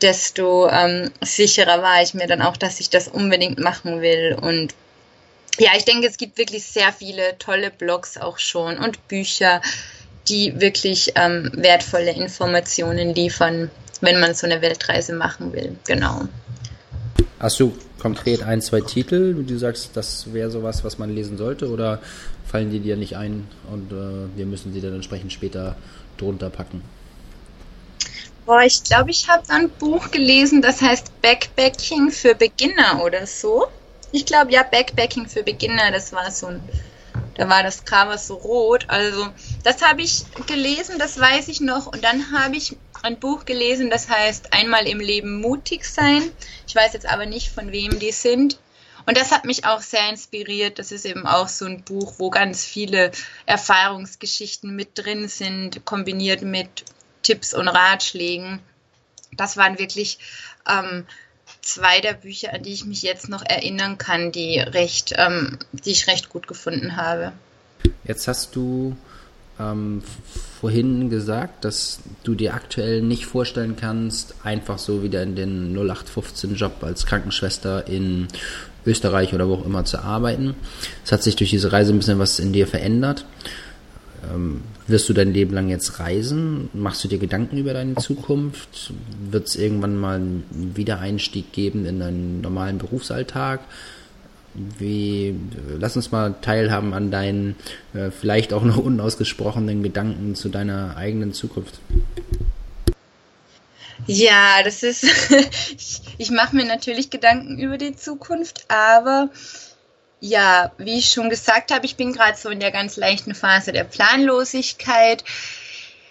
desto 0.00 0.68
ähm, 0.68 1.10
sicherer 1.20 1.80
war 1.82 2.02
ich 2.02 2.14
mir 2.14 2.26
dann 2.26 2.42
auch, 2.42 2.56
dass 2.56 2.80
ich 2.80 2.90
das 2.90 3.06
unbedingt 3.06 3.58
machen 3.58 4.00
will 4.00 4.36
und 4.40 4.74
ja, 5.58 5.70
ich 5.76 5.84
denke, 5.84 6.06
es 6.06 6.16
gibt 6.16 6.38
wirklich 6.38 6.64
sehr 6.64 6.92
viele 6.92 7.36
tolle 7.38 7.70
Blogs 7.70 8.16
auch 8.16 8.38
schon 8.38 8.78
und 8.78 9.06
Bücher, 9.08 9.60
die 10.28 10.60
wirklich 10.60 11.12
ähm, 11.16 11.50
wertvolle 11.54 12.12
Informationen 12.12 13.14
liefern, 13.14 13.70
wenn 14.00 14.18
man 14.20 14.34
so 14.34 14.46
eine 14.46 14.62
Weltreise 14.62 15.14
machen 15.14 15.52
will. 15.52 15.76
Genau. 15.86 16.22
Hast 17.38 17.60
du 17.60 17.76
konkret 18.02 18.42
ein, 18.42 18.60
zwei 18.60 18.80
Titel, 18.80 19.44
du 19.44 19.58
sagst, 19.58 19.90
das 19.96 20.32
wäre 20.32 20.50
sowas, 20.50 20.82
was 20.82 20.98
man 20.98 21.14
lesen 21.14 21.38
sollte, 21.38 21.70
oder 21.70 22.00
fallen 22.44 22.70
die 22.70 22.80
dir 22.80 22.96
nicht 22.96 23.16
ein 23.16 23.46
und 23.70 23.92
äh, 23.92 24.36
wir 24.36 24.44
müssen 24.44 24.72
sie 24.72 24.80
dann 24.80 24.94
entsprechend 24.94 25.32
später 25.32 25.76
drunter 26.18 26.50
packen? 26.50 26.82
Boah, 28.44 28.62
ich 28.62 28.82
glaube, 28.82 29.12
ich 29.12 29.28
habe 29.28 29.44
ein 29.50 29.70
Buch 29.70 30.10
gelesen, 30.10 30.62
das 30.62 30.82
heißt 30.82 31.22
Backpacking 31.22 32.10
für 32.10 32.34
Beginner 32.34 33.04
oder 33.04 33.24
so. 33.24 33.66
Ich 34.10 34.26
glaube, 34.26 34.50
ja, 34.50 34.64
Backpacking 34.64 35.28
für 35.28 35.44
Beginner, 35.44 35.92
das 35.92 36.12
war 36.12 36.28
so 36.32 36.48
ein, 36.48 36.60
da 37.36 37.48
war 37.48 37.62
das 37.62 37.84
Cover 37.84 38.18
so 38.18 38.34
rot. 38.34 38.84
Also, 38.88 39.28
das 39.62 39.80
habe 39.80 40.02
ich 40.02 40.24
gelesen, 40.48 40.96
das 40.98 41.20
weiß 41.20 41.46
ich 41.46 41.60
noch. 41.60 41.86
Und 41.86 42.02
dann 42.02 42.32
habe 42.32 42.56
ich 42.56 42.76
ein 43.02 43.18
Buch 43.18 43.44
gelesen, 43.44 43.90
das 43.90 44.08
heißt 44.08 44.52
Einmal 44.52 44.86
im 44.86 45.00
Leben 45.00 45.40
mutig 45.40 45.84
sein. 45.84 46.30
Ich 46.66 46.74
weiß 46.74 46.92
jetzt 46.92 47.06
aber 47.06 47.26
nicht, 47.26 47.50
von 47.50 47.72
wem 47.72 47.98
die 47.98 48.12
sind. 48.12 48.58
Und 49.04 49.16
das 49.16 49.32
hat 49.32 49.44
mich 49.44 49.64
auch 49.64 49.80
sehr 49.80 50.08
inspiriert. 50.08 50.78
Das 50.78 50.92
ist 50.92 51.04
eben 51.04 51.26
auch 51.26 51.48
so 51.48 51.64
ein 51.64 51.82
Buch, 51.82 52.14
wo 52.18 52.30
ganz 52.30 52.64
viele 52.64 53.10
Erfahrungsgeschichten 53.46 54.74
mit 54.74 54.90
drin 54.94 55.28
sind, 55.28 55.84
kombiniert 55.84 56.42
mit 56.42 56.84
Tipps 57.22 57.52
und 57.54 57.68
Ratschlägen. 57.68 58.60
Das 59.32 59.56
waren 59.56 59.78
wirklich 59.78 60.18
ähm, 60.68 61.06
zwei 61.62 62.00
der 62.00 62.14
Bücher, 62.14 62.52
an 62.52 62.62
die 62.62 62.72
ich 62.72 62.84
mich 62.84 63.02
jetzt 63.02 63.28
noch 63.28 63.42
erinnern 63.44 63.98
kann, 63.98 64.30
die 64.30 64.58
recht, 64.58 65.14
ähm, 65.16 65.58
die 65.72 65.90
ich 65.90 66.06
recht 66.06 66.28
gut 66.28 66.46
gefunden 66.46 66.96
habe. 66.96 67.32
Jetzt 68.04 68.28
hast 68.28 68.54
du 68.54 68.96
ähm, 69.62 70.02
vorhin 70.60 71.10
gesagt, 71.10 71.64
dass 71.64 72.00
du 72.24 72.34
dir 72.34 72.54
aktuell 72.54 73.02
nicht 73.02 73.26
vorstellen 73.26 73.76
kannst, 73.76 74.34
einfach 74.42 74.78
so 74.78 75.02
wieder 75.02 75.22
in 75.22 75.36
den 75.36 75.76
0815-Job 75.76 76.82
als 76.82 77.06
Krankenschwester 77.06 77.86
in 77.88 78.28
Österreich 78.86 79.34
oder 79.34 79.48
wo 79.48 79.54
auch 79.54 79.66
immer 79.66 79.84
zu 79.84 79.98
arbeiten. 79.98 80.54
Es 81.04 81.12
hat 81.12 81.22
sich 81.22 81.36
durch 81.36 81.50
diese 81.50 81.72
Reise 81.72 81.92
ein 81.92 81.98
bisschen 81.98 82.18
was 82.18 82.38
in 82.38 82.52
dir 82.52 82.66
verändert. 82.66 83.24
Ähm, 84.32 84.62
wirst 84.86 85.08
du 85.08 85.12
dein 85.12 85.32
Leben 85.32 85.54
lang 85.54 85.68
jetzt 85.68 85.98
reisen? 85.98 86.68
Machst 86.72 87.02
du 87.04 87.08
dir 87.08 87.18
Gedanken 87.18 87.58
über 87.58 87.72
deine 87.72 87.96
Zukunft? 87.96 88.92
Wird 89.30 89.48
es 89.48 89.56
irgendwann 89.56 89.96
mal 89.96 90.16
einen 90.16 90.72
Wiedereinstieg 90.74 91.52
geben 91.52 91.86
in 91.86 92.00
deinen 92.00 92.40
normalen 92.40 92.78
Berufsalltag? 92.78 93.60
Wie, 94.54 95.34
lass 95.78 95.96
uns 95.96 96.12
mal 96.12 96.34
teilhaben 96.42 96.92
an 96.92 97.10
deinen 97.10 97.56
äh, 97.94 98.10
vielleicht 98.10 98.52
auch 98.52 98.62
noch 98.62 98.76
unausgesprochenen 98.84 99.82
Gedanken 99.82 100.34
zu 100.34 100.48
deiner 100.48 100.96
eigenen 100.96 101.32
Zukunft. 101.32 101.78
Ja, 104.06 104.62
das 104.64 104.82
ist, 104.82 105.04
ich, 105.76 106.00
ich 106.18 106.30
mache 106.30 106.56
mir 106.56 106.64
natürlich 106.64 107.10
Gedanken 107.10 107.58
über 107.58 107.78
die 107.78 107.96
Zukunft, 107.96 108.64
aber 108.68 109.30
ja, 110.20 110.72
wie 110.78 110.98
ich 110.98 111.10
schon 111.10 111.30
gesagt 111.30 111.72
habe, 111.72 111.84
ich 111.84 111.96
bin 111.96 112.12
gerade 112.12 112.38
so 112.38 112.48
in 112.48 112.60
der 112.60 112.70
ganz 112.70 112.96
leichten 112.96 113.34
Phase 113.34 113.72
der 113.72 113.84
Planlosigkeit. 113.84 115.24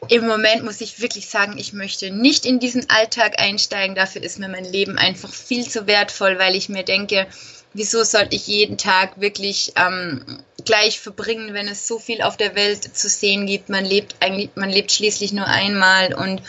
Im 0.09 0.25
Moment 0.25 0.63
muss 0.63 0.81
ich 0.81 0.99
wirklich 0.99 1.29
sagen, 1.29 1.57
ich 1.57 1.73
möchte 1.73 2.11
nicht 2.11 2.45
in 2.45 2.59
diesen 2.59 2.89
Alltag 2.89 3.39
einsteigen. 3.39 3.95
Dafür 3.95 4.23
ist 4.23 4.39
mir 4.39 4.49
mein 4.49 4.65
Leben 4.65 4.97
einfach 4.97 5.31
viel 5.31 5.67
zu 5.67 5.87
wertvoll, 5.87 6.39
weil 6.39 6.55
ich 6.55 6.69
mir 6.69 6.83
denke, 6.83 7.27
wieso 7.73 8.03
sollte 8.03 8.35
ich 8.35 8.47
jeden 8.47 8.77
Tag 8.77 9.19
wirklich 9.19 9.73
ähm, 9.75 10.43
gleich 10.65 10.99
verbringen, 10.99 11.53
wenn 11.53 11.67
es 11.67 11.87
so 11.87 11.99
viel 11.99 12.21
auf 12.21 12.37
der 12.37 12.55
Welt 12.55 12.95
zu 12.95 13.09
sehen 13.09 13.45
gibt? 13.45 13.69
Man 13.69 13.85
lebt 13.85 14.15
eigentlich, 14.19 14.49
man 14.55 14.69
lebt 14.69 14.91
schließlich 14.91 15.33
nur 15.33 15.47
einmal 15.47 16.13
und 16.13 16.41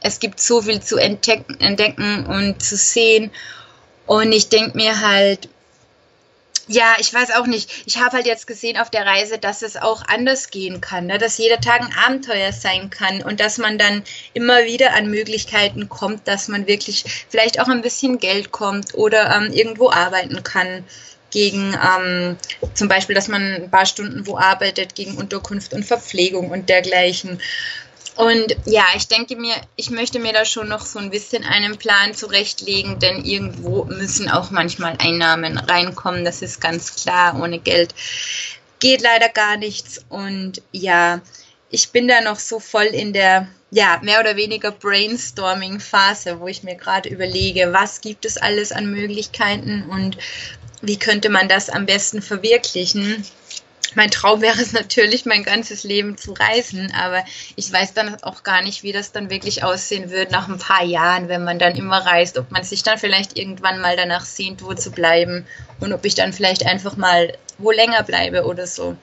es 0.00 0.18
gibt 0.18 0.40
so 0.40 0.62
viel 0.62 0.80
zu 0.80 0.96
entdecken, 0.96 1.60
entdecken 1.60 2.26
und 2.26 2.62
zu 2.62 2.76
sehen. 2.76 3.30
Und 4.06 4.32
ich 4.32 4.48
denke 4.48 4.76
mir 4.76 5.00
halt, 5.00 5.48
ja, 6.70 6.94
ich 7.00 7.12
weiß 7.12 7.32
auch 7.32 7.46
nicht. 7.48 7.68
Ich 7.86 7.98
habe 7.98 8.12
halt 8.12 8.26
jetzt 8.26 8.46
gesehen 8.46 8.78
auf 8.78 8.90
der 8.90 9.04
Reise, 9.04 9.38
dass 9.38 9.62
es 9.62 9.76
auch 9.76 10.04
anders 10.06 10.50
gehen 10.50 10.80
kann, 10.80 11.06
ne? 11.06 11.18
dass 11.18 11.36
jeder 11.36 11.60
Tag 11.60 11.80
ein 11.80 11.92
Abenteuer 12.06 12.52
sein 12.52 12.90
kann 12.90 13.22
und 13.22 13.40
dass 13.40 13.58
man 13.58 13.76
dann 13.76 14.04
immer 14.34 14.64
wieder 14.64 14.94
an 14.94 15.10
Möglichkeiten 15.10 15.88
kommt, 15.88 16.28
dass 16.28 16.46
man 16.46 16.68
wirklich 16.68 17.26
vielleicht 17.28 17.58
auch 17.60 17.66
ein 17.66 17.82
bisschen 17.82 18.20
Geld 18.20 18.52
kommt 18.52 18.94
oder 18.94 19.34
ähm, 19.34 19.52
irgendwo 19.52 19.90
arbeiten 19.90 20.44
kann 20.44 20.84
gegen 21.32 21.74
ähm, 21.74 22.36
zum 22.74 22.86
Beispiel, 22.86 23.16
dass 23.16 23.26
man 23.26 23.42
ein 23.42 23.70
paar 23.70 23.86
Stunden 23.86 24.28
wo 24.28 24.38
arbeitet, 24.38 24.94
gegen 24.94 25.16
Unterkunft 25.16 25.72
und 25.72 25.84
Verpflegung 25.84 26.50
und 26.50 26.68
dergleichen. 26.68 27.40
Und 28.20 28.56
ja, 28.66 28.84
ich 28.96 29.08
denke 29.08 29.36
mir, 29.36 29.54
ich 29.76 29.90
möchte 29.90 30.18
mir 30.18 30.32
da 30.32 30.44
schon 30.44 30.68
noch 30.68 30.84
so 30.84 30.98
ein 30.98 31.10
bisschen 31.10 31.44
einen 31.44 31.78
Plan 31.78 32.12
zurechtlegen, 32.14 32.98
denn 32.98 33.24
irgendwo 33.24 33.84
müssen 33.84 34.30
auch 34.30 34.50
manchmal 34.50 34.96
Einnahmen 34.98 35.56
reinkommen. 35.56 36.24
Das 36.24 36.42
ist 36.42 36.60
ganz 36.60 36.96
klar. 36.96 37.40
Ohne 37.40 37.58
Geld 37.58 37.94
geht 38.78 39.00
leider 39.00 39.28
gar 39.28 39.56
nichts. 39.56 40.04
Und 40.08 40.60
ja, 40.72 41.20
ich 41.70 41.90
bin 41.90 42.08
da 42.08 42.20
noch 42.20 42.38
so 42.38 42.60
voll 42.60 42.86
in 42.86 43.12
der, 43.12 43.48
ja, 43.70 44.00
mehr 44.02 44.20
oder 44.20 44.36
weniger 44.36 44.72
Brainstorming-Phase, 44.72 46.40
wo 46.40 46.48
ich 46.48 46.62
mir 46.62 46.74
gerade 46.74 47.08
überlege, 47.08 47.72
was 47.72 48.00
gibt 48.00 48.24
es 48.24 48.36
alles 48.36 48.72
an 48.72 48.90
Möglichkeiten 48.90 49.84
und 49.88 50.18
wie 50.82 50.98
könnte 50.98 51.28
man 51.28 51.48
das 51.48 51.70
am 51.70 51.86
besten 51.86 52.22
verwirklichen. 52.22 53.24
Mein 53.96 54.10
Traum 54.10 54.40
wäre 54.40 54.60
es 54.60 54.72
natürlich, 54.72 55.24
mein 55.24 55.42
ganzes 55.42 55.84
Leben 55.84 56.16
zu 56.16 56.32
reisen, 56.32 56.92
aber 56.94 57.24
ich 57.56 57.72
weiß 57.72 57.94
dann 57.94 58.22
auch 58.22 58.42
gar 58.42 58.62
nicht, 58.62 58.82
wie 58.82 58.92
das 58.92 59.12
dann 59.12 59.30
wirklich 59.30 59.64
aussehen 59.64 60.10
wird 60.10 60.30
nach 60.30 60.48
ein 60.48 60.58
paar 60.58 60.84
Jahren, 60.84 61.28
wenn 61.28 61.44
man 61.44 61.58
dann 61.58 61.76
immer 61.76 61.98
reist, 61.98 62.38
ob 62.38 62.50
man 62.50 62.64
sich 62.64 62.82
dann 62.82 62.98
vielleicht 62.98 63.38
irgendwann 63.38 63.80
mal 63.80 63.96
danach 63.96 64.24
sehnt, 64.24 64.62
wo 64.62 64.74
zu 64.74 64.90
bleiben 64.90 65.46
und 65.80 65.92
ob 65.92 66.04
ich 66.04 66.14
dann 66.14 66.32
vielleicht 66.32 66.66
einfach 66.66 66.96
mal 66.96 67.32
wo 67.58 67.70
länger 67.70 68.02
bleibe 68.02 68.44
oder 68.44 68.66
so. 68.66 68.96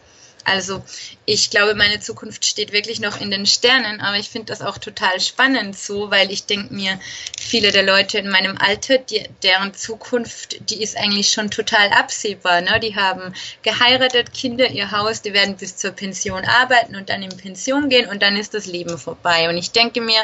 Also 0.47 0.81
ich 1.25 1.49
glaube, 1.49 1.75
meine 1.75 1.99
Zukunft 1.99 2.45
steht 2.45 2.71
wirklich 2.71 3.01
noch 3.01 3.19
in 3.19 3.29
den 3.29 3.45
Sternen, 3.45 3.99
aber 3.99 4.15
ich 4.15 4.29
finde 4.29 4.45
das 4.45 4.61
auch 4.61 4.77
total 4.77 5.19
spannend 5.19 5.77
so, 5.77 6.09
weil 6.09 6.31
ich 6.31 6.45
denke 6.45 6.73
mir, 6.73 6.97
viele 7.37 7.73
der 7.73 7.83
Leute 7.83 8.19
in 8.19 8.29
meinem 8.29 8.57
Alter, 8.57 8.97
die, 8.97 9.23
deren 9.43 9.73
Zukunft, 9.73 10.69
die 10.69 10.81
ist 10.81 10.95
eigentlich 10.95 11.31
schon 11.31 11.51
total 11.51 11.89
absehbar. 11.89 12.61
Ne? 12.61 12.79
Die 12.79 12.95
haben 12.95 13.33
geheiratet, 13.61 14.31
Kinder, 14.31 14.69
ihr 14.69 14.91
Haus, 14.91 15.21
die 15.21 15.33
werden 15.33 15.57
bis 15.57 15.75
zur 15.75 15.91
Pension 15.91 16.45
arbeiten 16.45 16.95
und 16.95 17.09
dann 17.09 17.23
in 17.23 17.35
Pension 17.35 17.89
gehen 17.89 18.09
und 18.09 18.21
dann 18.21 18.37
ist 18.37 18.53
das 18.53 18.67
Leben 18.67 18.97
vorbei. 18.97 19.49
Und 19.49 19.57
ich 19.57 19.71
denke 19.71 19.99
mir, 19.99 20.21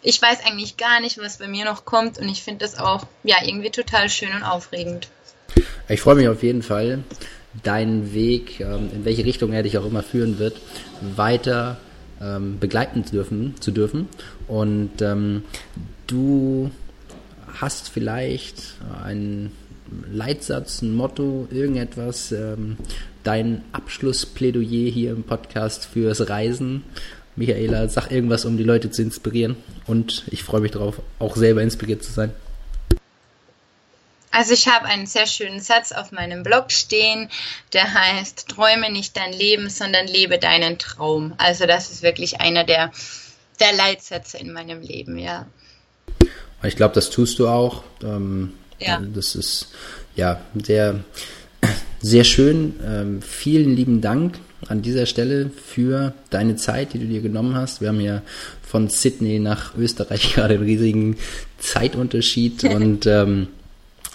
ich 0.00 0.20
weiß 0.22 0.46
eigentlich 0.46 0.78
gar 0.78 1.00
nicht, 1.00 1.18
was 1.18 1.36
bei 1.36 1.46
mir 1.46 1.66
noch 1.66 1.84
kommt 1.84 2.16
und 2.16 2.26
ich 2.30 2.42
finde 2.42 2.64
das 2.64 2.78
auch 2.78 3.06
ja 3.22 3.36
irgendwie 3.44 3.70
total 3.70 4.08
schön 4.08 4.32
und 4.34 4.44
aufregend. 4.44 5.08
Ich 5.90 6.00
freue 6.00 6.14
mich 6.14 6.28
auf 6.28 6.42
jeden 6.42 6.62
Fall, 6.62 7.04
deinen 7.62 8.14
Weg, 8.14 8.60
ähm, 8.60 8.90
in 8.94 9.04
welche 9.04 9.24
Richtung 9.24 9.52
er 9.52 9.62
dich 9.62 9.78
auch 9.78 9.86
immer 9.86 10.02
führen 10.02 10.38
wird, 10.38 10.60
weiter 11.16 11.78
ähm, 12.20 12.58
begleiten 12.58 13.04
dürfen, 13.04 13.54
zu 13.60 13.70
dürfen. 13.70 14.08
Und 14.48 15.00
ähm, 15.00 15.42
du 16.06 16.70
hast 17.60 17.88
vielleicht 17.88 18.76
einen 19.04 19.52
Leitsatz, 20.10 20.80
ein 20.80 20.94
Motto, 20.94 21.46
irgendetwas, 21.50 22.34
dein 23.24 23.62
Abschlussplädoyer 23.72 24.90
hier 24.90 25.10
im 25.10 25.22
Podcast 25.24 25.84
fürs 25.84 26.30
Reisen. 26.30 26.84
Michaela, 27.36 27.88
sag 27.88 28.10
irgendwas, 28.10 28.46
um 28.46 28.56
die 28.56 28.64
Leute 28.64 28.90
zu 28.90 29.02
inspirieren. 29.02 29.56
Und 29.86 30.24
ich 30.30 30.42
freue 30.44 30.62
mich 30.62 30.72
darauf, 30.72 31.02
auch 31.18 31.36
selber 31.36 31.62
inspiriert 31.62 32.02
zu 32.02 32.10
sein. 32.12 32.32
Also 34.32 34.54
ich 34.54 34.66
habe 34.66 34.86
einen 34.86 35.06
sehr 35.06 35.26
schönen 35.26 35.60
Satz 35.60 35.92
auf 35.92 36.10
meinem 36.10 36.42
Blog 36.42 36.72
stehen, 36.72 37.28
der 37.74 37.92
heißt, 37.92 38.48
träume 38.48 38.90
nicht 38.90 39.16
dein 39.16 39.32
Leben, 39.32 39.68
sondern 39.68 40.06
lebe 40.06 40.38
deinen 40.38 40.78
Traum. 40.78 41.34
Also 41.36 41.66
das 41.66 41.90
ist 41.90 42.02
wirklich 42.02 42.40
einer 42.40 42.64
der, 42.64 42.90
der 43.60 43.74
Leitsätze 43.74 44.38
in 44.38 44.52
meinem 44.52 44.80
Leben, 44.80 45.18
ja. 45.18 45.46
Ich 46.62 46.76
glaube, 46.76 46.94
das 46.94 47.10
tust 47.10 47.38
du 47.38 47.46
auch. 47.46 47.84
Ähm, 48.02 48.54
ja. 48.78 49.02
Das 49.14 49.34
ist 49.34 49.68
ja 50.16 50.40
sehr, 50.54 51.04
sehr 52.00 52.24
schön. 52.24 52.80
Ähm, 52.84 53.22
vielen 53.22 53.76
lieben 53.76 54.00
Dank 54.00 54.38
an 54.66 54.80
dieser 54.80 55.04
Stelle 55.04 55.50
für 55.50 56.14
deine 56.30 56.56
Zeit, 56.56 56.94
die 56.94 56.98
du 56.98 57.06
dir 57.06 57.20
genommen 57.20 57.54
hast. 57.54 57.82
Wir 57.82 57.88
haben 57.88 58.00
ja 58.00 58.22
von 58.62 58.88
Sydney 58.88 59.38
nach 59.40 59.76
Österreich 59.76 60.32
gerade 60.34 60.54
einen 60.54 60.64
riesigen 60.64 61.18
Zeitunterschied 61.58 62.64
und 62.72 63.06
ähm, 63.06 63.48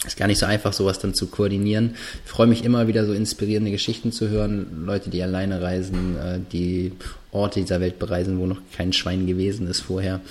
ist 0.08 0.18
gar 0.18 0.28
nicht 0.28 0.39
so 0.39 0.45
einfach, 0.45 0.74
sowas 0.74 0.99
dann 0.99 1.14
zu 1.14 1.28
koordinieren. 1.28 1.95
Ich 2.26 2.32
freue 2.32 2.47
mich 2.47 2.64
immer 2.64 2.88
wieder, 2.88 3.05
so 3.05 3.14
inspirierende 3.14 3.72
Geschichten 3.72 4.12
zu 4.12 4.30
hören. 4.30 4.86
Leute, 4.86 5.10
die 5.10 5.22
alleine 5.22 5.62
reisen, 5.62 6.18
äh, 6.18 6.39
die 6.51 6.93
Orte 7.32 7.60
dieser 7.60 7.82
Welt 7.82 7.99
bereisen, 7.99 8.39
wo 8.39 8.45
noch 8.45 8.62
kein 8.76 8.93
Schwein 8.93 9.28
gewesen 9.28 9.68
ist 9.68 9.82
vorher. 9.82 10.22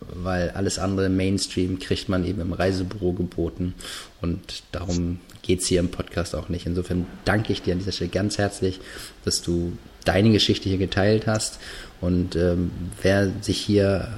Weil 0.00 0.50
alles 0.50 0.78
andere 0.78 1.08
Mainstream 1.08 1.78
kriegt 1.78 2.08
man 2.08 2.26
eben 2.26 2.40
im 2.40 2.52
Reisebüro 2.52 3.12
geboten. 3.12 3.74
Und 4.20 4.62
darum 4.70 5.20
geht 5.42 5.60
es 5.60 5.66
hier 5.66 5.80
im 5.80 5.90
Podcast 5.90 6.34
auch 6.34 6.48
nicht. 6.48 6.66
Insofern 6.66 7.06
danke 7.24 7.52
ich 7.52 7.62
dir 7.62 7.72
an 7.72 7.78
dieser 7.78 7.92
Stelle 7.92 8.10
ganz 8.10 8.38
herzlich, 8.38 8.80
dass 9.24 9.42
du 9.42 9.72
deine 10.04 10.30
Geschichte 10.30 10.68
hier 10.68 10.78
geteilt 10.78 11.26
hast. 11.26 11.58
Und 12.00 12.36
ähm, 12.36 12.70
wer 13.02 13.32
sich 13.40 13.58
hier 13.58 14.08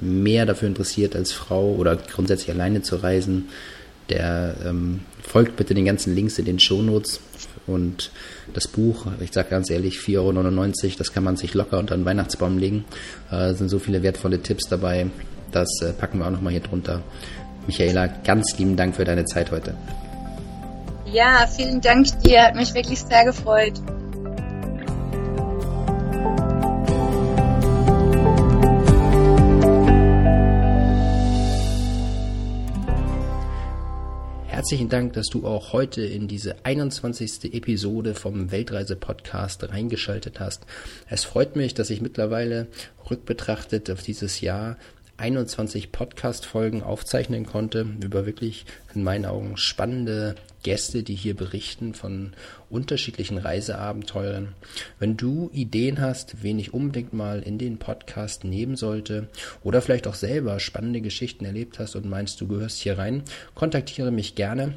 mehr 0.00 0.46
dafür 0.46 0.68
interessiert, 0.68 1.16
als 1.16 1.32
Frau 1.32 1.74
oder 1.74 1.96
grundsätzlich 1.96 2.50
alleine 2.50 2.82
zu 2.82 2.96
reisen, 2.96 3.48
der 4.08 4.56
ähm, 4.64 5.00
folgt 5.22 5.56
bitte 5.56 5.74
den 5.74 5.84
ganzen 5.84 6.14
Links 6.14 6.38
in 6.38 6.44
den 6.44 6.58
Shownotes 6.58 7.20
und 7.66 8.10
das 8.54 8.68
Buch, 8.68 9.06
ich 9.20 9.32
sage 9.32 9.50
ganz 9.50 9.70
ehrlich, 9.70 9.98
4,99 9.98 10.84
Euro, 10.84 10.94
das 10.98 11.12
kann 11.12 11.24
man 11.24 11.36
sich 11.36 11.54
locker 11.54 11.78
unter 11.78 11.96
den 11.96 12.04
Weihnachtsbaum 12.04 12.58
legen. 12.58 12.84
Äh, 13.30 13.54
sind 13.54 13.68
so 13.68 13.78
viele 13.78 14.02
wertvolle 14.02 14.40
Tipps 14.40 14.68
dabei. 14.68 15.06
Das 15.50 15.68
äh, 15.82 15.92
packen 15.92 16.18
wir 16.18 16.26
auch 16.26 16.30
nochmal 16.30 16.52
hier 16.52 16.62
drunter. 16.62 17.02
Michaela, 17.66 18.06
ganz 18.06 18.56
lieben 18.58 18.76
Dank 18.76 18.94
für 18.94 19.04
deine 19.04 19.24
Zeit 19.24 19.50
heute. 19.50 19.74
Ja, 21.12 21.46
vielen 21.46 21.80
Dank 21.80 22.06
dir. 22.22 22.42
Hat 22.42 22.54
mich 22.54 22.74
wirklich 22.74 23.00
sehr 23.00 23.24
gefreut. 23.24 23.74
Herzlichen 34.66 34.88
Dank, 34.88 35.12
dass 35.12 35.26
du 35.26 35.46
auch 35.46 35.72
heute 35.72 36.02
in 36.02 36.26
diese 36.26 36.56
21. 36.64 37.54
Episode 37.54 38.16
vom 38.16 38.50
Weltreise-Podcast 38.50 39.62
reingeschaltet 39.70 40.40
hast. 40.40 40.66
Es 41.08 41.22
freut 41.22 41.54
mich, 41.54 41.74
dass 41.74 41.88
ich 41.88 42.00
mittlerweile 42.00 42.66
rückbetrachtet 43.08 43.88
auf 43.92 44.02
dieses 44.02 44.40
Jahr 44.40 44.76
21 45.18 45.92
Podcast-Folgen 45.92 46.82
aufzeichnen 46.82 47.46
konnte 47.46 47.86
über 48.02 48.26
wirklich 48.26 48.66
in 48.94 49.02
meinen 49.02 49.24
Augen 49.24 49.56
spannende 49.56 50.34
Gäste, 50.62 51.02
die 51.02 51.14
hier 51.14 51.34
berichten 51.34 51.94
von 51.94 52.32
unterschiedlichen 52.68 53.38
Reiseabenteuern. 53.38 54.54
Wenn 54.98 55.16
du 55.16 55.48
Ideen 55.52 56.00
hast, 56.00 56.42
wen 56.42 56.58
ich 56.58 56.74
unbedingt 56.74 57.12
mal 57.12 57.40
in 57.40 57.56
den 57.56 57.78
Podcast 57.78 58.44
nehmen 58.44 58.76
sollte 58.76 59.28
oder 59.62 59.80
vielleicht 59.80 60.06
auch 60.06 60.14
selber 60.14 60.60
spannende 60.60 61.00
Geschichten 61.00 61.44
erlebt 61.44 61.78
hast 61.78 61.96
und 61.96 62.06
meinst, 62.06 62.40
du 62.40 62.48
gehörst 62.48 62.78
hier 62.78 62.98
rein, 62.98 63.22
kontaktiere 63.54 64.10
mich 64.10 64.34
gerne. 64.34 64.74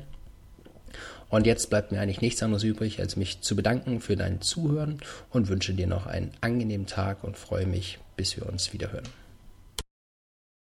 Und 1.27 1.45
jetzt 1.45 1.69
bleibt 1.69 1.91
mir 1.91 1.99
eigentlich 1.99 2.21
nichts 2.21 2.41
anderes 2.41 2.63
übrig, 2.63 2.99
als 2.99 3.15
mich 3.15 3.41
zu 3.41 3.55
bedanken 3.55 3.99
für 3.99 4.15
dein 4.15 4.41
Zuhören 4.41 4.99
und 5.31 5.47
wünsche 5.49 5.73
dir 5.73 5.87
noch 5.87 6.07
einen 6.07 6.31
angenehmen 6.41 6.87
Tag 6.87 7.23
und 7.23 7.37
freue 7.37 7.67
mich, 7.67 7.99
bis 8.15 8.37
wir 8.37 8.47
uns 8.47 8.73
wieder 8.73 8.91
hören. 8.91 9.18